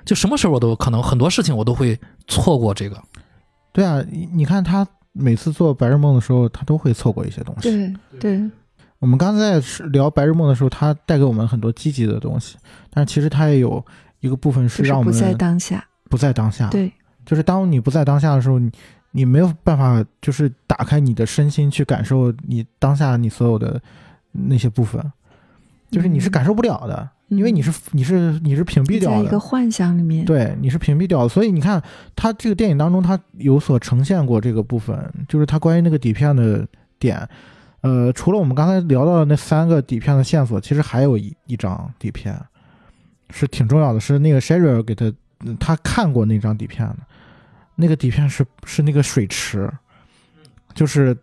[0.06, 2.98] 就什么事儿我都可能很多事情我都会错过这个。
[3.74, 7.70] 对啊，你你看他每次做白日梦的时候，他都会错过一些东西。
[7.70, 8.50] 对对，
[9.04, 12.56] 我们刚才在是聊白日梦的时候，它带给我们很多积极的东西，
[12.88, 13.84] 但是其实它也有
[14.20, 15.84] 一个部分是让我们不在当下。
[16.08, 16.70] 不在当下。
[16.70, 16.90] 对，
[17.26, 18.72] 就是当你不在当下的时候，你
[19.10, 23.78] 你没有办法就是打开你的身心去感受你当下你所有的
[24.32, 25.12] 那些部分，
[25.90, 29.38] 就是你是感受不了的，嗯因为你是你是你是屏蔽掉的在一个。
[29.38, 30.24] 幻想里面。
[30.24, 31.82] 对，你是屏蔽掉的，所以你看，
[32.16, 36.66] 他这个电影当中，他有所呈现过这个部分，就是他关于那个底片的
[36.98, 37.28] 点。
[37.84, 42.34] 呃，除了我们刚才聊到的那三个底片的线索，其实还有一一张底片
[43.28, 45.04] 是挺重要的，是那个 Sherry 给他，
[45.40, 46.96] 嗯他看过那张底片的。
[47.74, 49.70] 那个底片是是那个水池，
[50.74, 51.14] 就是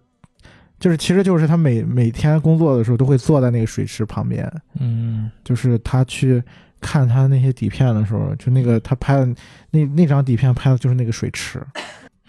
[0.79, 4.47] 就是其实就是他每每天工作的时候都会坐在那个水池旁边，
[4.79, 6.43] 嗯就是他去
[6.79, 9.25] 看他那些底片的时候，就那个他拍的
[9.71, 11.59] 那那张底片拍的就是那个水池，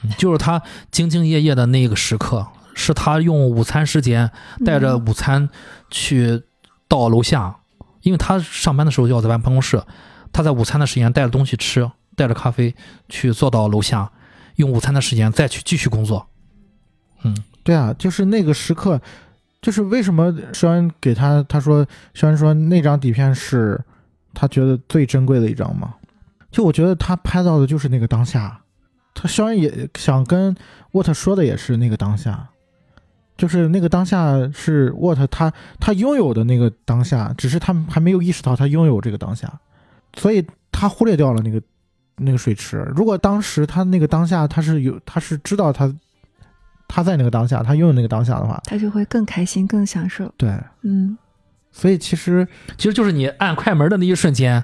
[0.04, 0.58] 嗯就是他
[0.90, 4.30] 兢兢业业的那个时刻，是他用午餐时间
[4.64, 5.48] 带着嗯午餐
[5.90, 6.42] 去
[6.88, 7.56] 到楼下，
[8.02, 9.82] 因为他上班的时候就要在办办公室，
[10.32, 12.74] 他在午餐的时间带着东西吃，带着咖啡
[13.08, 14.10] 去坐到楼下，
[14.56, 16.26] 用午餐的时间再去继续工作。
[17.22, 19.00] 嗯对啊，就是那个时刻，
[19.60, 23.80] 就是为什么肖恩给他他说肖恩说那张底片是
[24.34, 25.94] 他觉得最珍贵的一张嘛？
[26.50, 28.60] 就我觉得他拍到的就是那个当下，
[29.14, 30.54] 他肖恩也想跟
[30.90, 32.48] 沃特说的也是那个当下，
[33.36, 39.52] 就是那个当下是沃特他他拥有的那个当下，只是他还没有意识到他拥有这个当下，
[40.16, 41.60] 所以他忽略掉了那个
[42.16, 42.86] 那个水池。
[42.94, 45.92] 如果当时他那个当下他是有他是知道他
[46.86, 50.32] 他在那个当下，他拥有那个当下的话，他就会更开心、更享受。
[50.36, 51.16] 对，嗯，
[51.72, 52.46] 所以其实
[52.76, 54.62] 其实就是你按快门的那一瞬间，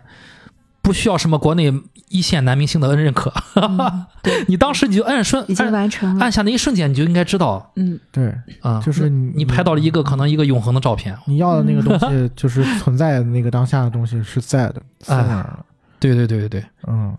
[0.82, 1.72] 不需要什么国内
[2.10, 6.32] 一线男明星的认可，嗯对， 你当时你就按瞬已经按完成了按。
[6.32, 11.16] 下那一瞬间，你就应该知道嗯，对，啊，就是你你拍到了一个可能一个永恒的照片。
[11.26, 15.64] 你要的那个东西， 就是存在的那个当下的东西是在的，在那儿了。
[16.00, 16.64] 对对对对对。
[16.86, 17.16] 嗯，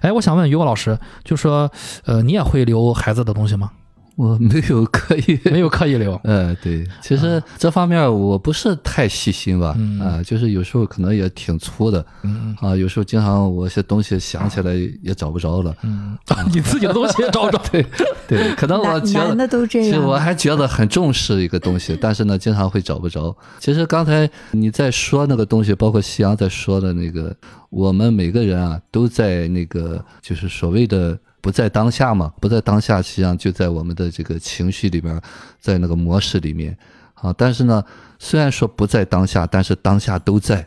[0.00, 1.70] 哎，我想问于果老师，就说
[2.04, 3.70] 呃，你也会留孩子的东西吗？
[4.16, 6.20] 我没有刻意，没有刻意留。
[6.24, 9.98] 嗯， 对，其实这方面我不是太细心吧，嗯。
[10.00, 12.54] 啊，就是有时候可能也挺粗的，嗯。
[12.60, 14.72] 啊，有时候经常我些东西想起来
[15.02, 16.16] 也找不着了，嗯，
[16.52, 17.60] 你自己的东西也找不着。
[17.72, 17.84] 对，
[18.28, 20.04] 对，可能我觉得男的都这其实样。
[20.04, 23.36] 我还觉得很重视一个东西，但是呢，经常会找不着。
[23.58, 27.34] 其实刚才你在说那个东西，包括夕阳在说的那个，
[27.70, 35.20] 我们每个人啊，都在那个就是所谓的不在当下嘛，不在当下，实际上就在我们的这个情绪里边，
[35.60, 36.74] 在那个模式里面
[37.12, 37.30] 啊。
[37.36, 37.84] 但是呢，
[38.18, 40.66] 虽然说不在当下，但是当下都在。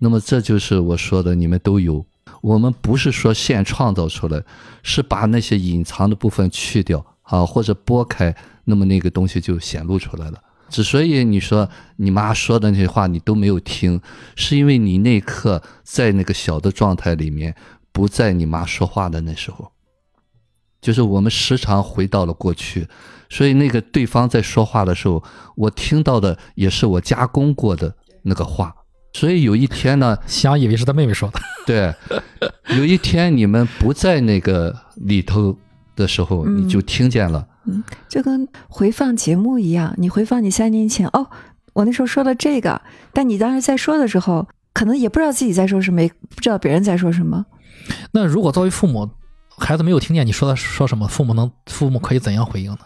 [0.00, 2.04] 那么这就是我说的，你们都有。
[2.42, 4.42] 我们不是说现创造出来，
[4.82, 8.34] 是把那些隐藏的部分去掉啊，或者拨开，
[8.64, 10.42] 那么那个东西就显露出来了。
[10.68, 14.00] 之所以你说你妈说的那些话你都没有听，
[14.34, 17.54] 是因为你那一刻在那个小的状态里面，
[17.92, 19.70] 不在你妈说话的那时候。
[20.86, 22.86] 就是我们时常回到了过去，
[23.28, 25.20] 所以那个对方在说话的时候，
[25.56, 27.92] 我听到的也是我加工过的
[28.22, 28.72] 那个话。
[29.12, 31.40] 所以有一天呢，想以为是他妹妹说的。
[31.66, 31.92] 对，
[32.78, 35.56] 有一天你们不在那个里头
[35.96, 37.44] 的时候，嗯你就听见了。
[37.64, 41.26] 嗯就跟回放节目一样，你回放你三年前，哦，
[41.72, 42.80] 我那时候说了这个，
[43.12, 47.44] 但你当时在说的时候，可能也不知道自己在说什么，也不知道别人在说什么。
[48.12, 49.10] 那如果作为父母，
[49.58, 52.78] 孩子没有听见你说的说什么，父母能父母可以怎样回应呢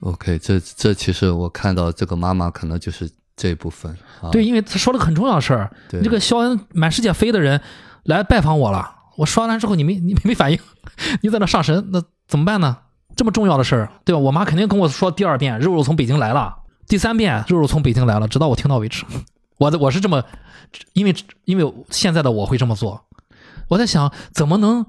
[0.00, 4.30] ？OK，这这其实我看到这个妈妈可能就是这部分啊。
[4.30, 7.60] 对，因为他说了个很重要的事儿，对，你这个肖恩满世界飞的人
[8.04, 10.58] 来拜访我了，我说完之后你没你没反应，
[11.22, 12.78] 你在那上神，那怎么办呢？
[13.14, 14.18] 这么重要的事儿，对吧？
[14.18, 16.54] 我妈肯定跟我说第二遍，肉肉从北京来了，
[16.86, 19.04] 第三遍肉肉从北京来了，直到我听到为止。
[19.56, 20.22] 我的我是这么，
[20.92, 21.14] 因为
[21.46, 23.06] 因为现在的我会这么做，
[23.68, 24.84] 我在想怎么能，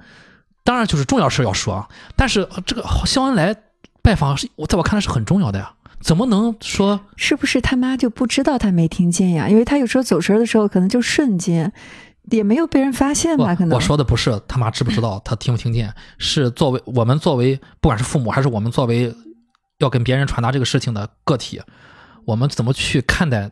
[0.67, 1.87] 当然就是重要事儿要说啊，
[2.17, 3.55] 但是这个肖恩来
[4.01, 5.71] 拜访是我在我看来是很重要的呀，
[6.01, 9.47] 怎么能说是不是他妈就不知道他没听见呀？
[9.47, 11.71] 因为他有时候走神儿的时候，可能就瞬间，
[12.31, 13.55] 也没有被人发现吧？
[13.55, 19.15] 可能我我说的不是他妈知不知道， 他听不听见，是作为我们作为不管是父母还是我们作为
[19.77, 21.61] 要跟别人传达这个事情的个体，
[22.25, 23.49] 我们怎么去看待，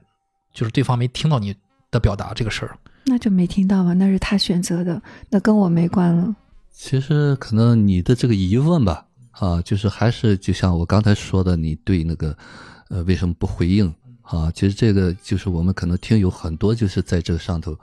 [0.53, 1.55] 就是对方没听到你
[1.91, 2.77] 的表达这个事儿。
[3.05, 3.93] 那就没听到吧？
[3.93, 6.35] 那是他选择的，那跟我没关了。
[6.77, 12.37] 其实可能你的这个疑问吧，啊，就是还是就像我刚才说的，你对那个
[12.89, 13.91] 呃为什么不回应
[14.21, 14.51] 啊？
[14.53, 17.75] 其实这个就是我们可能听有很多就是在这个上头，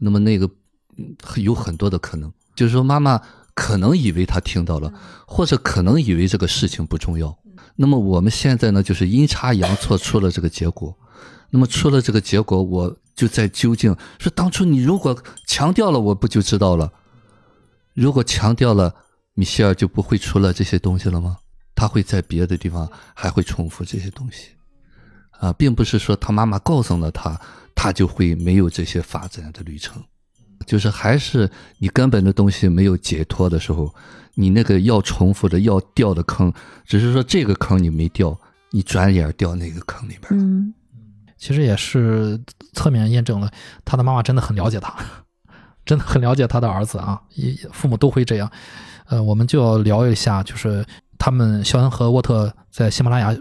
[0.00, 0.48] 那么那个
[0.96, 3.20] 嗯有很多的可能，就是说妈妈
[3.54, 4.92] 可能以为她听到了，
[5.26, 7.36] 或者可能以为这个事情不重要。
[7.76, 10.96] 那么我们现在呢，就是阴差阳错出了这个结果。
[11.50, 16.90] 那么出了这个结果，我就在究竟说，当初你如果强调了，我不就知道了？
[17.94, 18.94] 如果强调了，
[19.34, 21.38] 米歇尔就不会出了这些东西了吗？
[21.74, 24.50] 他会在别的地方还会重复这些东西，
[25.40, 27.40] 啊，并不是说他妈妈告诉了他，
[27.74, 30.02] 他就会没有这些发展的旅程。
[30.64, 33.92] 就是还是你根本的东西没有解脱的时候，
[34.34, 36.52] 你那个要重复的要掉的坑，
[36.84, 38.38] 只是说这个坑你没掉，
[38.70, 40.28] 你转眼掉那个坑里边。
[40.30, 40.72] 嗯，
[41.36, 42.40] 其实也是
[42.74, 43.50] 侧面验证了
[43.84, 44.94] 他的妈妈真的很了解他，
[45.84, 48.50] 真的很了解他的儿子啊，也父母都会这样。
[49.08, 50.84] 呃，我们就要聊一下，就是
[51.18, 53.36] 他们肖恩和沃特在喜马拉雅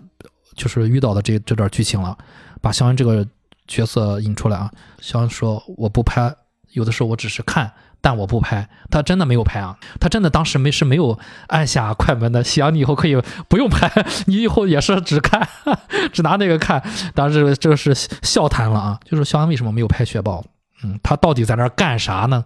[0.56, 2.18] 就是遇到的这这段剧情了，
[2.62, 3.26] 把肖恩这个
[3.68, 4.70] 角色引出来啊。
[5.00, 6.34] 肖恩说：“我不拍，
[6.72, 7.72] 有的时候我只是看。”
[8.04, 9.78] 但我不拍，他真的没有拍啊！
[10.00, 11.20] 他真的当时没是没有
[11.50, 12.44] 按下快门的。
[12.44, 13.16] 行，你以后可以
[13.48, 13.88] 不用拍，
[14.26, 15.48] 你以后也是只看，
[16.12, 16.82] 只拿那个看。
[17.14, 17.94] 当然，这个这个是
[18.24, 20.44] 笑谈了啊，就是肖恩为什么没有拍雪豹？
[20.84, 22.46] 嗯，他到底在那儿干啥呢？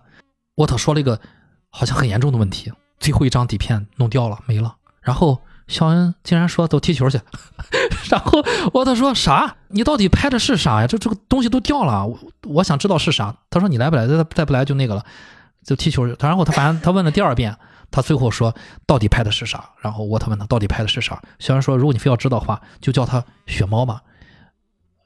[0.55, 1.19] 沃特说了一个
[1.69, 4.75] 好像很严重的问题，最后一张底片弄掉了，没了。
[5.01, 7.19] 然后肖恩竟然说走踢球去，
[8.09, 8.43] 然后
[8.73, 9.55] 沃特说啥？
[9.69, 10.87] 你到底拍的是啥呀？
[10.87, 13.35] 这这个东西都掉了，我我想知道是啥。
[13.49, 14.07] 他说你来不来？
[14.07, 15.05] 再再不来就那个了。
[15.63, 17.57] 就踢球，然后他反正他问了第二遍，
[17.89, 18.53] 他最后说
[18.85, 19.67] 到底拍的是啥？
[19.81, 21.19] 然后沃特问他到底拍的是啥？
[21.39, 24.03] 肖恩说，如果你非要知道的话，就叫他雪猫吧，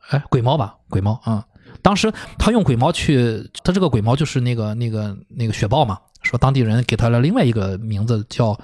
[0.10, 1.46] 哎，鬼猫吧，鬼猫啊、
[1.82, 8.60] 当时他用鬼猫去，他这个鬼猫就是那个那个那个雪豹嘛，说当地人给他了另外一个名字叫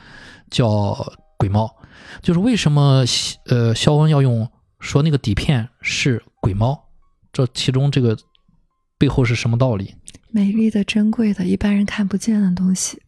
[0.49, 0.95] 叫
[1.37, 1.69] 鬼猫，
[2.21, 3.03] 就是为什么
[3.47, 4.47] 呃肖恩要用
[4.79, 6.77] 说那个底片是鬼猫，
[7.31, 8.17] 这其中这个
[8.97, 9.95] 背后是什么道理？
[10.31, 13.01] 美丽的、珍贵的、一般人看不见的东西，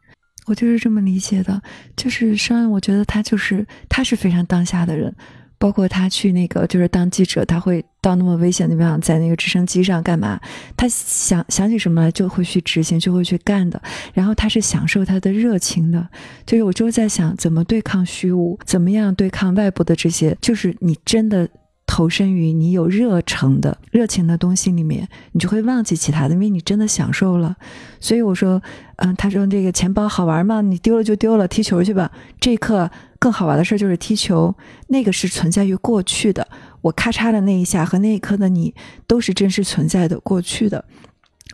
[0.46, 1.62] 我就是这么理解的。
[1.96, 5.14] 就是虽然我觉得他就是他是非常当下的人，
[5.58, 10.40] 包括他去那个就是当记者，他会到那么危险的地方，在那个直升机上干嘛？
[10.76, 13.82] 他想想起什么来就会去执行，就会去干的。
[14.14, 16.08] 然后他是享受他的热情的，
[16.46, 21.48] 就是我就在想怎么对抗虚无，怎么样对抗外部的这些，就是你真的。
[21.90, 27.56] 投身于你有热诚的热情的东西里面，你就会忘记其他的，因为你真的享受了。
[28.02, 28.62] 所以我说，
[28.98, 30.60] 嗯，他说这个钱包好玩吗？
[30.60, 32.12] 你丢了就丢了，踢球去吧。
[32.42, 34.54] 这一刻更好玩的事就是踢球，
[34.88, 36.48] 那个是存在于过去的。
[36.82, 38.74] 我咔嚓的那一下和那一刻的你
[39.08, 40.86] 都是真实存在的过去的，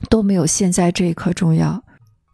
[0.09, 1.83] 都没有现在这一刻重要。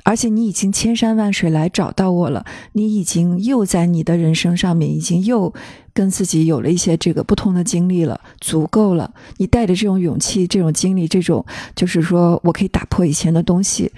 [0.03, 5.53] 而且你已经千山万水来找到我了，你已经又在你的人生上面已经又
[5.93, 9.13] 跟自己有了一些这个不同的经历了，足够了。
[9.37, 11.45] 你带着这种勇气、这种经历、这种
[11.75, 13.91] 就是说我可以打破以前的东西，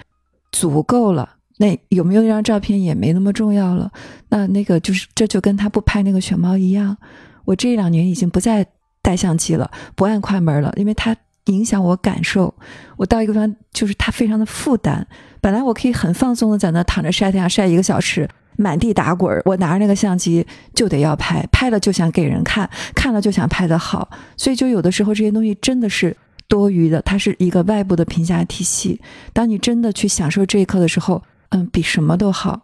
[0.50, 1.36] 足够了。
[1.62, 3.88] 那有没有那张照片也没那么重要了。
[4.30, 6.96] 那那个就是这就跟他不拍那个熊猫一样，
[7.44, 8.66] 我这两年已经不再
[9.00, 12.52] 带相机了，不按快门了，因为它影响我感受。
[12.96, 15.06] 我到一个地方就是它非常的负担。
[15.40, 20.44] 本来我可以很放松的在那躺着晒太阳晒一个小时，满地打滚，我拿着那个相机
[20.74, 26.16] 就得要拍，拍了就想给人看，看了就想拍得好，所以就有的时候这些东西真的是
[26.48, 29.00] 多余的，它是一个外部的评价体系。
[29.32, 31.22] 当你真的去享受这一刻的时候，
[31.52, 32.60] 嗯，比什么都好。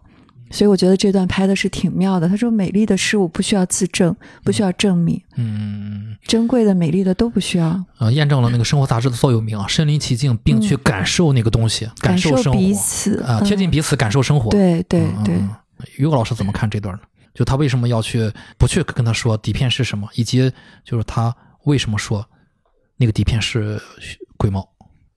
[0.51, 2.27] 所以我觉得这段拍的是挺妙的。
[2.27, 7.85] 他说，美丽的事物不需要自证，不需要证明，嗯，珍贵的、美丽的都不需要。
[7.99, 14.49] 呃，验证了那个生活杂志的座右铭啊，身临其境，并去感受那个东西，感受生活彼此啊，嗯贴近彼此，感受生活。
[14.51, 15.39] 对对对，
[15.99, 17.03] 于果老师怎么看这段呢？
[17.35, 20.51] 就他为什么要去不去跟他说底片是什么，以及
[20.83, 22.27] 就是他为什么说
[22.97, 23.79] 那个底片是
[24.39, 24.67] 鬼猫？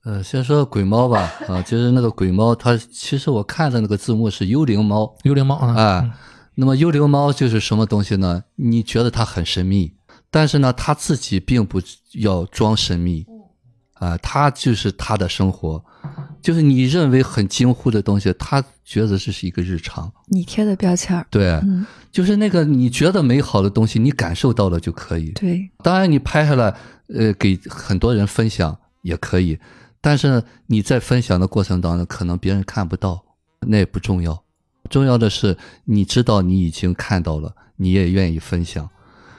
[0.04, 6.12] 呃，先说鬼猫吧，啊，就是那个鬼猫，它其实我看的那个字幕是幽灵猫，幽灵猫啊，哎，
[6.56, 8.44] 那么幽灵猫就是什么东西呢？
[8.56, 9.94] 你觉得它很神秘，
[10.32, 11.80] 但是呢，它自己并不
[12.14, 13.28] 要装神秘，
[13.94, 15.84] 啊，它就是它的生活，
[16.42, 25.30] 就是你认为很惊呼的东西，它觉得这是一个日常，你贴的标签儿，对，嗯，就是那个你觉得美好的东西，你感受到了就可以。
[25.34, 26.76] 对，当然，你拍下来，
[27.14, 29.60] 呃，给很多人分享也可以，
[30.02, 33.24] 但是，你在分享的过程当中，可能别人看不到，
[33.68, 34.44] 那也不重要。
[34.90, 38.90] 重要的是，你知道你已经看到了，你也愿意分享。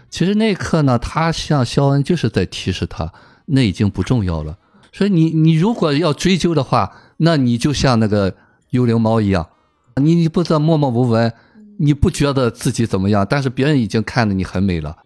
[0.08, 3.12] 其实那一刻呢，他像肖恩就是在提示他，
[3.46, 4.56] 那已经不重要了。
[4.92, 8.34] 所以你你如果要追究的话，那你就像那个
[8.70, 9.48] 幽灵猫一样，
[9.96, 11.32] 你你不知道默默无闻，
[11.78, 14.98] 你不觉得自己怎么样，但是别人已经看着你很美了。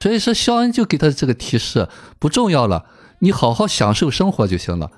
[0.00, 2.86] 所以说，肖恩就给他这个提示，不重要了，
[3.18, 4.90] 你好好享受生活就行了，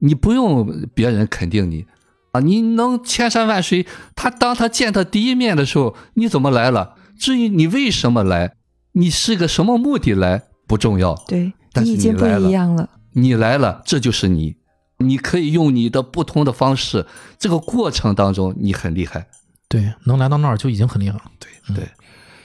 [0.00, 1.86] 你不用别人肯定你
[2.32, 3.86] 啊，你能千山万水。
[4.14, 6.94] 他当他见他第一面的时候，你怎么来了？
[7.18, 8.54] 至于你为什么来，
[8.92, 12.90] 你是个什么目的来不重要，对但是你已经不你来了一样了。
[13.12, 14.56] 你来了，这就是你，
[14.98, 17.06] 你可以用你的不同的方式，
[17.38, 19.26] 这个过程当中你很厉害。
[19.68, 21.24] 对，能来到那儿就已经很厉害了。
[21.40, 21.88] 对对，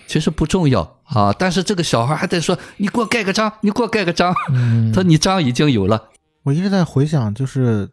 [0.08, 4.34] 其实不重要啊，但是这个小孩还在说：“你给我盖个章，你给我盖个章。
[4.50, 6.10] 嗯他说：“你章已经有了。
[6.44, 7.90] 我一直在回想，就是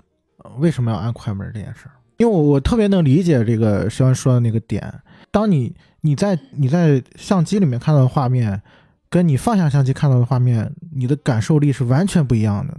[0.58, 4.92] 为什么要按快门这件事儿，因为我我特别能理解这个肖恩说的那个点。
[5.30, 8.60] 当你你在你在相机里面看到的画面，
[9.08, 12.76] 跟你放下相机看到的画面，你的感受力是完全不一样的。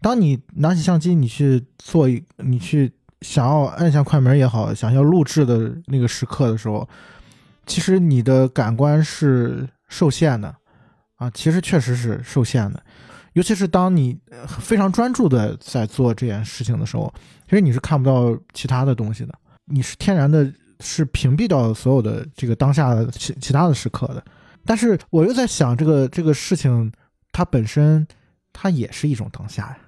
[0.00, 6.88] 当你拿起相机，你去做一，你去想要按下快门也好，想要录制的那个时刻的时候，
[7.66, 10.54] 其实你的感官是受限的
[11.16, 12.82] 啊，其实确实是受限的。
[13.34, 17.12] 尤其是当你非常专注的在做这件事情的时候，
[17.48, 19.34] 其实你是看不到其他的东西的，
[19.66, 24.24] 你是天然的是屏蔽掉所有的这个当下的其其他的时刻的。
[24.64, 26.92] 但是我又在想，这个这个事情
[27.32, 28.06] 它本身
[28.52, 29.78] 它也是一种当下呀。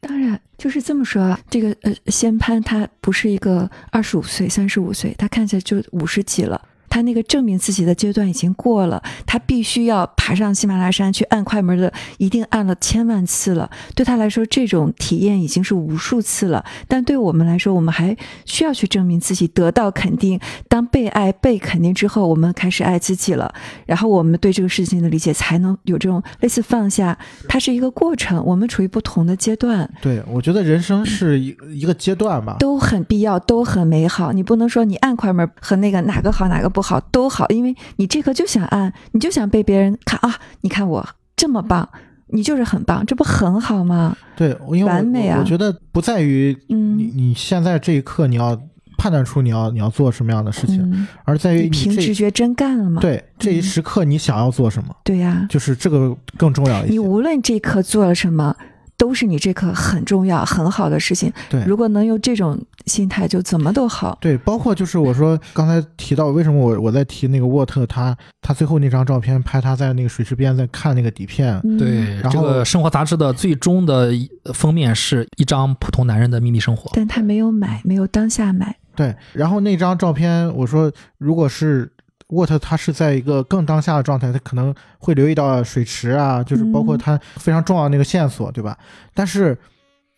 [0.00, 1.40] 当然，就是这么说啊。
[1.48, 6.60] 这个呃，仙潘他不是一个二十五岁、三十五岁，他看起来就五十几了。
[6.92, 13.70] 他那个证明自己的阶段已经过了，他必须要爬上喜马拉雅山去按快门的，一定按了千万次了。
[13.94, 16.62] 对他来说，这种体验已经是无数次了。
[16.86, 18.14] 但对我们来说，我们还
[18.44, 20.38] 需要去证明自己，得到肯定。
[20.68, 23.54] 当被爱、被肯定之后，我们开始爱自己了。
[23.86, 27.16] 然后我们对这个事情的理解才能有这种类似放下，
[27.48, 29.90] 它是一个过程，我们处于不同的阶段。
[30.02, 32.56] 对，我觉得人生是一一个阶段吧。
[32.60, 34.30] 都很必要，都很美好。
[34.34, 41.06] 你不能说你按快门和那个哪个好哪个不好都好，因为你这刻就想按，你就想被别人看啊，你看我
[41.36, 41.88] 这么棒，
[42.28, 44.16] 你就是很棒，这不很好吗？
[44.36, 48.60] 对，因为完美啊我我觉得不在于你嗯你现在这一刻你要
[48.98, 53.00] 判断出你要你要做什么样的事情，嗯，而在于凭直觉真干了吗？
[53.00, 56.92] 对这一嗯时刻你想要做什么，对呀、就是这个更重要一些。
[56.92, 58.54] 你无论这一刻做了什么，
[58.96, 61.32] 都是你这刻很重要、很好的事情。
[61.50, 64.16] 对如果能有这种心态，就怎么都好。
[64.20, 74.12] 对，包括就是我说刚才提到，为什么我我在提那个沃特他他最后那张照片拍他在那个水池边在看那个底片，嗯、对，这然后个生活杂志的最终的
[74.54, 76.90] 封面是一张普通男人的秘密生活。
[76.94, 78.76] 但他没有买，没有当下买。
[78.94, 81.90] 对，然后那张照片我说如果是。
[82.32, 88.76] 沃特他是在一个更当下的状态，他可能会留意到水池啊，就是包括嗯他非常重要的那个线索，对吧？
[89.14, 89.56] 但是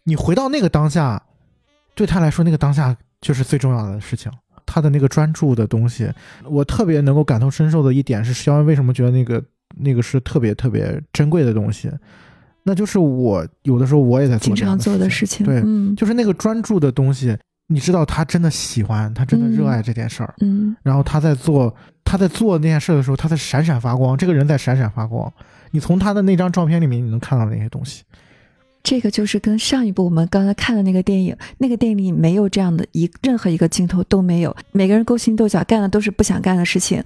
[0.04, 1.22] 你回到那个当下，
[1.94, 4.32] 对他来说，那个当下就是最重要的事情。
[4.66, 6.10] 他的那个专注的东西，
[6.44, 9.42] 我特别能够感同身受的一点是，肖恩为什么觉得那个
[9.76, 11.90] 那个是特别特别珍贵的东西？
[12.62, 17.36] 那就是我有的时候我也在做经常这样做的事情，对，嗯就是那个专注的东西，
[17.66, 21.74] 你知道他真的喜欢，他真的热爱这件事儿，嗯，然后他在做
[22.04, 25.32] 他在做那件事的时候，他在闪闪发光，这个人在闪闪发光。
[25.70, 28.04] 你从他的那张照片里面，你能看到那些东西。
[28.82, 37.02] 这个就是跟上一部我们刚才看的那个电影，那个电影里没有这样的一任何一个镜头都没有，每个人勾心斗角，干的都是不想干的事情，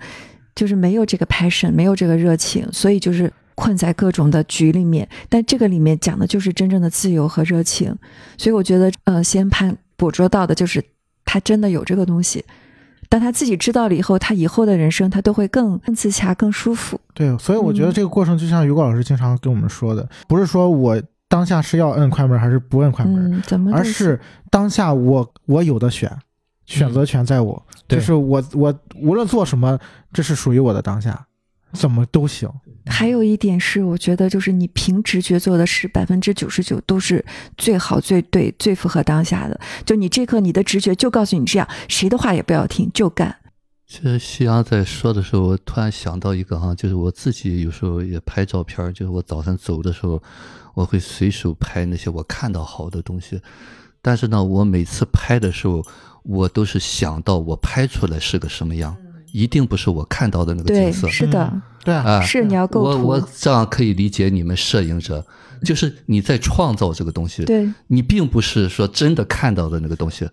[0.56, 5.08] 就是没有这个 passion，没有这个热情，所以就是困在各种的局里面。
[5.28, 7.94] 但这个里面讲的就是真正的自由和热情，
[8.36, 10.82] 所以我觉得，呃，先判捕捉到的就是
[11.26, 12.42] 他真的有这个东西。
[13.10, 17.00] 当他自己知道了以后，他以后的人生他都会更更自洽、更舒服。
[17.14, 24.20] 对，所以我觉得嗯这个过程就像于果老师经常跟我们说的，不是说我当下是要摁快门还是不摁快门，嗯，怎么而是
[24.50, 26.10] 当下我我有的选，
[26.66, 29.78] 选择权在我，对就是我我无论做什么，
[30.12, 31.26] 这是属于我的当下，
[31.72, 32.50] 怎么都行。
[32.86, 37.24] 还有一点是，我觉得就是你凭直觉做的事，百分之九十九都是
[37.56, 39.60] 最好、最对、最符合当下的。
[39.84, 43.36] 就你这刻，你的直觉就告诉你这样，谁的话也不要听，就干。
[43.86, 50.22] 其实夕阳在说的时候，我突然想到一个哈，就是我自己有时候也拍照片儿，就是我早上走的时候，
[50.74, 53.40] 我会随手拍那些我看到好的东西，
[54.02, 55.82] 但是呢，我每次拍的时候，
[56.22, 58.94] 我都是想到我拍出来是个什么样，
[59.32, 61.08] 一定不是我看到的那个对，景色。
[61.08, 62.88] 是的，嗯对啊，啊，是你要构图。
[62.88, 65.24] 我我这样可以理解你们摄影者，
[65.64, 70.28] 就是你在创造这个东西，对，你并不是说真的看到的那个东西，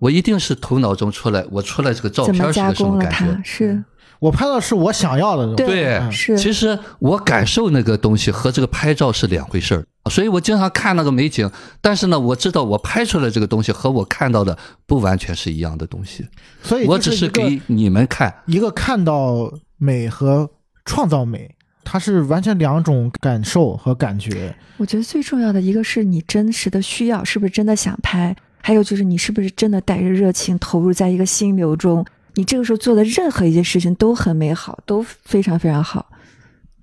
[0.00, 2.84] 我一定是头脑中出来，我出来这个照片是个什？
[2.84, 3.40] 么感觉？
[3.42, 3.82] 是
[4.18, 5.72] 我拍到是我想要的东西。
[5.72, 14.56] 对嗯是，其实我感受那个东西和这个拍照是两回事儿，所以我经常看那个美景，但是呢，我知道我拍出来这个东西和我看到的
[14.86, 16.26] 不完全是一样的东西，
[16.62, 18.42] 所以我只是给你们看。
[18.46, 20.50] 一个看到美和
[20.84, 21.54] 创造美，
[21.84, 24.54] 它是完全两种感受和感觉。
[24.76, 28.34] 我觉得最重要的一个是你真实的需要，是不是真的想拍？
[28.60, 32.04] 还有就是你是不是真的带着热情投入在一个心流中？
[32.34, 36.10] 你这个时候做的任何一件事情都很美好，都非常非常好。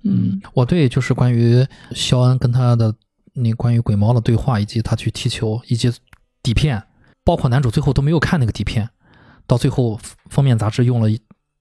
[0.02, 2.94] 嗯，我对就是关于肖恩跟他的
[3.36, 5.92] 那关于鬼猫的对话，以及他去踢球，以及
[6.42, 6.82] 底片，
[7.22, 8.88] 包括男主最后都没有看那个底片，
[9.46, 10.00] 到最后
[10.30, 11.08] 封面杂志用了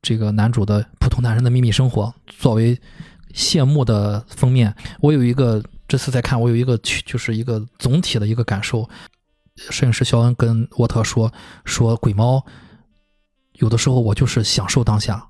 [0.02, 2.80] 这个男主的《普通男人的秘密生活》作为
[3.34, 4.74] 谢幕的封面。
[5.02, 8.90] 我有一个这次在看，我有一个就是一个总体的一个感受。
[9.58, 11.32] 摄影师肖恩跟沃特说
[11.64, 12.46] 说鬼猫，
[13.54, 15.30] 有的时候我就是享受当下，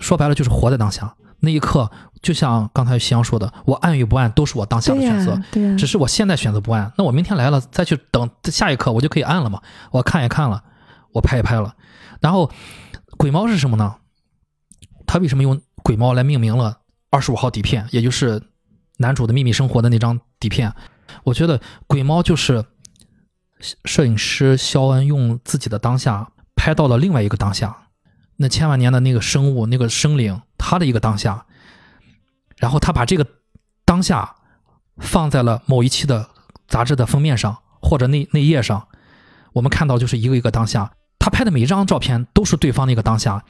[0.00, 1.16] 说白了就是活在当下。
[1.44, 1.90] 那一刻，
[2.22, 6.92] 就像刚才夕阳说的，我按与不按都是我当下的选择，呀，对呀，只是我现在选择不按。
[6.96, 9.60] 那我明天来了再去等下一刻，我就可以按了嘛。
[9.92, 10.64] 我看也看了，
[11.12, 11.74] 我拍也拍了。
[12.20, 12.50] 然后
[13.18, 13.96] 鬼猫是什么呢？
[15.06, 16.78] 他为什么用鬼猫来命名了
[17.10, 18.42] 二十五号底片，也就是
[18.96, 20.72] 男主的秘密生活的那张底片？
[21.24, 22.64] 我觉得鬼猫就是
[23.84, 27.76] 摄影师肖恩用自己的当下拍到了另外一个当下，
[28.36, 31.44] 那千万年的那个生物、那个生灵，他的一个当下，
[32.56, 33.26] 然后他把这个
[33.84, 34.34] 当下
[34.96, 36.26] 放在了某一期的
[36.66, 38.88] 杂志的封面上或者内内页上，
[39.52, 43.44] 我们看到就是一个一个当下，他拍的每一张照片都是对方的一个当下，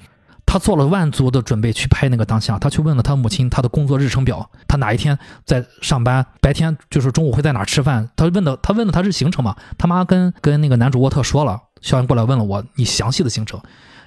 [0.44, 5.16] 他做了万足的准备去拍那个当下，他去问了他母亲他的工作日程表，他哪一天
[5.46, 13.62] 在上班，白天就是中午会在哪吃饭，他问的他问的他是行程嘛，他妈跟跟那个男主沃特说了，肖恩过来问了我你详细的行程，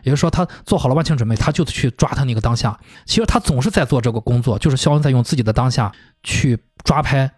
[0.08, 2.80] 也就是说他做好了万全准备，他就去抓他那个当下。
[3.06, 5.92] 其实他总是在做这个工作，就是肖恩在用自己的当下
[6.24, 7.30] 去抓拍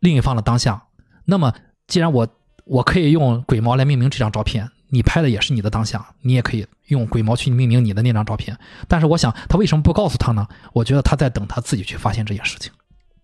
[0.00, 0.82] 另一方的当下。
[1.24, 1.54] 那么
[1.86, 2.28] 既然我
[2.66, 8.58] 我可以用鬼毛来命名这张照片，你拍的也是你的当下，你也可以用鬼毛去命名你的那张照片。
[8.86, 10.46] 但是我想，他为什么不告诉他呢？
[10.74, 12.70] 我觉得他在等他自己去发现这件事情，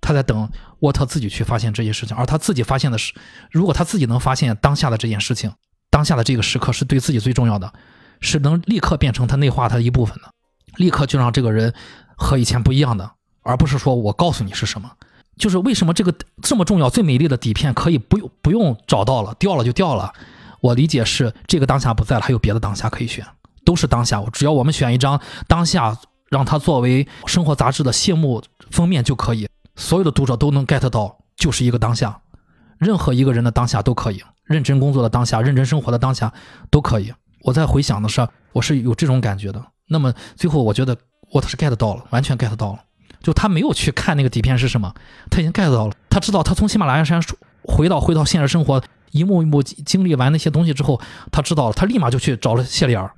[0.01, 0.49] 他在等
[0.79, 3.13] 沃特自己去发现这件事情，而他自己发现的是，
[3.51, 5.53] 如果他自己能发现当下的这件事情，
[5.91, 7.71] 当下的这个时刻是对自己最重要的，
[8.25, 10.23] 是能立刻变成他内化他的一部分的，
[10.77, 11.73] 立刻就让这个人
[12.17, 13.11] 和以前不一样的，
[13.43, 14.91] 而不是说我告诉你是什么。
[15.37, 20.13] 就是为什么这个这么重要、最美丽的底片可以不用不用找到了，掉了就掉了。
[20.61, 23.27] 我理解是这个当下不在了，还有别的当下可以选，
[23.65, 24.23] 都是当下。
[24.33, 25.97] 只要我们选一张当下，
[26.31, 32.21] 让它作为生活杂志的谢幕封面就可以，所有的读者都能 get 到，就是一个当下。
[32.79, 36.33] 任何一个人的当下都可以，认真工作的当下，认真生活的当下
[36.71, 37.13] 都可以。
[37.45, 39.63] 我在回想的时候，我是有这种感觉的。
[39.87, 40.97] 那么最后，我觉得
[41.31, 42.79] 我他是 get 到了，完全 get 到了。
[43.23, 44.93] 就他没有去看那个底片是什么，
[45.31, 45.95] 他已经 get 到了。
[46.09, 47.23] 他知道他从喜马拉雅山
[47.63, 51.01] 回到回到现实生活，一幕一幕经历完那些东西之后，
[51.31, 53.11] 他知道了，他立马就去找了谢丽尔，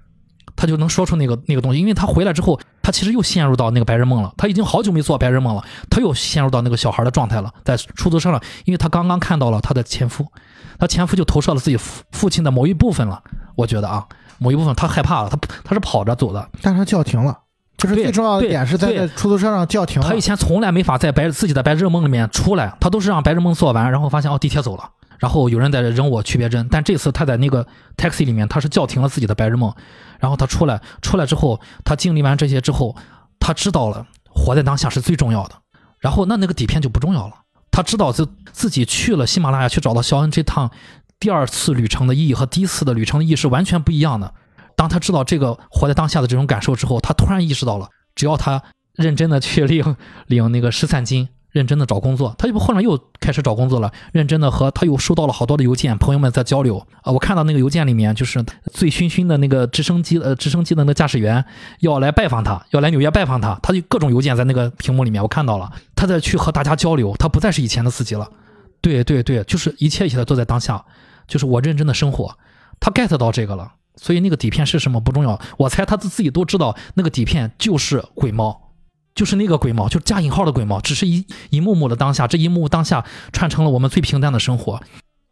[0.57, 1.81] 他就能说出那个那个东西。
[1.81, 4.33] 因为他回来之后，他其实又陷入到那个白日梦了。
[4.37, 10.27] 他已经好久没做白日梦了，他又陷入到那个小孩的状态了，在出租车上，因为他刚刚看到了他的前夫，
[10.79, 13.23] 他前夫就投射了自己父父亲的某一部分了。
[13.55, 14.07] 我觉得啊，
[14.39, 16.49] 某一部分他害怕了，他他是跑着走的。
[16.61, 17.39] 但是他叫停了，
[17.77, 20.21] 就是最重要的点是在出租车上叫停了他以。
[20.21, 26.69] 前从来没法在白自己的白日梦里面出来，他都是让白日梦做完，然后发现哦地铁走了，然后有人在扔我区别针。
[26.71, 27.67] 但这次他在那个
[27.97, 29.73] taxi 里面，他是叫停了自己的白日梦，
[30.19, 32.95] 然后他出来，出来之后，他经历完这些之后，
[33.41, 35.55] 他知道了活在当下是最重要的。
[35.99, 37.33] 然后那那个底片就不重要了，
[37.77, 40.71] 他知道自自己去了喜马拉雅去找到肖恩这趟
[41.21, 44.33] 第二次旅程的意义和第一次的旅程的意义是完全不一样的。
[44.77, 48.63] 当他知道这个活在当下的这种感受之后，他突然意识到了，只要他
[48.95, 49.95] 认真的去领
[50.27, 56.87] 领那个失散金，认真的找工作，他就后来又开始找工作了，认真的和他又收到了好多的邮件，朋友们在交流。
[57.01, 61.43] 啊、我看到那个邮件里面就是醉醺醺的那个直升机呃直升机的那个驾驶员
[61.81, 68.31] 要来拜访他，要来纽约拜访他，他就各种邮件在那个屏幕里面我看到了，他在去和大家交流，他不再是以前的自己了，
[68.83, 70.85] 对对对，就是一切一切的都在当下，
[71.27, 72.37] 就是我认真的生活，
[72.79, 73.73] 他 get 到这个了。
[73.99, 78.66] 所以那个底片是什么不重要，我猜他自自己都知道，那个底片就是鬼猫，
[79.17, 84.81] 就是那个鬼猫，就是加引号的鬼猫，只是一一幕幕的当下，这一幕当下串成了我们最平淡的生活。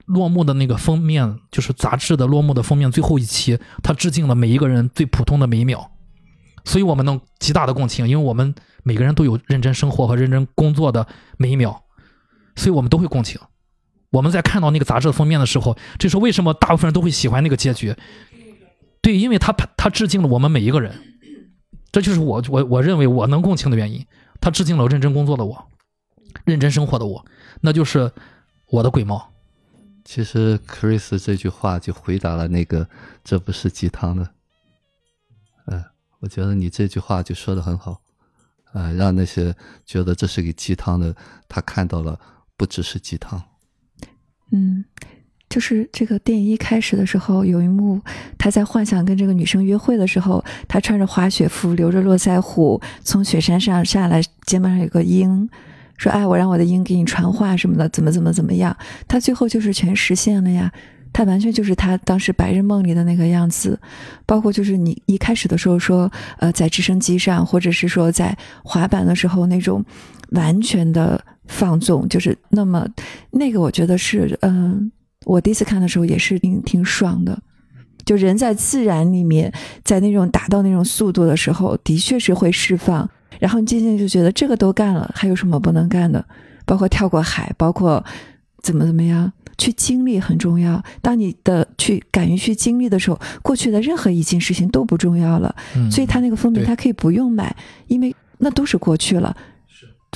[0.07, 5.91] 落幕的那个封面，就是杂志的落幕的封面最后一期，他致敬了每一个人最普通的每一秒，
[6.65, 11.07] 所以我们能极大的共情，因为我们每个人都有认真生活和认真工作的
[11.39, 11.85] 每一秒，
[12.57, 13.41] 所以我们都会共情。
[14.11, 17.95] 我们在看到那个杂志的封面的时候，这是为什么大部分人都会喜欢那个结局？
[19.03, 21.14] 对，因为他他致敬了我们每一个人，
[21.95, 24.05] 这就是我我我认为我能共情的原因。
[24.41, 25.69] 他致敬了认真工作的我，
[26.45, 27.25] 认真生活的我，
[27.61, 28.11] 那就是
[28.67, 29.33] 我的鬼猫。
[30.05, 32.89] 其实 Chris 这句话就回答了那个
[33.23, 34.29] 这不是鸡汤的。
[35.67, 35.85] 嗯、
[36.19, 38.03] 我觉得你这句话就说的很好，
[38.73, 39.55] 呃、让那些
[39.87, 41.15] 觉得这是个鸡汤的，
[41.49, 42.19] 他看到了
[42.57, 43.41] 不只是鸡汤。
[44.51, 44.85] 嗯，
[45.55, 48.01] 就是这个电影一开始的时候，有一幕
[48.37, 55.49] 他在幻想跟这个女生约会的时候，他穿着滑雪服，留着络腮胡，从雪山上下来，肩膀上有个鹰，
[55.97, 58.77] 说：“哎，我让我的鹰给你传话什么的，怎么怎么怎么样。”
[59.07, 60.73] 他最后就是全实现了呀。
[61.13, 63.79] 他完全就是他当时白日梦里的那个样子，
[64.27, 69.85] 包括就是你一开始的时候说，呃，在直升机上，或者是说在滑板的时候那种
[70.31, 72.85] 完全的放纵，就是那么
[73.31, 74.91] 那个，我觉得是，嗯、
[75.25, 77.39] 我第一次看的时候也是挺挺爽的。
[78.05, 79.51] 就人在自然里面，
[79.83, 83.09] 在那种达到那种速度的时候，的确是会释放，
[83.41, 86.23] 然后你渐渐就觉得这个都干了，还有什么不能干的？
[86.67, 88.05] 包括跳过海，包括
[88.63, 90.83] 怎么怎么样，去经历很重要。
[91.01, 95.55] 当你的去敢于去经历的时候，过去的任何一件事情都不重要了。
[95.75, 97.57] 嗯，所以他那个封面他可以不用买，
[97.87, 99.35] 因为那都是过去了。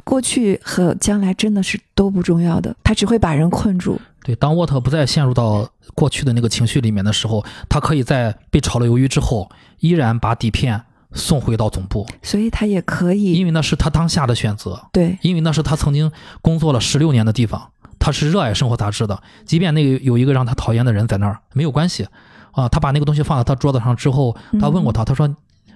[0.09, 4.01] 过去和将来真的是都不重要的，他只会把人困住。
[4.25, 10.83] 对，当沃特不再陷入到过去的那个情绪里面的时候，他可以在被炒了鱿鱼之后，依然把底片
[11.13, 15.19] 送回到总部，所以他也可以因为那是他当下的选择，对。
[15.21, 16.11] 因为那是他曾经
[16.41, 22.07] 工作了十六年的地方，他是热爱生活杂志的，即便那个有一个让他讨厌的人在那儿，没有关系。
[22.53, 22.67] 啊。
[22.69, 25.29] 他把那个东西放在他桌子上之后，他问过他，他说：“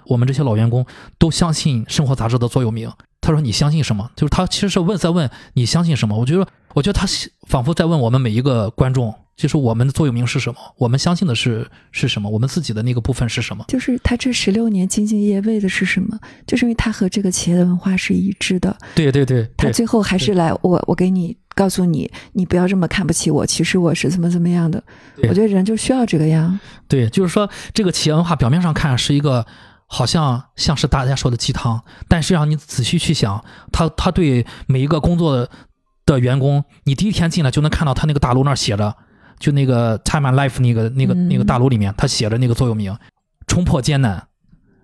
[0.07, 0.85] 我们这些老员工
[1.19, 2.91] 都相信生活杂志的座右铭。
[3.21, 4.11] 他说你相信什么？
[4.17, 6.19] 就是他其实是问在问你相信什么。
[6.19, 7.07] 我觉得，我觉得他
[7.47, 10.59] 仿佛在问我们每一个观众，就是我们的座右铭是什么？
[10.77, 12.29] 我们相信的是是什么？
[12.29, 13.65] 我们自己的那个部分是什么？
[13.69, 16.19] 就是他这十六年兢兢业业为的是什么？
[16.49, 18.77] 就是因为他和这个企业的文化是一致的。
[18.97, 24.83] 对对对对他最后还是来我我给你告诉你，你不要这么看不起我，其实我是怎么怎么样的。
[25.29, 26.59] 我觉得人就需要这个样。
[26.89, 29.47] 对，就是说这个企业文化表面上看是一个
[29.95, 35.51] 好像像是大家说的鸡汤，但实际上你仔细去想，他他对每一个工作的
[36.07, 38.97] 的员工，你第一天进来就能看到他那个大楼那儿写着，
[39.39, 42.97] 就那个 Time and Life 那个那个嗯那个大楼里面，他写着那个座右铭：
[43.47, 44.29] 冲破艰难，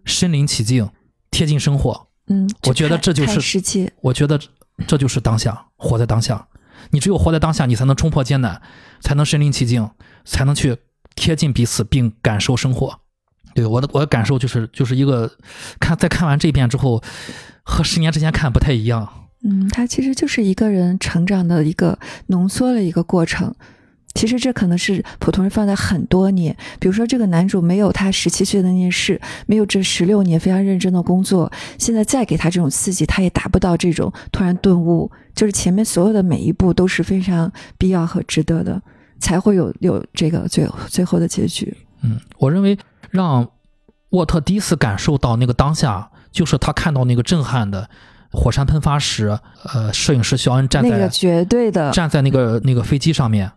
[0.05, 0.91] 身临其境，
[1.31, 2.09] 贴近生活。
[2.27, 3.91] 嗯，我觉得这就是。
[4.03, 4.39] 我觉得
[4.87, 6.47] 这就是当下，活在当下。
[6.91, 8.61] 你只有活在当下，你才能冲破艰难，
[9.01, 9.91] 才能身临其境，
[10.27, 10.77] 才能去
[11.15, 13.01] 贴近彼此，并感受生活。
[13.59, 15.29] 对我的我的感受就是，就是一个
[15.81, 17.03] 看在看完这一遍之后，
[17.65, 19.09] 和十年之前看不太一样。
[19.43, 21.99] 嗯，它其实就是一个人成长的一个
[22.29, 23.53] 浓缩了一个过程。
[24.15, 35.11] 其实这可能是普通人放在很多年，比如说这个男主没有他十七岁的那件事，没有这十六年非常认真的工作，现在再给他这种刺激，他也达不到这种突然顿悟。
[35.35, 38.81] 就是前面所有的每一步都是非常必要和值得的，
[39.19, 41.77] 才会有有这个最最后的结局。
[42.03, 42.79] 嗯，我认为
[43.11, 43.49] 让
[44.11, 47.89] 沃特第一次感受到那个当下，就是他看到那个震撼的
[48.31, 53.51] 火山喷发时，呃，摄影师肖恩站在那个绝对的，站在那个那个飞机上面，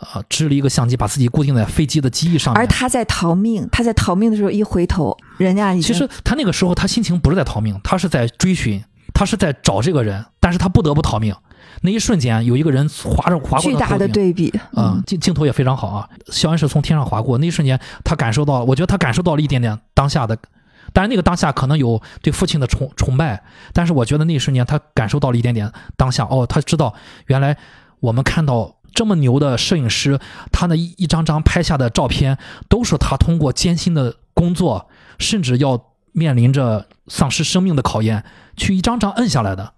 [0.00, 2.60] 呃，支了一个相机，把自己固定在飞机的机翼上面。
[2.60, 8.82] 而他在逃命，他在逃命的时候一回头，人家已经其实他那个时候他心情不是在逃命，他是在追寻，
[9.14, 11.34] 他是在找这个人，但是他不得不逃命。
[11.82, 16.08] 那一瞬间，有一个人划着划过巨大的对比啊、镜镜头也非常好啊。
[16.26, 20.36] 肖恩是从天上划过，那一瞬间他感受到，我觉得他感受到了一点点当下的，
[20.92, 23.42] 但是那个当下可能有对父亲的崇崇拜，
[23.72, 26.26] 但是我觉得那一瞬间他感受到了一点点当下。
[26.30, 26.94] 哦，他知道
[27.26, 27.56] 原来
[28.00, 30.18] 我们看到这么牛的摄影师，
[30.52, 32.36] 他那一一张张拍下的照片，
[32.68, 34.88] 都是他通过艰辛的工作，
[35.18, 35.80] 甚至要
[36.12, 38.24] 面临着丧失生命的考验，
[38.56, 39.72] 去一张张摁下来的。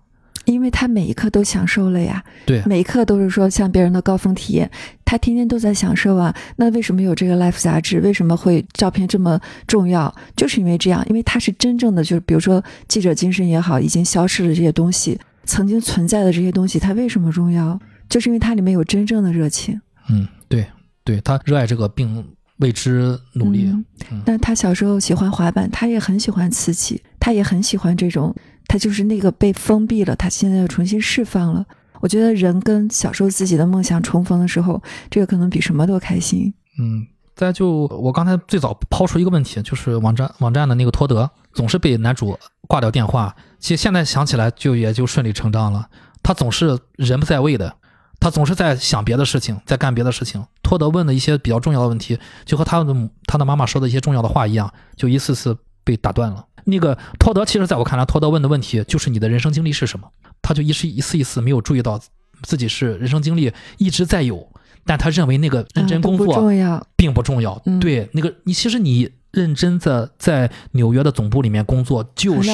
[0.44, 4.70] 因为他每一刻都享受了呀，对每一刻都是说像别人的高峰体验，
[5.04, 6.34] 他天天都在享受啊。
[6.56, 8.00] 那为什么有这个 Life 杂志？
[8.00, 10.14] 为什么会照片这么重要？
[10.36, 17.78] 就是因为这样，因为他是真正的，就是比如说记者精神也好，已经消失了这些东西，曾经存在的这些东西，它为什么重要？
[18.08, 19.80] 就是因为它里面有真正的热情。
[20.08, 20.66] 嗯，对，
[21.04, 22.24] 对他热爱这个，并
[22.58, 23.64] 为之努力。
[23.66, 28.34] 嗯嗯但他小时候喜欢滑板，他也很喜欢刺激，他也很喜欢这种，
[28.72, 31.62] 他就是那个被封闭了，他现在又重新释放了。
[32.00, 36.50] 我觉得人跟小时候自己的梦想重逢的时候，这个可能比什么都开心。
[36.80, 42.34] 嗯，再就我刚才最早抛出一个问题，就是网站网站的那个托德总是被男主
[42.66, 43.36] 挂掉电话。
[43.58, 45.86] 其实现在想起来就也就顺理成章了，
[46.22, 47.76] 他总是人不在位的，
[48.20, 50.42] 他总是在想别的事情，在干别的事情。
[50.62, 55.54] 托德问的一些比较重要的问题，就和他的他的妈妈说的一些重要的话一样，就一次次
[55.84, 56.46] 被打断了。
[56.64, 60.08] 那个托德，其实在我看来，托德问的问题就是你的人生经历是什么？
[60.40, 62.00] 他就一时一次一次没有注意到
[62.42, 64.46] 自己是人生经历一直在有，
[64.84, 67.60] 但他认为那个认真工作重要，并不重要。
[67.66, 72.52] 嗯对，那个你其实你认真的在纽约的总部里面工作，就是。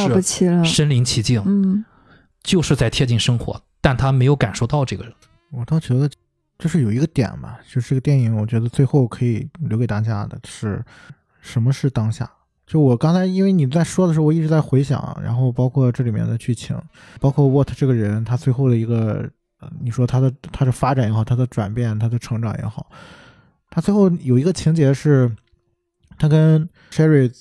[0.65, 1.85] 身临其境，嗯，
[2.43, 5.13] 就是在贴近生活，但他没有感受到这个人。
[5.51, 6.09] 我倒觉得
[6.59, 10.85] 就是有一个点吧，就是这个电影，我觉得最后可以留给大家的是
[11.41, 12.31] 什么是当下。
[12.69, 16.79] 就我刚才因为你在说的时候，我一直在回想，然后包括这里面的剧情，
[17.19, 19.27] 包括 What 这个人他最后的一个，
[19.81, 22.91] 你说他的他的发展也好，他的转变，他的成长也好，
[23.71, 25.35] 他最后有一个情节是，
[26.19, 27.33] 他跟 Sherry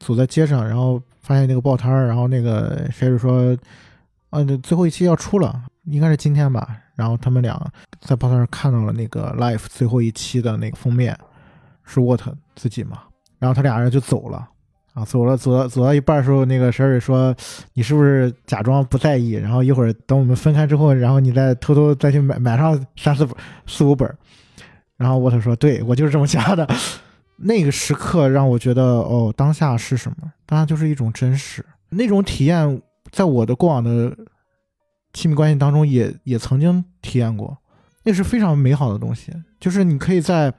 [0.00, 3.56] 走在街上，然后发现那个报摊儿，然后那个 Sherry 说，
[4.30, 6.76] 啊，这最后一期要出了，应该是今天吧。
[6.96, 7.56] 然后他们俩
[8.00, 11.16] 在报摊上看到了那个 Life 最后一期的那个封面，
[11.84, 12.20] 是 What
[12.56, 13.02] 自己嘛。
[13.38, 14.48] 然后他俩人就走了
[14.94, 17.34] 啊，走了，走到走到一半的时候，那个婶儿说
[17.74, 19.30] ：“你是不是假装不在意？
[19.30, 23.34] 然后一会儿等我们分开之后，然后你再偷偷再去买买上三四本
[23.66, 24.12] 四五本。”
[24.98, 26.68] 然后沃特说：“对我就是这么想的。”
[27.44, 30.32] 那个时刻让我觉得，哦，当下是什么？
[30.46, 34.16] 当下就是一种真实，那种体验，在我的过往的
[35.12, 37.56] 亲密关系当中也也曾经体验过，
[38.04, 39.32] 那是非常美好的东西。
[39.58, 40.52] 就是你可以在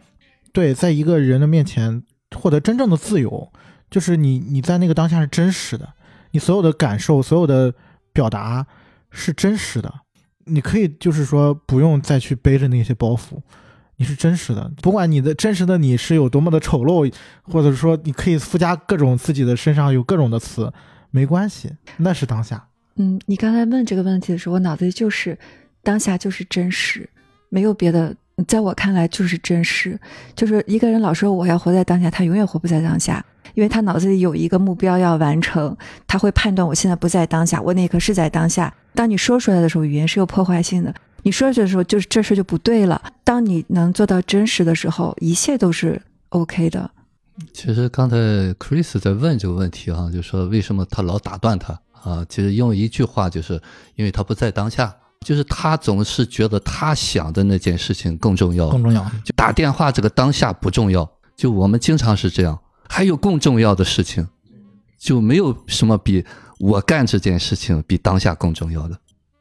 [0.51, 2.03] 对，在一个人的面前
[2.35, 3.49] 获得真正的自由，
[3.93, 5.87] 就是你你在那个当下是真实的，
[6.31, 7.71] 你所有的感受、所有的
[8.11, 8.65] 表达
[9.11, 9.93] 是真实的，
[10.45, 13.39] 你可以就是说不用再去背着那些包袱，
[13.97, 17.13] 你是真实的，不管你的真实的你是有多么的丑陋，
[17.43, 20.73] 或者说你可以附加各种自己的身上有各种的词，
[21.11, 22.67] 没关系，那是当下。
[22.95, 25.37] 嗯，你刚才问这个问题的时候，我脑子里就是
[25.83, 27.07] 当下就是真实，
[27.49, 28.15] 没有别的。
[28.47, 29.99] 在我看来就是真实，
[30.35, 33.23] 就是一个人老说我要活在当下，他永远活不在当下，
[33.53, 35.75] 因为他脑子里有一个目标要完成，
[36.07, 38.73] 他会判断我现在不在当下，我那一刻是在当下。
[38.93, 40.93] 当你说出来的时候，语言是有破坏性的，
[41.23, 43.01] 你说出来的时候，就是这事就不对了。
[43.23, 46.89] 当你能做到真实的时候，一切都是 OK 的。
[47.51, 48.15] 其实刚才
[48.59, 52.23] Chris 在问这个问题啊，就说为什么他老打断他啊？
[52.29, 53.59] 其实用一句话就是
[53.95, 59.03] 因为他不在当下，就是他总是觉得他想的那件事情更重要，更重要。
[59.23, 62.59] 就打电话这个当下不重要，就我们经常是这样。
[62.93, 64.27] 还有更重要的事情，
[64.99, 66.23] 就没有什么比
[66.59, 68.95] 我干这件事情比当下更重要的。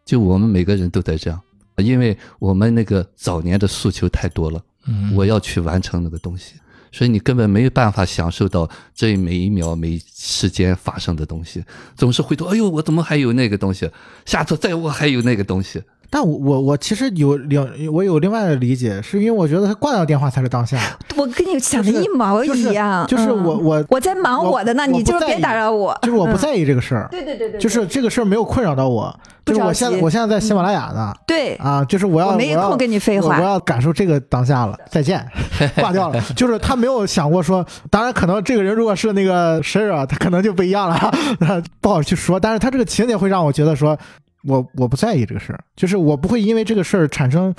[0.07, 1.39] 就我们每个人都在这样，
[1.77, 6.55] 因为我们那个早年的诉求太多了，嗯，我要去完成那个东西，
[6.91, 11.62] 所以你根本没有办法享受到这每一秒每一时间发生的东西，
[11.95, 13.87] 总是回头，哎呦，我怎么还有那个东西？
[14.24, 15.83] 下次再我还有那个东西。
[16.15, 20.79] 但我我我其实有另我有另外的理解，是因为我觉得他挂掉电话才是当下。
[21.17, 25.99] 我跟你想的一毛就是一样，就是嗯我我我在忙我的呢，你就别打扰我。
[26.03, 29.11] 就是我不嗯在意这个事儿，对对对对，就是这个事儿没有困扰到我，
[29.43, 31.15] 不着就是我现在我现在在喜马拉雅呢。
[31.27, 35.27] 对，啊，就是我要要我没空跟你废话我我要感受这个当下了，再见，
[35.81, 36.21] 挂掉了。
[36.37, 41.11] 就是他没有想过说，当然可能这个人如果是那个 s h a r 他可能就不一样了，
[41.81, 42.39] 不好去说。
[42.39, 43.97] 但是他这个情节会让我觉得说，
[44.44, 47.55] 我我不在意这个事儿，就是我不会因为这个事儿产生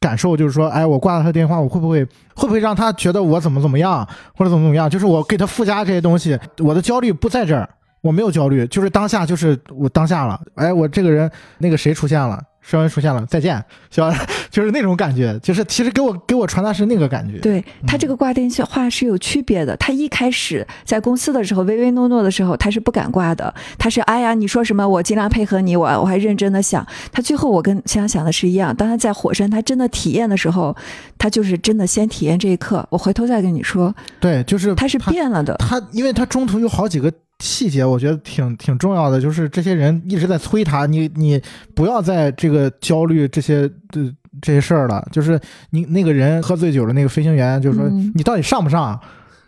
[0.00, 2.04] 感受，就是说，哎，我挂了他电话，我会不会
[2.34, 4.06] 会不会让他觉得我怎么怎么样，
[4.36, 4.88] 或者怎么怎么样？
[4.88, 7.68] 就是我给他附加这些东西，我的焦虑不在这儿。
[8.02, 10.38] 我没有焦虑，就是当下，就是我当下了。
[10.56, 14.16] 哎，我这个人，那个谁出现了，肖恩出现了，再见，肖恩，
[14.50, 17.38] 就是那种感觉，就是其实给我给我传达是那个感觉。
[17.38, 19.76] 对他这个挂电话是有区别的。
[19.76, 23.54] 他一开始在公司的时候唯唯诺诺的时候，他是不敢挂的。
[23.78, 26.84] 他是哎呀，你说什么我尽量配合你，我我还认真的想。
[27.12, 28.74] 他最后我跟想想的是一样。
[28.74, 30.76] 当他在火山他真的体验的时候，
[31.16, 32.84] 他就是真的先体验这一刻。
[32.90, 35.54] 我回头再跟你说，对，就是他是变了的。
[35.58, 37.12] 他，因为他中途有好几个
[37.42, 41.42] 细节，我觉得挺挺重要的，就是这些人一直在催他，你你
[41.74, 44.00] 不要在这个焦虑这些这
[44.40, 45.04] 这些事儿了。
[45.10, 45.38] 就是
[45.70, 48.98] 你那个人喝醉酒了那个飞行员，就是说、嗯你到底上不上？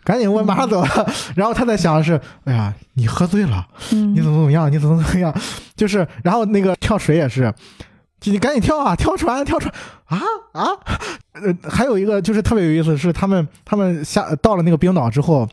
[0.03, 0.87] 赶紧，我马上走了。
[1.35, 4.69] 然后他在想的是，哎呀，你喝醉了，嗯你怎么怎么样？
[4.69, 5.33] 你怎么怎么样？
[5.75, 7.51] 就是，然后那个跳水也是，
[8.25, 9.73] 你赶紧跳啊，跳船，跳船
[10.05, 10.19] 啊
[10.51, 10.67] 啊！
[11.33, 15.47] 呃，还有一个就是特别有意思，是他们他们下到了那个冰岛之后，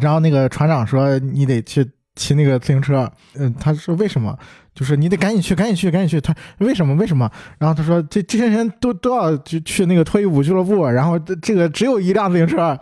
[0.00, 4.36] 然后那个船长说你得去骑那个自行车，嗯、他说为什么？
[4.74, 6.20] 就是你得赶紧去， 赶紧去，赶紧去。
[6.20, 6.94] 他为什么？
[6.94, 7.30] 为什么？
[7.58, 12.78] 然后他说这这些人都都要去去那个脱衣舞俱乐部，然后这这个只有一辆自行车，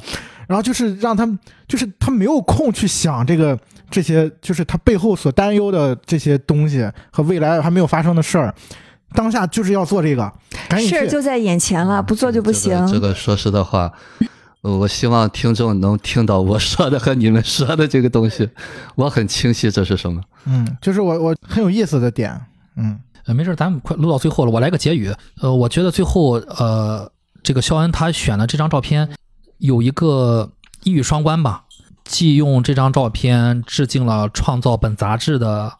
[0.46, 3.58] 然后就是让他们，就是他没有空去想这个
[3.90, 8.54] 这些，就是他背后所担忧的这些东西和未来还没有发生的事儿。
[9.12, 10.32] 当下就是要做这个，
[10.68, 10.94] 赶紧去。
[10.94, 12.72] 事儿就在眼前了，不做就不行。
[12.86, 12.92] 这个。
[12.92, 13.92] 这个说实的话，
[14.62, 18.48] 呃我希望听众能听到我说的和你们说的这个东西，
[18.94, 20.22] 我很清晰这是什么。
[20.44, 22.38] 嗯，就是我我很有意思的点，
[22.76, 25.14] 嗯呃，没事儿，咱们快录到最后了，我来个结语。
[25.40, 27.10] 呃，我觉得最后，呃，
[27.42, 29.08] 这个肖恩他选的这张照片
[29.58, 30.50] 有一个
[30.84, 31.64] 一语双关吧，
[32.04, 35.72] 既用这张照片致敬了创造本杂志的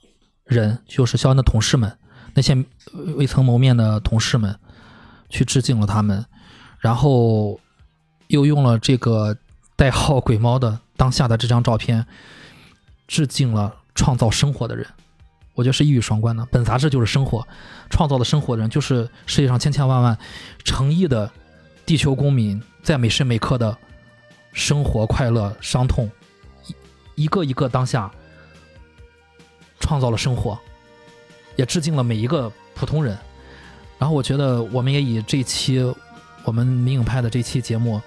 [0.44, 1.90] 人，就是肖恩的同事们，
[2.34, 2.54] 那些
[2.92, 4.54] 呃未曾谋面的同事们，
[5.28, 6.24] 去致敬了他们，
[6.78, 7.58] 然后
[8.30, 9.36] 又用了这个
[9.76, 12.06] 代号“鬼猫”的当下的这张照片，
[13.06, 14.86] 致敬了创造生活的人。
[15.54, 16.46] 我觉得是一语双关的。
[16.46, 17.46] 本杂志就是生活，
[17.90, 20.16] 创造的生活的人就是世界上千千万万
[20.64, 21.30] 诚意的
[21.84, 23.76] 地球公民，在每时每刻的
[24.52, 26.08] 生活、快乐、伤痛，
[27.16, 28.10] 一一个一个当下
[29.80, 30.58] 创造了生活，
[31.56, 33.18] 也致敬了每一个普通人。
[33.98, 35.82] 然后我觉得我们也以这期
[36.44, 38.00] 我们民影派的这期节目，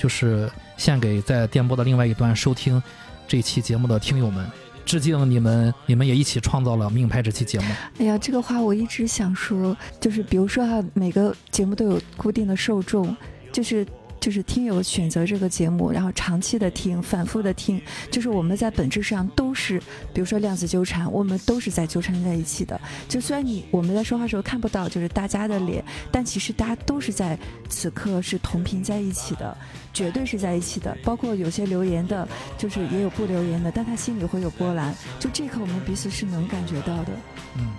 [0.00, 2.82] 就是献给在电波的另外一端收听
[3.28, 4.50] 这期节目的听友们。
[4.86, 7.66] 致敬你们，你们也一起创造了《命派》这期节目。
[7.98, 13.14] 哎呀，这个话我一直想说，就是比如说哈、每个节目都有固定的受众，
[13.52, 13.86] 就是
[14.20, 17.80] 就是听友选择这个节目，然后长期的听，反复的听，
[18.10, 19.80] 就是我们在本质上都是，
[20.12, 22.78] 比如说量子纠缠，我们都是在纠缠在一起的。
[23.08, 25.82] 就虽然你我们在说话的时候看不到就是大家的脸，
[26.12, 27.38] 但其实大家都是在
[27.68, 29.56] 此刻是同频在一起的，
[29.94, 30.96] 绝对是在一起的。
[31.02, 32.28] 包括有些留言的，
[32.58, 34.94] 就是也有不留言的，但他心里会有波澜。
[35.18, 37.12] 就这一刻，我们彼此是能感觉到的。
[37.56, 37.70] 嗯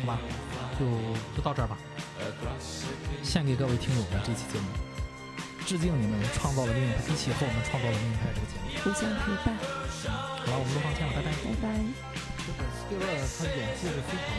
[0.00, 0.18] 好吧，
[0.78, 0.86] 就
[1.36, 1.76] 就到这儿吧。
[3.28, 4.72] 献给各位听友的这期节目，
[5.66, 8.72] 致敬你们创造了另一派，一起和我们创造了另一派这个节目。
[8.80, 9.52] 互相陪伴，
[10.48, 11.28] 好了，我们都放线了，拜拜。
[11.28, 11.76] 拜拜。
[12.40, 14.32] 这个斯蒂勒他演技是非常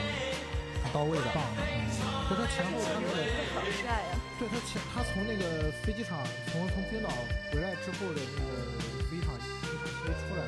[0.89, 1.85] 到位的，棒的，嗯，
[2.25, 6.17] 就他前后的那个，好帅呀、对他前他从那个飞机场
[6.49, 7.13] 从从冰岛
[7.53, 10.41] 回来之后的那个飞机场飞机场飞出来，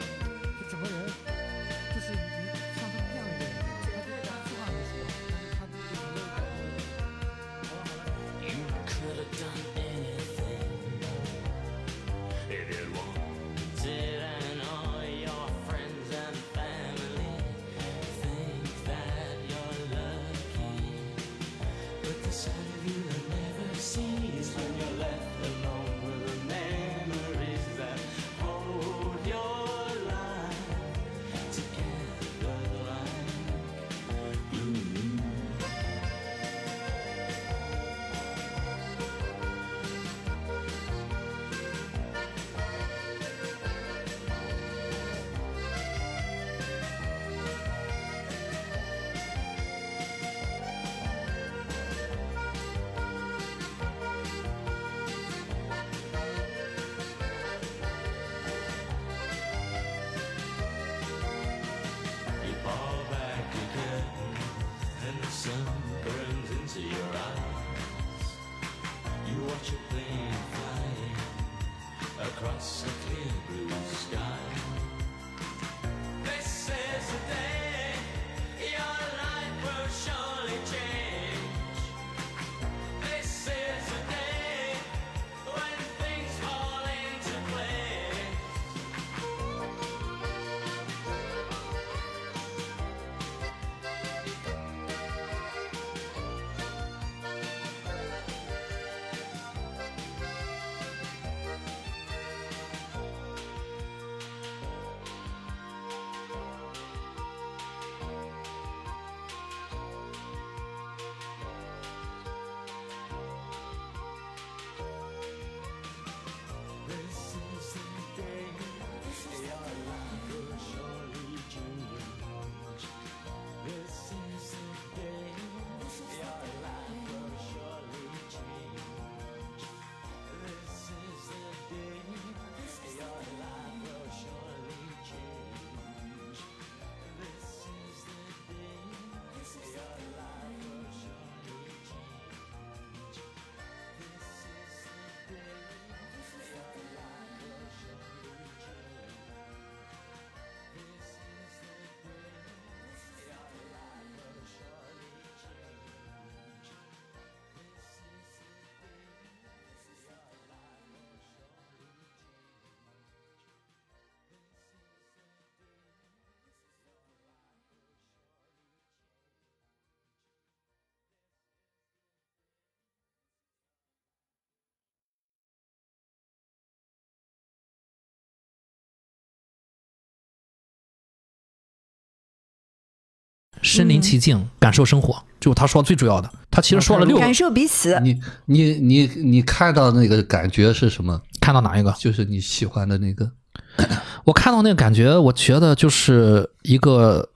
[183.72, 186.30] 身临其境，感受生活”，就他说最主要的。
[186.49, 187.99] 他其实说了六个感，受彼此。
[188.02, 191.22] 你你你你看到那个感觉是什么？
[191.39, 191.93] 看到哪一个？
[191.98, 193.31] 就是你喜欢的那个。
[194.26, 197.30] 我看到那个感觉，我觉得就是一个，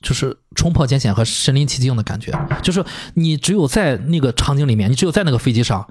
[0.00, 2.32] 就是冲破艰险和身临其境的感觉。
[2.62, 2.84] 就是
[3.14, 5.86] 你只有在那个场景里面，你只有在那个飞机上，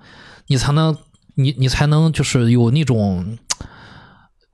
[0.47, 0.97] 你才能，
[1.35, 3.37] 你你才能就是有那种，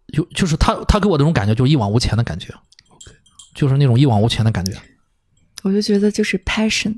[0.07, 2.53] 有就是他他给我那种感觉，就是一往无前的感觉，
[3.53, 4.73] 就是那种一往无前的感觉。
[5.63, 6.95] 我就觉得就是 passion，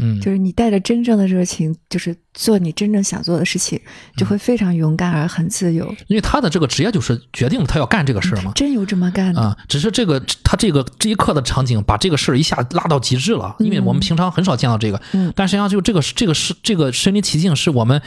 [0.00, 3.80] 嗯，就是你带着真正的热情，就是做你真正想做的事情，
[4.16, 5.86] 就会非常勇敢而很自由。
[6.06, 8.52] 因为他的这个职业就是决定了他要干这个事儿嘛。
[8.54, 9.40] 真有这么干的？
[9.40, 18.00] 啊，只是这个他这个这一刻的场景，把这个事儿一下拉到极致了，因为我们平常很少见到这个，嗯但实际上就这个这个是这个身临其境，是我们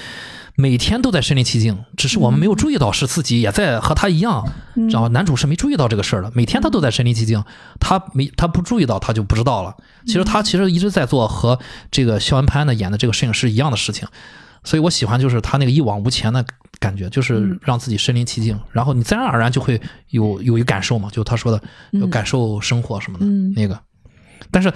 [0.56, 4.88] 每天都在身临其境，只是我们没有注意到是自己也在和他一样，嗯。
[4.90, 7.44] 然后男主是没注意到这个事儿的，每天他都在身临其境，
[7.80, 9.76] 他没他不注意到他就不知道了。
[10.06, 11.60] 其实他其实一直在做和
[11.92, 14.08] 这个肖恩潘的演的这个摄影师一样的事情，
[14.64, 16.46] 所以我喜欢就是他那个一往无前的
[16.80, 21.62] 感觉，就是让自己身临其境，然后你自然而然就会有有一感受嘛，就他说的
[21.92, 23.54] 有感受生活什么的、嗯。
[23.54, 23.78] 那个。
[24.52, 24.76] 但是，呃，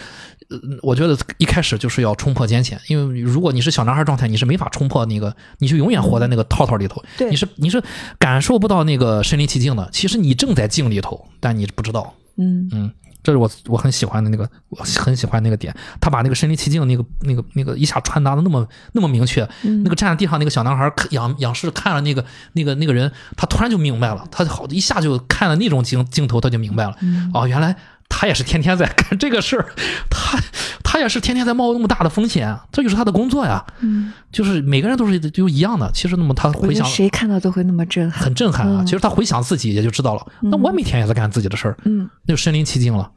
[0.81, 7.83] 我觉得一开始就是要冲破艰险，因为如果你是小男孩状态，你是没法冲破那个，你就永远活在那个套套里头，对你是你是
[8.17, 9.87] 感受不到那个身临其境的。
[9.91, 12.13] 其实你正在境里头，但你不知道。
[12.41, 15.75] 嗯嗯，这是我我很喜欢的那个，我很喜欢那个点。
[15.99, 19.47] 他把那个身临其境那个那个那个一下传达的那么那么明确。
[19.63, 26.95] 嗯那个站在地上那个小男孩看仰仰视看了那个那个那个人，他突然就明白了，他好一下就看了那种镜镜头，他就明白了。
[27.01, 27.75] 嗯哦，原来
[28.09, 29.65] 他也是天天在干这个事儿，
[30.09, 30.37] 他
[30.83, 33.65] 他也是天天在冒那么大的风险，这就是他的工作呀。
[33.79, 35.89] 嗯，就是每个人都是就一样的。
[35.93, 38.23] 其实那么他回想谁看到都会那么震撼。
[38.23, 38.81] 很震撼啊。
[38.81, 43.09] 嗯其实他回想自己也就知道了，那我每天也在干自己的事儿，嗯那就身临其境了，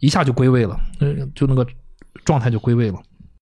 [0.00, 1.66] 一下就归位了，嗯，就那个
[2.24, 2.98] 状态就归位了。